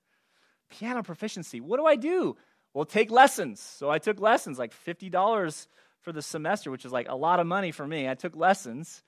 Piano 0.69 1.03
proficiency. 1.03 1.61
What 1.61 1.79
do 1.79 1.87
I 1.87 1.97
do? 1.97 2.37
Well, 2.75 2.85
take 2.85 3.11
lessons. 3.11 3.61
So 3.61 3.91
I 3.91 3.99
took 3.99 4.21
lessons, 4.21 4.59
like 4.59 4.73
$50 4.73 5.67
for 6.03 6.13
the 6.13 6.23
semester, 6.23 6.71
which 6.71 6.85
is 6.85 6.93
like 6.93 7.09
a 7.09 7.15
lot 7.15 7.41
of 7.41 7.47
money 7.47 7.73
for 7.73 7.87
me. 7.87 8.09
I 8.09 8.15
took 8.15 8.37
lessons. 8.37 9.03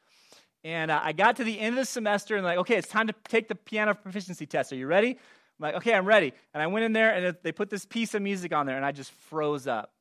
And 0.64 0.90
uh, 0.90 1.00
I 1.02 1.12
got 1.12 1.36
to 1.36 1.44
the 1.44 1.58
end 1.58 1.76
of 1.76 1.82
the 1.82 1.84
semester 1.84 2.36
and 2.36 2.44
like, 2.44 2.58
okay, 2.58 2.76
it's 2.76 2.88
time 2.88 3.08
to 3.08 3.14
take 3.28 3.48
the 3.48 3.54
piano 3.54 3.94
proficiency 3.94 4.46
test. 4.46 4.72
Are 4.72 4.76
you 4.76 4.86
ready? 4.86 5.10
I'm 5.10 5.16
like, 5.58 5.74
okay, 5.76 5.94
I'm 5.94 6.06
ready. 6.06 6.32
And 6.54 6.62
I 6.62 6.66
went 6.68 6.84
in 6.84 6.92
there 6.92 7.12
and 7.12 7.36
they 7.42 7.52
put 7.52 7.70
this 7.70 7.84
piece 7.84 8.14
of 8.14 8.22
music 8.22 8.52
on 8.52 8.66
there 8.66 8.76
and 8.76 8.84
I 8.84 8.92
just 8.92 9.12
froze 9.12 9.66
up. 9.66 9.92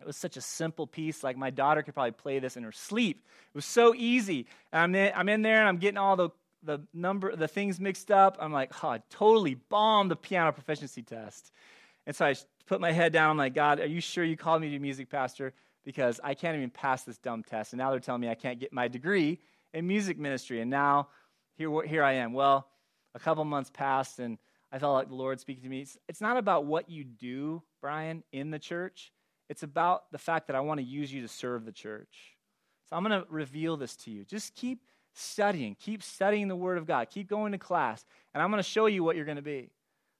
It 0.00 0.06
was 0.06 0.16
such 0.16 0.36
a 0.36 0.40
simple 0.40 0.86
piece. 0.86 1.24
Like 1.24 1.36
my 1.36 1.50
daughter 1.50 1.82
could 1.82 1.94
probably 1.94 2.12
play 2.12 2.38
this 2.38 2.56
in 2.56 2.62
her 2.62 2.72
sleep. 2.72 3.24
It 3.52 3.56
was 3.56 3.64
so 3.64 3.94
easy. 3.96 4.46
And 4.72 4.82
I'm 4.82 4.94
in, 4.94 5.12
I'm 5.14 5.28
in 5.28 5.42
there 5.42 5.58
and 5.58 5.68
I'm 5.68 5.78
getting 5.78 5.98
all 5.98 6.14
the, 6.14 6.30
the 6.62 6.80
number, 6.94 7.34
the 7.34 7.48
things 7.48 7.80
mixed 7.80 8.10
up. 8.12 8.36
I'm 8.40 8.52
like, 8.52 8.72
oh, 8.84 8.88
I 8.88 9.02
totally 9.10 9.54
bombed 9.54 10.12
the 10.12 10.16
piano 10.16 10.52
proficiency 10.52 11.02
test. 11.02 11.50
And 12.06 12.14
so 12.14 12.24
I 12.26 12.34
put 12.68 12.80
my 12.80 12.92
head 12.92 13.12
down. 13.12 13.30
I'm 13.30 13.36
like, 13.36 13.54
God, 13.54 13.80
are 13.80 13.86
you 13.86 14.00
sure 14.00 14.22
you 14.22 14.36
called 14.36 14.60
me 14.60 14.68
to 14.68 14.72
be 14.72 14.78
music 14.78 15.08
pastor? 15.10 15.54
Because 15.84 16.20
I 16.22 16.34
can't 16.34 16.56
even 16.56 16.70
pass 16.70 17.02
this 17.02 17.16
dumb 17.18 17.42
test. 17.42 17.72
And 17.72 17.78
now 17.78 17.90
they're 17.90 17.98
telling 17.98 18.20
me 18.20 18.28
I 18.28 18.34
can't 18.34 18.60
get 18.60 18.72
my 18.72 18.88
degree 18.88 19.40
in 19.72 19.86
music 19.86 20.18
ministry. 20.18 20.60
And 20.60 20.70
now 20.70 21.08
here, 21.56 21.82
here 21.82 22.04
I 22.04 22.12
am. 22.12 22.34
Well, 22.34 22.68
a 23.14 23.18
couple 23.18 23.44
months 23.44 23.70
passed, 23.72 24.18
and 24.18 24.38
I 24.70 24.78
felt 24.78 24.94
like 24.94 25.08
the 25.08 25.14
Lord 25.14 25.40
speaking 25.40 25.64
to 25.64 25.68
me. 25.68 25.80
It's, 25.80 25.96
it's 26.08 26.20
not 26.20 26.36
about 26.36 26.66
what 26.66 26.90
you 26.90 27.04
do, 27.04 27.62
Brian, 27.80 28.22
in 28.32 28.50
the 28.50 28.58
church. 28.58 29.12
It's 29.48 29.62
about 29.62 30.12
the 30.12 30.18
fact 30.18 30.46
that 30.48 30.56
I 30.56 30.60
want 30.60 30.78
to 30.78 30.84
use 30.86 31.12
you 31.12 31.22
to 31.22 31.28
serve 31.28 31.64
the 31.64 31.72
church. 31.72 32.36
So 32.88 32.96
I'm 32.96 33.02
going 33.02 33.20
to 33.20 33.26
reveal 33.30 33.78
this 33.78 33.96
to 33.96 34.10
you. 34.10 34.24
Just 34.24 34.54
keep 34.54 34.82
studying. 35.14 35.74
Keep 35.80 36.02
studying 36.02 36.48
the 36.48 36.56
Word 36.56 36.76
of 36.76 36.86
God. 36.86 37.08
Keep 37.10 37.28
going 37.28 37.52
to 37.52 37.58
class. 37.58 38.04
And 38.34 38.42
I'm 38.42 38.50
going 38.50 38.62
to 38.62 38.68
show 38.68 38.86
you 38.86 39.02
what 39.02 39.16
you're 39.16 39.24
going 39.24 39.36
to 39.36 39.42
be. 39.42 39.70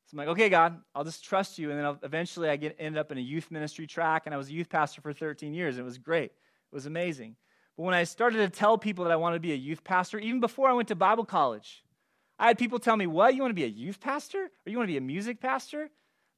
So 0.08 0.14
I'm 0.14 0.18
like, 0.18 0.28
okay, 0.28 0.48
God, 0.48 0.80
I'll 0.94 1.04
just 1.04 1.22
trust 1.22 1.58
you. 1.58 1.68
And 1.68 1.78
then 1.78 1.84
I'll, 1.84 1.98
eventually 2.02 2.48
I 2.48 2.56
get 2.56 2.76
ended 2.78 2.98
up 2.98 3.12
in 3.12 3.18
a 3.18 3.20
youth 3.20 3.50
ministry 3.50 3.86
track, 3.86 4.22
and 4.24 4.34
I 4.34 4.38
was 4.38 4.48
a 4.48 4.52
youth 4.52 4.70
pastor 4.70 5.02
for 5.02 5.12
13 5.12 5.52
years. 5.52 5.76
And 5.76 5.82
it 5.82 5.84
was 5.84 5.98
great. 5.98 6.32
It 6.32 6.74
was 6.74 6.86
amazing. 6.86 7.36
But 7.76 7.82
when 7.82 7.92
I 7.92 8.04
started 8.04 8.38
to 8.38 8.48
tell 8.48 8.78
people 8.78 9.04
that 9.04 9.12
I 9.12 9.16
wanted 9.16 9.36
to 9.36 9.40
be 9.40 9.52
a 9.52 9.56
youth 9.56 9.84
pastor, 9.84 10.18
even 10.18 10.40
before 10.40 10.66
I 10.66 10.72
went 10.72 10.88
to 10.88 10.94
Bible 10.94 11.26
college, 11.26 11.84
I 12.38 12.46
had 12.46 12.56
people 12.56 12.78
tell 12.78 12.96
me, 12.96 13.06
What? 13.06 13.34
You 13.34 13.42
want 13.42 13.50
to 13.50 13.54
be 13.54 13.64
a 13.64 13.66
youth 13.66 14.00
pastor? 14.00 14.44
Or 14.44 14.70
you 14.70 14.78
want 14.78 14.88
to 14.88 14.92
be 14.92 14.96
a 14.96 15.02
music 15.02 15.42
pastor? 15.42 15.90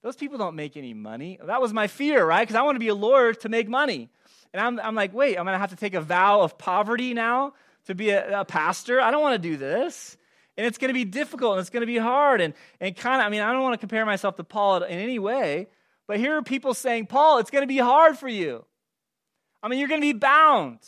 Those 0.02 0.16
people 0.16 0.36
don't 0.36 0.56
make 0.56 0.76
any 0.76 0.92
money. 0.92 1.38
That 1.40 1.60
was 1.60 1.72
my 1.72 1.86
fear, 1.86 2.24
right? 2.26 2.42
Because 2.42 2.56
I 2.56 2.62
want 2.62 2.74
to 2.74 2.80
be 2.80 2.88
a 2.88 2.94
lawyer 2.94 3.34
to 3.34 3.48
make 3.48 3.68
money. 3.68 4.08
And 4.52 4.60
I'm, 4.60 4.80
I'm 4.80 4.96
like, 4.96 5.14
Wait, 5.14 5.38
I'm 5.38 5.44
going 5.44 5.54
to 5.54 5.60
have 5.60 5.70
to 5.70 5.76
take 5.76 5.94
a 5.94 6.00
vow 6.00 6.40
of 6.40 6.58
poverty 6.58 7.14
now 7.14 7.52
to 7.86 7.94
be 7.94 8.10
a, 8.10 8.40
a 8.40 8.44
pastor? 8.44 9.00
I 9.00 9.12
don't 9.12 9.22
want 9.22 9.40
to 9.40 9.48
do 9.48 9.56
this. 9.56 10.16
And 10.60 10.66
it's 10.66 10.76
going 10.76 10.90
to 10.90 10.94
be 10.94 11.06
difficult 11.06 11.52
and 11.52 11.60
it's 11.62 11.70
going 11.70 11.80
to 11.80 11.86
be 11.86 11.96
hard. 11.96 12.42
And, 12.42 12.52
and 12.80 12.94
kind 12.94 13.22
of, 13.22 13.26
I 13.26 13.30
mean, 13.30 13.40
I 13.40 13.50
don't 13.50 13.62
want 13.62 13.72
to 13.72 13.78
compare 13.78 14.04
myself 14.04 14.36
to 14.36 14.44
Paul 14.44 14.82
in 14.82 14.98
any 14.98 15.18
way, 15.18 15.68
but 16.06 16.18
here 16.18 16.36
are 16.36 16.42
people 16.42 16.74
saying, 16.74 17.06
Paul, 17.06 17.38
it's 17.38 17.50
going 17.50 17.62
to 17.62 17.66
be 17.66 17.78
hard 17.78 18.18
for 18.18 18.28
you. 18.28 18.66
I 19.62 19.68
mean, 19.68 19.78
you're 19.78 19.88
going 19.88 20.02
to 20.02 20.06
be 20.06 20.12
bound. 20.12 20.80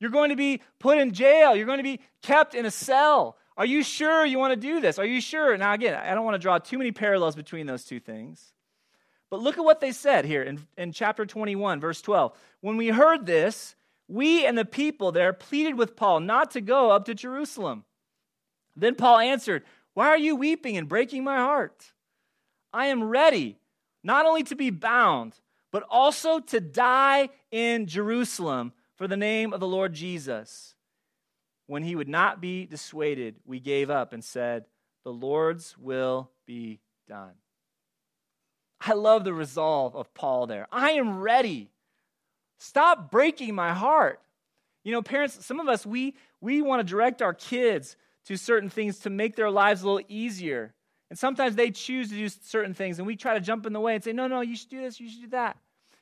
You're 0.00 0.10
going 0.10 0.30
to 0.30 0.36
be 0.36 0.62
put 0.80 0.98
in 0.98 1.12
jail. 1.12 1.54
You're 1.54 1.64
going 1.64 1.78
to 1.78 1.84
be 1.84 2.00
kept 2.22 2.56
in 2.56 2.66
a 2.66 2.72
cell. 2.72 3.36
Are 3.56 3.64
you 3.64 3.84
sure 3.84 4.26
you 4.26 4.36
want 4.36 4.52
to 4.52 4.60
do 4.60 4.80
this? 4.80 4.98
Are 4.98 5.06
you 5.06 5.20
sure? 5.20 5.56
Now, 5.56 5.74
again, 5.74 5.94
I 5.94 6.12
don't 6.16 6.24
want 6.24 6.34
to 6.34 6.40
draw 6.40 6.58
too 6.58 6.76
many 6.76 6.90
parallels 6.90 7.36
between 7.36 7.66
those 7.68 7.84
two 7.84 8.00
things. 8.00 8.52
But 9.30 9.38
look 9.38 9.58
at 9.58 9.64
what 9.64 9.80
they 9.80 9.92
said 9.92 10.24
here 10.24 10.42
in, 10.42 10.66
in 10.76 10.90
chapter 10.90 11.24
21, 11.24 11.78
verse 11.78 12.02
12. 12.02 12.36
When 12.62 12.76
we 12.76 12.88
heard 12.88 13.26
this, 13.26 13.76
we 14.08 14.44
and 14.44 14.58
the 14.58 14.64
people 14.64 15.12
there 15.12 15.32
pleaded 15.32 15.78
with 15.78 15.94
Paul 15.94 16.18
not 16.18 16.50
to 16.50 16.60
go 16.60 16.90
up 16.90 17.04
to 17.04 17.14
Jerusalem. 17.14 17.84
Then 18.78 18.94
Paul 18.94 19.18
answered, 19.18 19.64
Why 19.94 20.08
are 20.08 20.18
you 20.18 20.36
weeping 20.36 20.76
and 20.76 20.88
breaking 20.88 21.24
my 21.24 21.36
heart? 21.36 21.92
I 22.72 22.86
am 22.86 23.02
ready 23.02 23.58
not 24.04 24.26
only 24.26 24.44
to 24.44 24.54
be 24.54 24.70
bound, 24.70 25.34
but 25.72 25.84
also 25.90 26.38
to 26.38 26.60
die 26.60 27.28
in 27.50 27.86
Jerusalem 27.86 28.72
for 28.96 29.08
the 29.08 29.16
name 29.16 29.52
of 29.52 29.60
the 29.60 29.66
Lord 29.66 29.92
Jesus. 29.92 30.74
When 31.66 31.82
he 31.82 31.96
would 31.96 32.08
not 32.08 32.40
be 32.40 32.64
dissuaded, 32.64 33.36
we 33.44 33.60
gave 33.60 33.90
up 33.90 34.12
and 34.12 34.24
said, 34.24 34.64
The 35.04 35.12
Lord's 35.12 35.76
will 35.76 36.30
be 36.46 36.80
done. 37.08 37.32
I 38.80 38.94
love 38.94 39.24
the 39.24 39.34
resolve 39.34 39.96
of 39.96 40.14
Paul 40.14 40.46
there. 40.46 40.68
I 40.70 40.92
am 40.92 41.18
ready. 41.18 41.70
Stop 42.58 43.10
breaking 43.10 43.54
my 43.54 43.72
heart. 43.72 44.20
You 44.84 44.92
know, 44.92 45.02
parents, 45.02 45.44
some 45.44 45.60
of 45.60 45.68
us, 45.68 45.84
we, 45.84 46.14
we 46.40 46.62
want 46.62 46.80
to 46.80 46.90
direct 46.90 47.20
our 47.20 47.34
kids 47.34 47.96
to 48.26 48.36
certain 48.36 48.68
things 48.68 48.98
to 49.00 49.10
make 49.10 49.36
their 49.36 49.50
lives 49.50 49.82
a 49.82 49.86
little 49.86 50.06
easier. 50.08 50.74
And 51.10 51.18
sometimes 51.18 51.56
they 51.56 51.70
choose 51.70 52.10
to 52.10 52.14
do 52.14 52.28
certain 52.28 52.74
things, 52.74 52.98
and 52.98 53.06
we 53.06 53.16
try 53.16 53.34
to 53.34 53.40
jump 53.40 53.64
in 53.66 53.72
the 53.72 53.80
way 53.80 53.94
and 53.94 54.04
say, 54.04 54.12
No, 54.12 54.26
no, 54.26 54.40
you 54.40 54.56
should 54.56 54.68
do 54.68 54.80
this, 54.80 55.00
you 55.00 55.08
should 55.08 55.22
do 55.22 55.28
that. 55.28 55.56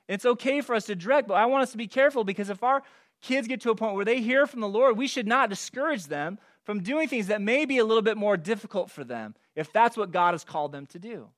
And 0.08 0.14
It's 0.14 0.26
okay 0.26 0.60
for 0.60 0.74
us 0.74 0.86
to 0.86 0.96
direct, 0.96 1.28
but 1.28 1.34
I 1.34 1.46
want 1.46 1.62
us 1.62 1.72
to 1.72 1.78
be 1.78 1.86
careful 1.86 2.24
because 2.24 2.50
if 2.50 2.62
our 2.62 2.82
kids 3.20 3.48
get 3.48 3.60
to 3.62 3.70
a 3.70 3.74
point 3.74 3.94
where 3.94 4.04
they 4.04 4.20
hear 4.20 4.46
from 4.46 4.60
the 4.60 4.68
Lord, 4.68 4.96
we 4.96 5.06
should 5.06 5.26
not 5.26 5.50
discourage 5.50 6.06
them 6.06 6.38
from 6.64 6.82
doing 6.82 7.08
things 7.08 7.28
that 7.28 7.40
may 7.40 7.64
be 7.64 7.78
a 7.78 7.84
little 7.84 8.02
bit 8.02 8.16
more 8.16 8.36
difficult 8.36 8.90
for 8.90 9.04
them 9.04 9.34
if 9.54 9.72
that's 9.72 9.96
what 9.96 10.10
God 10.10 10.34
has 10.34 10.44
called 10.44 10.72
them 10.72 10.86
to 10.86 10.98
do. 10.98 11.28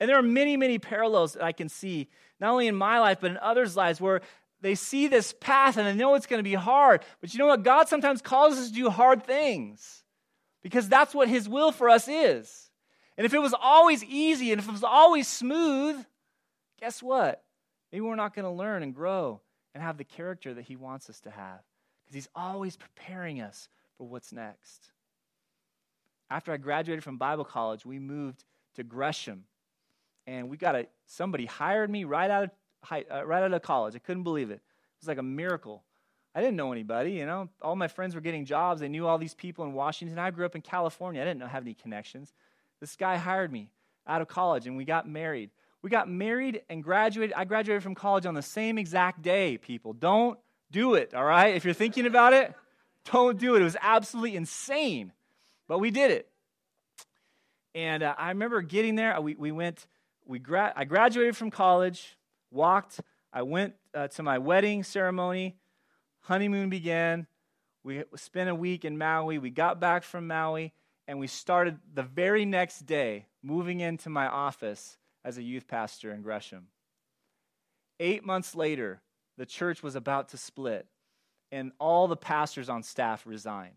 And 0.00 0.08
there 0.08 0.18
are 0.18 0.22
many, 0.22 0.56
many 0.56 0.78
parallels 0.78 1.34
that 1.34 1.42
I 1.42 1.52
can 1.52 1.68
see, 1.68 2.08
not 2.40 2.50
only 2.50 2.66
in 2.66 2.74
my 2.74 2.98
life, 2.98 3.18
but 3.20 3.30
in 3.30 3.36
others' 3.38 3.76
lives, 3.76 4.00
where 4.00 4.22
they 4.60 4.74
see 4.74 5.08
this 5.08 5.34
path 5.40 5.76
and 5.76 5.86
they 5.86 5.94
know 5.94 6.14
it's 6.14 6.26
going 6.26 6.38
to 6.38 6.48
be 6.48 6.54
hard. 6.54 7.02
But 7.20 7.32
you 7.32 7.38
know 7.38 7.46
what? 7.46 7.62
God 7.62 7.88
sometimes 7.88 8.22
calls 8.22 8.58
us 8.58 8.68
to 8.68 8.74
do 8.74 8.90
hard 8.90 9.24
things 9.24 10.04
because 10.62 10.88
that's 10.88 11.14
what 11.14 11.28
His 11.28 11.48
will 11.48 11.72
for 11.72 11.88
us 11.88 12.08
is. 12.08 12.70
And 13.16 13.24
if 13.24 13.34
it 13.34 13.40
was 13.40 13.54
always 13.60 14.04
easy 14.04 14.52
and 14.52 14.60
if 14.60 14.68
it 14.68 14.72
was 14.72 14.84
always 14.84 15.28
smooth, 15.28 16.04
guess 16.80 17.02
what? 17.02 17.42
Maybe 17.92 18.02
we're 18.02 18.16
not 18.16 18.34
going 18.34 18.44
to 18.44 18.50
learn 18.50 18.82
and 18.82 18.94
grow 18.94 19.40
and 19.74 19.82
have 19.82 19.98
the 19.98 20.04
character 20.04 20.54
that 20.54 20.64
He 20.64 20.76
wants 20.76 21.10
us 21.10 21.20
to 21.20 21.30
have 21.30 21.60
because 22.04 22.14
He's 22.14 22.28
always 22.34 22.76
preparing 22.76 23.40
us 23.40 23.68
for 23.96 24.06
what's 24.06 24.32
next. 24.32 24.92
After 26.30 26.52
I 26.52 26.58
graduated 26.58 27.02
from 27.02 27.18
Bible 27.18 27.44
college, 27.44 27.84
we 27.84 27.98
moved 27.98 28.44
to 28.76 28.84
Gresham. 28.84 29.44
And 30.26 30.48
we 30.48 30.56
got 30.56 30.76
a, 30.76 30.86
somebody 31.06 31.46
hired 31.46 31.90
me 31.90 32.04
right 32.04 32.30
out, 32.30 32.44
of, 32.44 32.50
uh, 32.90 33.24
right 33.24 33.42
out 33.42 33.52
of 33.52 33.62
college. 33.62 33.94
I 33.94 33.98
couldn't 33.98 34.22
believe 34.22 34.50
it. 34.50 34.54
It 34.54 35.00
was 35.00 35.08
like 35.08 35.18
a 35.18 35.22
miracle. 35.22 35.82
I 36.34 36.40
didn't 36.40 36.56
know 36.56 36.72
anybody, 36.72 37.12
you 37.12 37.26
know. 37.26 37.48
All 37.60 37.74
my 37.74 37.88
friends 37.88 38.14
were 38.14 38.20
getting 38.20 38.44
jobs. 38.44 38.80
They 38.80 38.88
knew 38.88 39.06
all 39.06 39.18
these 39.18 39.34
people 39.34 39.64
in 39.64 39.72
Washington. 39.72 40.18
I 40.18 40.30
grew 40.30 40.46
up 40.46 40.54
in 40.54 40.62
California. 40.62 41.20
I 41.20 41.24
didn't 41.24 41.42
have 41.42 41.64
any 41.64 41.74
connections. 41.74 42.32
This 42.80 42.96
guy 42.96 43.16
hired 43.16 43.52
me 43.52 43.70
out 44.06 44.22
of 44.22 44.28
college, 44.28 44.66
and 44.66 44.76
we 44.76 44.84
got 44.84 45.08
married. 45.08 45.50
We 45.82 45.90
got 45.90 46.08
married 46.08 46.62
and 46.68 46.82
graduated. 46.82 47.34
I 47.34 47.44
graduated 47.44 47.82
from 47.82 47.94
college 47.94 48.26
on 48.26 48.34
the 48.34 48.42
same 48.42 48.78
exact 48.78 49.22
day, 49.22 49.58
people. 49.58 49.92
Don't 49.92 50.38
do 50.70 50.94
it, 50.94 51.14
all 51.14 51.24
right? 51.24 51.54
If 51.54 51.64
you're 51.64 51.74
thinking 51.74 52.06
about 52.06 52.32
it, 52.32 52.54
don't 53.10 53.38
do 53.38 53.56
it. 53.56 53.60
It 53.60 53.64
was 53.64 53.76
absolutely 53.80 54.36
insane. 54.36 55.12
But 55.66 55.78
we 55.78 55.90
did 55.90 56.10
it. 56.10 56.28
And 57.74 58.02
uh, 58.02 58.14
I 58.18 58.28
remember 58.28 58.60
getting 58.62 58.94
there. 58.94 59.20
We, 59.20 59.34
we 59.34 59.52
went, 59.52 59.86
we 60.26 60.38
gra- 60.38 60.72
I 60.76 60.84
graduated 60.84 61.36
from 61.36 61.50
college, 61.50 62.16
walked. 62.50 63.00
I 63.32 63.42
went 63.42 63.74
uh, 63.94 64.08
to 64.08 64.22
my 64.22 64.38
wedding 64.38 64.82
ceremony. 64.82 65.56
Honeymoon 66.20 66.68
began. 66.68 67.26
We 67.82 68.04
spent 68.16 68.50
a 68.50 68.54
week 68.54 68.84
in 68.84 68.98
Maui. 68.98 69.38
We 69.38 69.50
got 69.50 69.80
back 69.80 70.02
from 70.02 70.26
Maui, 70.26 70.72
and 71.08 71.18
we 71.18 71.26
started 71.26 71.78
the 71.94 72.02
very 72.02 72.44
next 72.44 72.80
day 72.80 73.26
moving 73.42 73.80
into 73.80 74.10
my 74.10 74.26
office 74.26 74.98
as 75.24 75.38
a 75.38 75.42
youth 75.42 75.66
pastor 75.66 76.12
in 76.12 76.22
Gresham. 76.22 76.66
Eight 77.98 78.24
months 78.24 78.54
later, 78.54 79.00
the 79.38 79.46
church 79.46 79.82
was 79.82 79.94
about 79.94 80.30
to 80.30 80.36
split, 80.36 80.86
and 81.50 81.72
all 81.78 82.06
the 82.06 82.16
pastors 82.16 82.68
on 82.68 82.82
staff 82.82 83.26
resigned. 83.26 83.76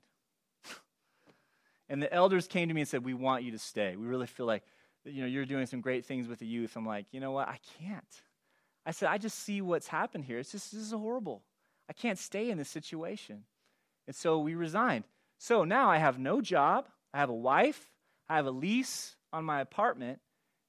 and 1.89 2.01
the 2.01 2.13
elders 2.13 2.47
came 2.47 2.67
to 2.67 2.73
me 2.73 2.81
and 2.81 2.87
said, 2.87 3.05
We 3.05 3.13
want 3.13 3.43
you 3.43 3.51
to 3.51 3.59
stay. 3.59 3.95
We 3.95 4.05
really 4.05 4.27
feel 4.27 4.45
like 4.45 4.63
you 5.05 5.21
know, 5.21 5.27
you're 5.27 5.45
doing 5.45 5.65
some 5.65 5.81
great 5.81 6.05
things 6.05 6.27
with 6.27 6.39
the 6.39 6.45
youth. 6.45 6.75
I'm 6.75 6.85
like, 6.85 7.07
you 7.11 7.19
know 7.19 7.31
what? 7.31 7.47
I 7.47 7.59
can't. 7.79 8.21
I 8.85 8.91
said, 8.91 9.09
I 9.09 9.17
just 9.17 9.39
see 9.39 9.61
what's 9.61 9.87
happened 9.87 10.25
here. 10.25 10.39
It's 10.39 10.51
just, 10.51 10.71
this 10.71 10.81
is 10.81 10.91
horrible. 10.91 11.41
I 11.89 11.93
can't 11.93 12.19
stay 12.19 12.49
in 12.49 12.57
this 12.57 12.69
situation. 12.69 13.43
And 14.07 14.15
so 14.15 14.39
we 14.39 14.55
resigned. 14.55 15.05
So 15.37 15.63
now 15.63 15.89
I 15.89 15.97
have 15.97 16.19
no 16.19 16.41
job. 16.41 16.87
I 17.13 17.19
have 17.19 17.29
a 17.29 17.35
wife. 17.35 17.91
I 18.29 18.35
have 18.37 18.45
a 18.45 18.51
lease 18.51 19.15
on 19.31 19.45
my 19.45 19.61
apartment 19.61 20.19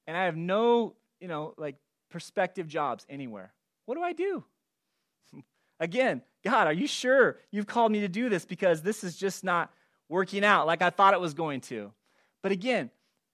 and 0.07 0.17
I 0.17 0.25
have 0.25 0.37
no, 0.37 0.95
you 1.21 1.29
know, 1.29 1.55
like 1.57 1.77
prospective 2.11 2.69
jobs 2.69 3.07
anywhere. 3.09 3.53
What 3.87 3.97
do 3.97 4.03
I 4.03 4.13
do? 4.13 4.45
Again, 5.81 6.23
God, 6.45 6.67
are 6.67 6.73
you 6.73 6.87
sure 6.87 7.39
you've 7.51 7.67
called 7.67 7.91
me 7.91 8.01
to 8.01 8.09
do 8.09 8.29
this? 8.29 8.45
Because 8.45 8.83
this 8.83 9.03
is 9.03 9.17
just 9.17 9.45
not 9.45 9.73
working 10.09 10.45
out 10.45 10.67
like 10.67 10.83
I 10.83 10.91
thought 10.91 11.15
it 11.15 11.21
was 11.21 11.35
going 11.35 11.61
to. 11.63 11.91
But 12.43 12.53
again, 12.53 12.91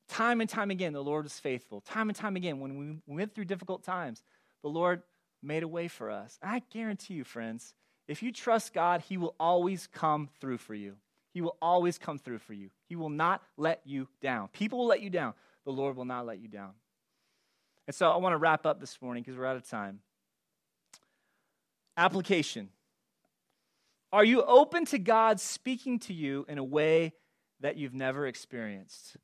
time 0.08 0.40
and 0.40 0.48
time 0.48 0.70
again, 0.70 0.92
the 0.92 1.02
Lord 1.02 1.24
was 1.24 1.38
faithful. 1.38 1.80
Time 1.80 2.08
and 2.08 2.16
time 2.16 2.36
again, 2.36 2.60
when 2.60 2.78
we 2.78 2.96
went 3.12 3.34
through 3.34 3.46
difficult 3.46 3.82
times, 3.82 4.22
the 4.62 4.68
Lord 4.68 5.02
made 5.42 5.62
a 5.62 5.68
way 5.68 5.88
for 5.88 6.10
us. 6.10 6.38
I 6.42 6.62
guarantee 6.70 7.14
you, 7.14 7.24
friends, 7.24 7.74
If 8.08 8.22
you 8.24 8.32
trust 8.32 8.74
God, 8.74 9.02
He 9.02 9.16
will 9.16 9.36
always 9.38 9.86
come 9.86 10.28
through 10.40 10.58
for 10.58 10.74
you. 10.74 10.96
He 11.32 11.40
will 11.40 11.56
always 11.62 11.96
come 11.96 12.18
through 12.18 12.38
for 12.38 12.52
you. 12.52 12.70
He 12.88 12.96
will 12.96 13.08
not 13.08 13.42
let 13.56 13.82
you 13.84 14.08
down. 14.20 14.48
People 14.48 14.80
will 14.80 14.86
let 14.86 15.00
you 15.00 15.10
down. 15.10 15.34
The 15.64 15.70
Lord 15.70 15.96
will 15.96 16.04
not 16.04 16.26
let 16.26 16.40
you 16.40 16.48
down. 16.48 16.72
And 17.86 17.94
so 17.94 18.10
I 18.10 18.16
want 18.16 18.32
to 18.32 18.38
wrap 18.38 18.66
up 18.66 18.80
this 18.80 19.00
morning 19.00 19.22
because 19.22 19.38
we're 19.38 19.46
out 19.46 19.56
of 19.56 19.68
time. 19.68 20.00
Application 21.96 22.70
Are 24.12 24.24
you 24.24 24.42
open 24.42 24.86
to 24.86 24.98
God 24.98 25.38
speaking 25.40 25.98
to 26.00 26.12
you 26.12 26.44
in 26.48 26.58
a 26.58 26.64
way 26.64 27.12
that 27.60 27.76
you've 27.76 27.94
never 27.94 28.26
experienced? 28.26 29.16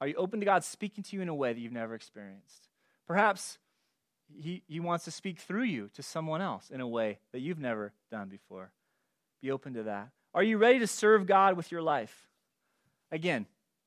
Are 0.00 0.06
you 0.06 0.14
open 0.14 0.40
to 0.40 0.46
God 0.46 0.64
speaking 0.64 1.02
to 1.04 1.16
you 1.16 1.22
in 1.22 1.28
a 1.28 1.34
way 1.34 1.52
that 1.52 1.60
you've 1.60 1.72
never 1.72 1.94
experienced? 1.94 2.68
Perhaps 3.06 3.58
he, 4.36 4.62
he 4.66 4.80
wants 4.80 5.04
to 5.06 5.10
speak 5.10 5.38
through 5.38 5.64
you 5.64 5.90
to 5.94 6.02
someone 6.02 6.40
else 6.40 6.70
in 6.70 6.80
a 6.80 6.86
way 6.86 7.18
that 7.32 7.40
you've 7.40 7.58
never 7.58 7.92
done 8.10 8.28
before. 8.28 8.70
Be 9.42 9.50
open 9.50 9.74
to 9.74 9.84
that. 9.84 10.10
Are 10.34 10.42
you 10.42 10.58
ready 10.58 10.78
to 10.80 10.86
serve 10.86 11.26
God 11.26 11.56
with 11.56 11.72
your 11.72 11.82
life? 11.82 12.28
Again, 13.10 13.46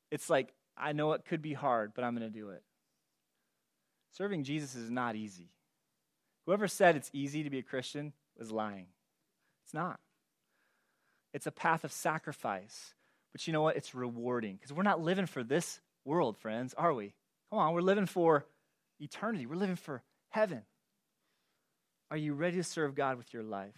it's 0.09 0.29
like, 0.29 0.53
I 0.77 0.93
know 0.93 1.13
it 1.13 1.25
could 1.25 1.41
be 1.41 1.53
hard, 1.53 1.93
but 1.93 2.03
I'm 2.03 2.15
going 2.15 2.29
to 2.29 2.39
do 2.39 2.49
it. 2.49 2.63
Serving 4.17 4.43
Jesus 4.43 4.75
is 4.75 4.89
not 4.89 5.15
easy. 5.15 5.49
Whoever 6.45 6.67
said 6.67 6.95
it's 6.95 7.11
easy 7.13 7.43
to 7.43 7.49
be 7.49 7.59
a 7.59 7.63
Christian 7.63 8.13
was 8.37 8.51
lying. 8.51 8.87
It's 9.63 9.73
not. 9.73 9.99
It's 11.33 11.47
a 11.47 11.51
path 11.51 11.83
of 11.83 11.91
sacrifice. 11.91 12.93
But 13.31 13.47
you 13.47 13.53
know 13.53 13.61
what? 13.61 13.77
It's 13.77 13.95
rewarding 13.95 14.55
because 14.55 14.73
we're 14.73 14.83
not 14.83 14.99
living 14.99 15.27
for 15.27 15.43
this 15.43 15.79
world, 16.05 16.37
friends, 16.37 16.73
are 16.75 16.93
we? 16.93 17.13
Come 17.49 17.59
on, 17.59 17.73
we're 17.73 17.81
living 17.81 18.05
for 18.05 18.45
eternity. 18.99 19.45
We're 19.45 19.55
living 19.55 19.75
for 19.75 20.03
heaven. 20.29 20.63
Are 22.09 22.17
you 22.17 22.33
ready 22.33 22.57
to 22.57 22.63
serve 22.63 22.95
God 22.95 23.17
with 23.17 23.33
your 23.33 23.43
life? 23.43 23.75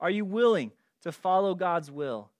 Are 0.00 0.10
you 0.10 0.24
willing 0.24 0.72
to 1.02 1.12
follow 1.12 1.54
God's 1.54 1.90
will, 1.90 2.30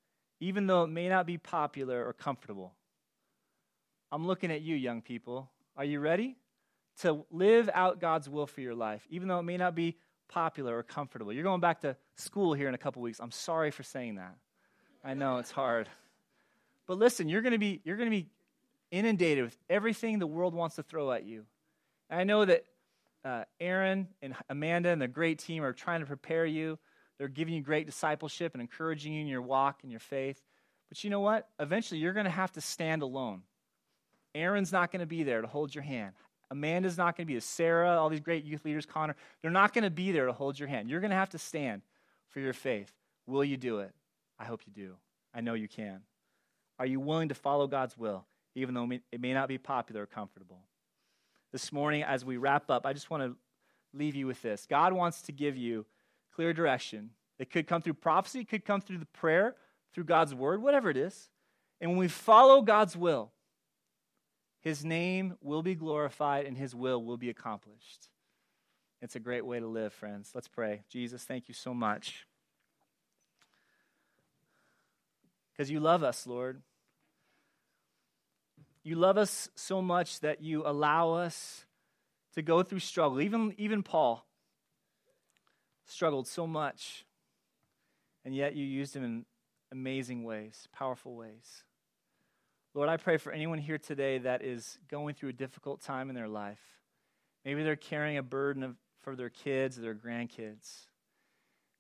even 0.41 0.67
though 0.67 0.85
it 0.85 0.89
may 0.89 1.09
not 1.09 1.27
be 1.27 1.39
popular 1.39 2.07
or 2.07 2.13
comfortable? 2.13 2.75
I'm 4.13 4.27
looking 4.27 4.51
at 4.51 4.63
you, 4.63 4.75
young 4.75 5.03
people. 5.03 5.51
Are 5.77 5.85
you 5.85 6.01
ready 6.01 6.37
to 7.03 7.25
live 7.31 7.71
out 7.73 8.01
God's 8.01 8.29
will 8.29 8.47
for 8.47 8.61
your 8.61 8.75
life, 8.75 9.07
even 9.11 9.29
though 9.29 9.39
it 9.39 9.45
may 9.45 9.57
not 9.57 9.75
be 9.75 9.97
popular 10.29 10.77
or 10.77 10.83
comfortable? 10.83 11.33
You're 11.33 11.45
going 11.45 11.61
back 11.61 11.81
to 11.83 11.97
school 12.17 12.53
here 12.53 12.69
in 12.69 12.75
a 12.75 12.79
couple 12.79 13.03
weeks. 13.03 13.21
I'm 13.21 13.31
sorry 13.31 13.71
for 13.71 13.83
saying 13.83 14.17
that. 14.17 14.35
I 15.05 15.15
know 15.15 15.39
it's 15.39 15.51
hard. 15.51 15.89
But 16.87 16.99
listen, 16.99 17.29
you're 17.29 17.43
going 17.43 17.53
to 17.53 17.59
be 17.59 17.81
you're 17.85 17.97
going 17.97 18.11
to 18.11 18.17
be 18.17 18.27
inundated 18.91 19.45
with 19.45 19.57
everything 19.69 20.19
the 20.19 20.27
world 20.27 20.55
wants 20.55 20.77
to 20.77 20.83
throw 20.83 21.13
at 21.13 21.25
you. 21.25 21.45
And 22.09 22.21
I 22.21 22.25
know 22.25 22.45
that 22.45 22.65
uh, 23.25 23.45
Aaron 23.61 24.09
and 24.23 24.35
Amanda 24.49 24.89
and 24.91 25.01
the 25.01 25.09
great 25.09 25.39
team 25.39 25.63
are 25.63 25.73
trying 25.73 26.01
to 26.01 26.07
prepare 26.07 26.47
you. 26.47 26.79
They're 27.19 27.29
giving 27.29 27.55
you 27.55 27.63
great 27.63 27.87
discipleship 27.87 28.55
and 28.55 28.63
encouraging 28.63 29.13
you 29.13 29.21
in 29.21 29.27
your 29.27 29.43
walk 29.43 29.81
and 29.83 29.91
your 29.91 30.01
faith. 30.01 30.41
But 30.89 31.05
you 31.05 31.11
know 31.11 31.21
what? 31.21 31.49
Eventually, 31.59 32.01
you're 32.01 32.15
going 32.15 32.25
to 32.25 32.31
have 32.31 32.53
to 32.53 32.61
stand 32.61 33.03
alone. 33.03 33.43
Aaron's 34.35 34.73
not 34.73 34.91
going 34.91 35.01
to 35.01 35.07
be 35.07 35.23
there 35.23 35.41
to 35.41 35.47
hold 35.47 35.75
your 35.75 35.85
hand. 35.85 36.15
Amanda's 36.51 36.99
not 36.99 37.17
going 37.17 37.27
to 37.27 37.29
be 37.29 37.35
there. 37.35 37.41
Sarah, 37.43 38.01
all 38.01 38.09
these 38.09 38.21
great 38.21 38.45
youth 38.45 38.65
leaders, 38.65 38.87
Connor, 38.87 39.15
they're 39.41 39.51
not 39.51 39.73
going 39.73 39.85
to 39.85 39.91
be 39.91 40.13
there 40.13 40.27
to 40.27 40.33
hold 40.33 40.59
your 40.59 40.69
hand. 40.69 40.89
You're 40.89 41.01
going 41.01 41.11
to 41.11 41.17
have 41.17 41.31
to 41.31 41.39
stand 41.39 41.83
for 42.29 42.41
your 42.41 42.53
faith. 42.53 42.93
Will 43.27 43.45
you 43.45 43.57
do 43.57 43.81
it? 43.81 43.93
I 44.39 44.45
hope 44.45 44.63
you 44.67 44.73
do. 44.73 44.95
I 45.33 45.43
know 45.43 45.55
you 45.55 45.69
can. 45.69 46.01
Are 46.79 46.87
you 46.87 46.99
willing 46.99 47.29
to 47.29 47.35
follow 47.35 47.67
God's 47.67 47.97
will, 47.97 48.25
even 48.55 48.75
though 48.75 48.91
it 48.91 49.21
may 49.21 49.33
not 49.33 49.49
be 49.49 49.59
popular 49.59 50.03
or 50.03 50.07
comfortable? 50.07 50.61
This 51.53 51.73
morning, 51.73 52.03
as 52.03 52.25
we 52.25 52.37
wrap 52.37 52.71
up, 52.71 52.87
I 52.87 52.93
just 52.93 53.11
want 53.11 53.23
to 53.23 53.37
leave 53.93 54.15
you 54.15 54.27
with 54.27 54.41
this. 54.43 54.67
God 54.69 54.93
wants 54.93 55.23
to 55.23 55.33
give 55.33 55.57
you 55.57 55.87
clear 56.35 56.53
direction. 56.53 57.11
It 57.39 57.51
could 57.51 57.67
come 57.67 57.83
through 57.83 57.95
prophecy, 57.95 58.41
it 58.41 58.49
could 58.49 58.65
come 58.65 58.81
through 58.81 58.99
the 58.99 59.07
prayer, 59.07 59.57
through 59.93 60.05
God's 60.05 60.35
word, 60.35 60.63
whatever 60.63 60.91
it 60.91 60.97
is. 60.97 61.29
And 61.81 61.91
when 61.91 61.99
we 61.99 62.09
follow 62.09 62.63
God's 62.63 62.97
will, 62.97 63.33
his 64.61 64.85
name 64.85 65.37
will 65.41 65.63
be 65.63 65.75
glorified 65.75 66.45
and 66.45 66.57
his 66.57 66.75
will 66.75 67.03
will 67.03 67.17
be 67.17 67.31
accomplished. 67.31 68.09
It's 69.01 69.17
a 69.17 69.21
great 69.21 69.47
way 69.47 69.59
to 69.59 69.67
live, 69.67 69.95
friends. 69.95 70.33
Let's 70.35 70.49
pray. 70.49 70.83
Jesus, 70.91 71.25
thank 71.25 71.49
you 71.49 71.55
so 71.55 71.73
much. 71.73 72.27
Because 75.53 75.71
you 75.71 75.81
love 75.81 76.03
us, 76.03 76.27
Lord. 76.27 76.63
You 78.83 78.97
love 78.97 79.19
us 79.19 79.49
so 79.55 79.83
much 79.83 80.21
that 80.21 80.43
you 80.43 80.63
allow 80.67 81.13
us 81.13 81.67
to 82.35 82.43
go 82.43 82.63
through 82.63 82.79
struggle. 82.79 83.21
Even, 83.21 83.55
even 83.59 83.83
Paul 83.83 84.27
struggled 85.87 86.27
so 86.27 86.47
much, 86.47 87.05
and 88.25 88.35
yet 88.35 88.55
you 88.55 88.65
used 88.65 88.95
him 88.97 89.05
in 89.05 89.25
amazing 89.73 90.25
ways, 90.25 90.67
powerful 90.73 91.15
ways. 91.15 91.65
Lord, 92.73 92.89
I 92.89 92.97
pray 92.97 93.17
for 93.17 93.33
anyone 93.33 93.59
here 93.59 93.79
today 93.79 94.19
that 94.19 94.43
is 94.43 94.79
going 94.89 95.15
through 95.15 95.31
a 95.31 95.35
difficult 95.35 95.83
time 95.83 96.09
in 96.09 96.15
their 96.15 96.29
life. 96.29 96.61
Maybe 97.45 97.63
they're 97.63 97.77
carrying 97.77 98.17
a 98.17 98.23
burden 98.23 98.63
of, 98.63 98.77
for 99.03 99.17
their 99.17 99.31
kids 99.31 99.79
or 99.79 99.83
their 99.83 99.95
grandkids. 99.95 100.87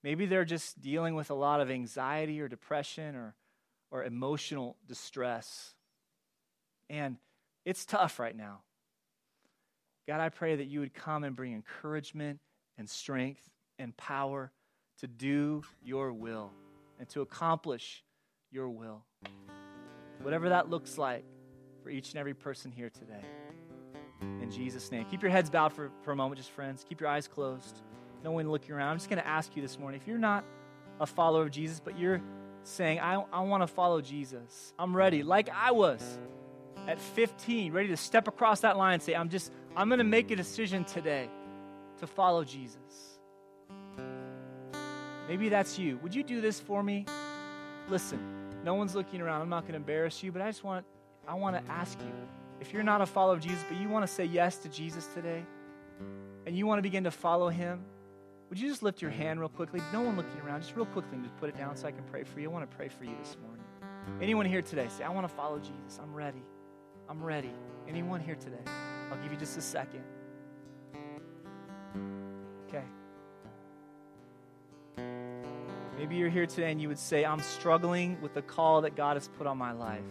Maybe 0.03 0.27
they're 0.27 0.45
just 0.45 0.81
dealing 0.81 1.15
with 1.15 1.31
a 1.31 1.35
lot 1.35 1.61
of 1.61 1.71
anxiety 1.71 2.41
or 2.41 2.49
depression 2.49 3.15
or, 3.15 3.35
or 3.91 4.05
emotional 4.05 4.77
distress. 4.89 5.75
And 6.91 7.17
it's 7.65 7.87
tough 7.87 8.19
right 8.19 8.37
now. 8.37 8.61
God, 10.07 10.21
I 10.21 10.29
pray 10.29 10.57
that 10.57 10.67
you 10.67 10.81
would 10.81 10.93
come 10.93 11.25
and 11.25 11.35
bring 11.35 11.55
encouragement 11.55 12.41
and 12.77 12.91
strength 12.91 13.49
and 13.79 13.97
power 13.97 14.53
to 14.99 15.07
do 15.07 15.63
your 15.83 16.13
will 16.13 16.51
and 16.99 17.09
to 17.11 17.23
accomplish 17.23 18.05
your 18.51 18.69
will 18.69 19.05
whatever 20.23 20.51
that 20.51 20.69
looks 20.69 20.99
like 20.99 21.25
for 21.83 21.91
each 21.91 22.11
and 22.11 22.19
every 22.19 22.35
person 22.35 22.71
here 22.71 22.91
today. 22.91 23.25
In 24.43 24.51
Jesus' 24.51 24.91
name. 24.91 25.07
Keep 25.11 25.23
your 25.23 25.31
heads 25.31 25.49
bowed 25.49 25.73
for, 25.73 25.91
for 26.03 26.13
a 26.13 26.17
moment, 26.17 26.39
just 26.39 26.51
friends. 26.51 26.85
Keep 26.87 27.01
your 27.01 27.09
eyes 27.09 27.27
closed. 27.27 27.81
No 28.23 28.33
one 28.33 28.51
looking 28.51 28.73
around. 28.73 28.89
I'm 28.89 28.99
just 28.99 29.09
going 29.09 29.23
to 29.23 29.27
ask 29.27 29.57
you 29.57 29.63
this 29.63 29.79
morning 29.79 29.99
if 30.01 30.07
you're 30.07 30.19
not 30.19 30.45
a 31.01 31.07
follower 31.07 31.45
of 31.45 31.51
Jesus, 31.51 31.81
but 31.81 31.99
you're 31.99 32.21
saying, 32.65 33.01
I, 33.01 33.25
I 33.33 33.41
want 33.41 33.63
to 33.63 33.67
follow 33.67 34.03
Jesus, 34.03 34.75
I'm 34.79 34.95
ready, 34.95 35.23
like 35.23 35.49
I 35.49 35.71
was 35.71 36.19
at 36.87 36.99
15, 36.99 37.73
ready 37.73 37.89
to 37.89 37.97
step 37.97 38.29
across 38.29 38.61
that 38.61 38.77
line 38.77 38.95
and 38.95 39.03
say, 39.03 39.15
I'm 39.15 39.29
just, 39.29 39.53
I'm 39.77 39.89
going 39.89 39.99
to 39.99 40.05
make 40.05 40.31
a 40.31 40.37
decision 40.37 40.85
today 40.85 41.29
to 41.99 42.07
follow 42.07 42.45
Jesus. 42.45 43.19
Maybe 45.29 45.49
that's 45.49 45.79
you. 45.79 45.99
Would 45.99 46.15
you 46.15 46.23
do 46.23 46.41
this 46.41 46.59
for 46.59 46.83
me? 46.83 47.07
Listen. 47.89 48.41
No 48.65 48.75
one's 48.75 48.95
looking 48.95 49.21
around. 49.21 49.41
I'm 49.43 49.49
not 49.49 49.63
going 49.63 49.73
to 49.73 49.79
embarrass 49.79 50.23
you, 50.23 50.33
but 50.33 50.43
I 50.43 50.49
just 50.49 50.65
want 50.65 50.85
I 51.27 51.35
want 51.35 51.57
to 51.57 51.73
ask 51.73 51.99
you 52.01 52.13
if 52.61 52.73
you're 52.73 52.83
not 52.83 53.01
a 53.01 53.07
follower 53.07 53.35
of 53.35 53.41
Jesus, 53.41 53.65
but 53.69 53.79
you 53.79 53.89
want 53.89 54.07
to 54.07 54.13
say 54.13 54.25
yes 54.25 54.57
to 54.59 54.69
Jesus 54.69 55.07
today, 55.15 55.45
and 56.47 56.57
you 56.57 56.67
want 56.67 56.79
to 56.79 56.83
begin 56.83 57.05
to 57.05 57.11
follow 57.11 57.49
him, 57.49 57.85
would 58.49 58.59
you 58.59 58.69
just 58.69 58.83
lift 58.83 59.01
your 59.01 59.11
hand 59.11 59.41
real 59.41 59.49
quickly? 59.49 59.81
No 59.93 60.01
one 60.03 60.17
looking 60.17 60.41
around, 60.41 60.63
just 60.63 60.75
real 60.77 60.87
quickly 60.87 61.19
just 61.23 61.37
put 61.39 61.49
it 61.49 61.57
down 61.57 61.77
so 61.77 61.87
I 61.87 61.93
can 61.93 62.03
pray 62.11 62.25
for 62.25 62.41
you. 62.41 62.51
I 62.51 62.53
want 62.53 62.69
to 62.69 62.77
pray 62.77 62.89
for 62.89 63.05
you 63.05 63.15
this 63.23 63.37
morning. 63.43 63.65
Anyone 64.21 64.45
here 64.45 64.61
today, 64.61 64.89
say, 64.89 65.05
I 65.05 65.11
want 65.11 65.29
to 65.29 65.35
follow 65.35 65.59
Jesus. 65.59 66.01
I'm 66.03 66.13
ready. 66.13 66.43
I'm 67.11 67.21
ready. 67.21 67.51
Anyone 67.89 68.21
here 68.21 68.37
today? 68.37 68.63
I'll 69.11 69.21
give 69.21 69.33
you 69.33 69.39
just 69.39 69.59
a 69.59 69.61
second. 69.61 70.05
Okay. 72.69 72.85
Maybe 75.99 76.15
you're 76.15 76.31
here 76.31 76.47
today 76.47 76.71
and 76.71 76.81
you 76.81 76.87
would 76.87 77.01
say, 77.01 77.25
I'm 77.25 77.41
struggling 77.41 78.17
with 78.23 78.33
the 78.33 78.43
call 78.43 78.83
that 78.83 78.95
God 78.95 79.17
has 79.17 79.27
put 79.27 79.49
on 79.49 79.59
my 79.59 79.73
life. 79.73 80.05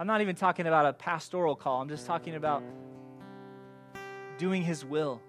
I'm 0.00 0.08
not 0.08 0.20
even 0.20 0.34
talking 0.34 0.66
about 0.66 0.84
a 0.84 0.94
pastoral 0.94 1.54
call, 1.54 1.80
I'm 1.80 1.88
just 1.88 2.06
talking 2.06 2.34
about 2.34 2.64
doing 4.38 4.62
His 4.62 4.84
will. 4.84 5.22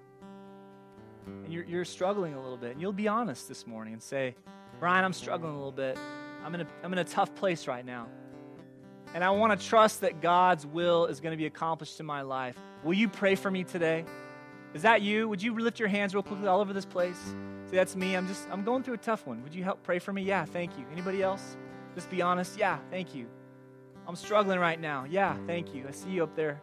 And 1.28 1.54
you're, 1.54 1.64
you're 1.66 1.86
struggling 1.86 2.34
a 2.34 2.42
little 2.42 2.58
bit. 2.58 2.72
And 2.72 2.82
you'll 2.82 2.92
be 2.92 3.08
honest 3.08 3.48
this 3.48 3.68
morning 3.68 3.94
and 3.94 4.02
say, 4.02 4.36
Brian, 4.80 5.06
I'm 5.06 5.14
struggling 5.14 5.52
a 5.52 5.56
little 5.56 5.72
bit. 5.72 5.96
I'm 6.44 6.56
in 6.56 6.62
a, 6.62 6.68
I'm 6.84 6.92
in 6.92 7.00
a 7.00 7.04
tough 7.04 7.36
place 7.36 7.68
right 7.68 7.86
now. 7.86 8.08
And 9.14 9.24
I 9.24 9.30
want 9.30 9.60
to 9.60 9.68
trust 9.68 10.02
that 10.02 10.22
God's 10.22 10.66
will 10.66 11.06
is 11.06 11.20
going 11.20 11.32
to 11.32 11.38
be 11.38 11.46
accomplished 11.46 12.00
in 12.00 12.06
my 12.06 12.22
life. 12.22 12.58
Will 12.84 12.96
you 12.96 13.08
pray 13.08 13.36
for 13.36 13.52
me 13.52 13.64
today? 13.64 14.06
Is 14.74 14.82
that 14.82 15.04
you? 15.04 15.30
Would 15.30 15.44
you 15.44 15.58
lift 15.60 15.80
your 15.80 15.88
hands 15.88 16.16
real 16.16 16.24
quickly 16.24 16.48
all 16.48 16.62
over 16.62 16.74
this 16.74 16.86
place? 16.86 17.20
See, 17.70 17.76
that's 17.76 17.96
me. 17.96 18.16
I'm 18.16 18.28
just, 18.28 18.48
I'm 18.52 18.64
going 18.64 18.82
through 18.82 18.96
a 18.96 18.98
tough 18.98 19.28
one. 19.28 19.44
Would 19.44 19.54
you 19.54 19.64
help 19.64 19.84
pray 19.84 20.00
for 20.00 20.12
me? 20.12 20.24
Yeah, 20.24 20.46
thank 20.46 20.78
you. 20.80 20.86
Anybody 20.92 21.22
else? 21.22 21.58
Just 21.94 22.10
be 22.10 22.24
honest. 22.24 22.58
Yeah, 22.58 22.80
thank 22.90 23.14
you. 23.14 23.28
I'm 24.08 24.16
struggling 24.16 24.60
right 24.60 24.80
now. 24.80 25.06
Yeah, 25.10 25.38
thank 25.46 25.76
you. 25.76 25.86
I 25.88 25.92
see 25.92 26.10
you 26.10 26.24
up 26.24 26.36
there. 26.36 26.62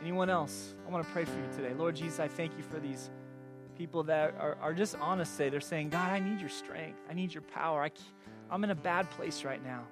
Anyone 0.00 0.30
else? 0.30 0.74
I 0.86 0.90
want 0.90 1.06
to 1.06 1.12
pray 1.12 1.24
for 1.24 1.36
you 1.36 1.46
today. 1.54 1.74
Lord 1.74 1.94
Jesus, 1.94 2.18
I 2.18 2.26
thank 2.26 2.56
you 2.56 2.64
for 2.64 2.80
these 2.80 3.10
people 3.78 4.02
that 4.04 4.34
are, 4.38 4.56
are 4.60 4.72
just 4.72 4.96
honest 5.00 5.32
today. 5.36 5.50
They're 5.50 5.60
saying, 5.60 5.90
God, 5.90 6.10
I 6.10 6.18
need 6.18 6.40
your 6.40 6.48
strength. 6.48 6.98
I 7.08 7.14
need 7.14 7.32
your 7.32 7.42
power. 7.42 7.82
I, 7.82 7.90
I'm 8.50 8.64
in 8.64 8.70
a 8.70 8.74
bad 8.74 9.10
place 9.10 9.44
right 9.44 9.62
now. 9.62 9.84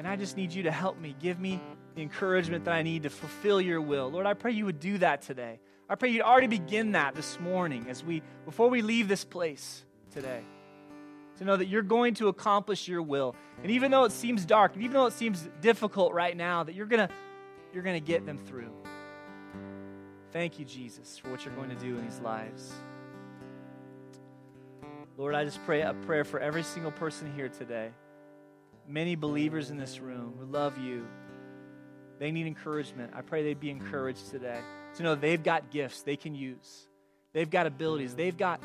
And 0.00 0.08
I 0.08 0.16
just 0.16 0.34
need 0.34 0.50
you 0.50 0.62
to 0.62 0.70
help 0.70 0.98
me. 0.98 1.14
Give 1.20 1.38
me 1.38 1.60
the 1.94 2.00
encouragement 2.00 2.64
that 2.64 2.72
I 2.72 2.80
need 2.80 3.02
to 3.02 3.10
fulfill 3.10 3.60
your 3.60 3.82
will. 3.82 4.10
Lord, 4.10 4.24
I 4.24 4.32
pray 4.32 4.52
you 4.52 4.64
would 4.64 4.80
do 4.80 4.96
that 4.96 5.20
today. 5.20 5.60
I 5.90 5.94
pray 5.94 6.08
you'd 6.08 6.22
already 6.22 6.46
begin 6.46 6.92
that 6.92 7.14
this 7.14 7.38
morning 7.38 7.84
as 7.86 8.02
we, 8.02 8.22
before 8.46 8.70
we 8.70 8.80
leave 8.80 9.08
this 9.08 9.26
place 9.26 9.84
today. 10.10 10.40
To 11.36 11.44
know 11.44 11.54
that 11.54 11.66
you're 11.66 11.82
going 11.82 12.14
to 12.14 12.28
accomplish 12.28 12.88
your 12.88 13.02
will. 13.02 13.36
And 13.62 13.72
even 13.72 13.90
though 13.90 14.04
it 14.04 14.12
seems 14.12 14.46
dark, 14.46 14.72
even 14.78 14.92
though 14.92 15.04
it 15.04 15.12
seems 15.12 15.46
difficult 15.60 16.14
right 16.14 16.34
now, 16.34 16.64
that 16.64 16.74
you're 16.74 16.86
going 16.86 17.06
to 17.06 17.14
you're 17.74 17.82
going 17.82 18.00
to 18.02 18.06
get 18.06 18.24
them 18.24 18.38
through. 18.38 18.72
Thank 20.32 20.58
you, 20.58 20.64
Jesus, 20.64 21.18
for 21.18 21.30
what 21.30 21.44
you're 21.44 21.54
going 21.54 21.68
to 21.68 21.76
do 21.76 21.98
in 21.98 22.06
these 22.06 22.20
lives. 22.20 22.72
Lord, 25.18 25.34
I 25.34 25.44
just 25.44 25.62
pray 25.66 25.82
a 25.82 25.92
prayer 25.92 26.24
for 26.24 26.40
every 26.40 26.62
single 26.62 26.90
person 26.90 27.30
here 27.36 27.50
today. 27.50 27.90
Many 28.88 29.14
believers 29.14 29.70
in 29.70 29.76
this 29.76 30.00
room 30.00 30.34
who 30.38 30.46
love 30.46 30.78
you, 30.78 31.06
they 32.18 32.30
need 32.30 32.46
encouragement. 32.46 33.12
I 33.14 33.22
pray 33.22 33.42
they'd 33.42 33.60
be 33.60 33.70
encouraged 33.70 34.30
today 34.30 34.60
to 34.96 35.02
know 35.02 35.14
they've 35.14 35.42
got 35.42 35.70
gifts 35.70 36.02
they 36.02 36.16
can 36.16 36.34
use, 36.34 36.88
they've 37.32 37.50
got 37.50 37.66
abilities, 37.66 38.14
they've 38.14 38.36
got 38.36 38.60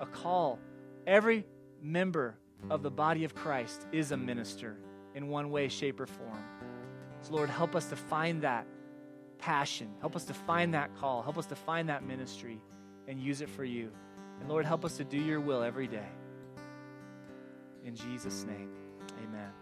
a 0.00 0.06
call. 0.06 0.58
Every 1.06 1.46
member 1.82 2.36
of 2.68 2.82
the 2.82 2.90
body 2.90 3.24
of 3.24 3.34
Christ 3.34 3.86
is 3.92 4.12
a 4.12 4.16
minister 4.16 4.76
in 5.14 5.28
one 5.28 5.50
way, 5.50 5.68
shape, 5.68 6.00
or 6.00 6.06
form. 6.06 6.44
So, 7.22 7.34
Lord, 7.34 7.50
help 7.50 7.74
us 7.74 7.86
to 7.86 7.96
find 7.96 8.42
that 8.42 8.66
passion. 9.38 9.88
Help 10.00 10.16
us 10.16 10.24
to 10.24 10.34
find 10.34 10.74
that 10.74 10.94
call. 10.96 11.22
Help 11.22 11.38
us 11.38 11.46
to 11.46 11.56
find 11.56 11.88
that 11.88 12.04
ministry 12.04 12.60
and 13.08 13.20
use 13.20 13.40
it 13.40 13.48
for 13.48 13.64
you. 13.64 13.90
And 14.40 14.48
Lord, 14.48 14.64
help 14.64 14.84
us 14.84 14.96
to 14.98 15.04
do 15.04 15.18
your 15.18 15.40
will 15.40 15.62
every 15.62 15.86
day. 15.86 16.08
In 17.84 17.94
Jesus' 17.94 18.44
name, 18.44 18.70
amen. 19.22 19.52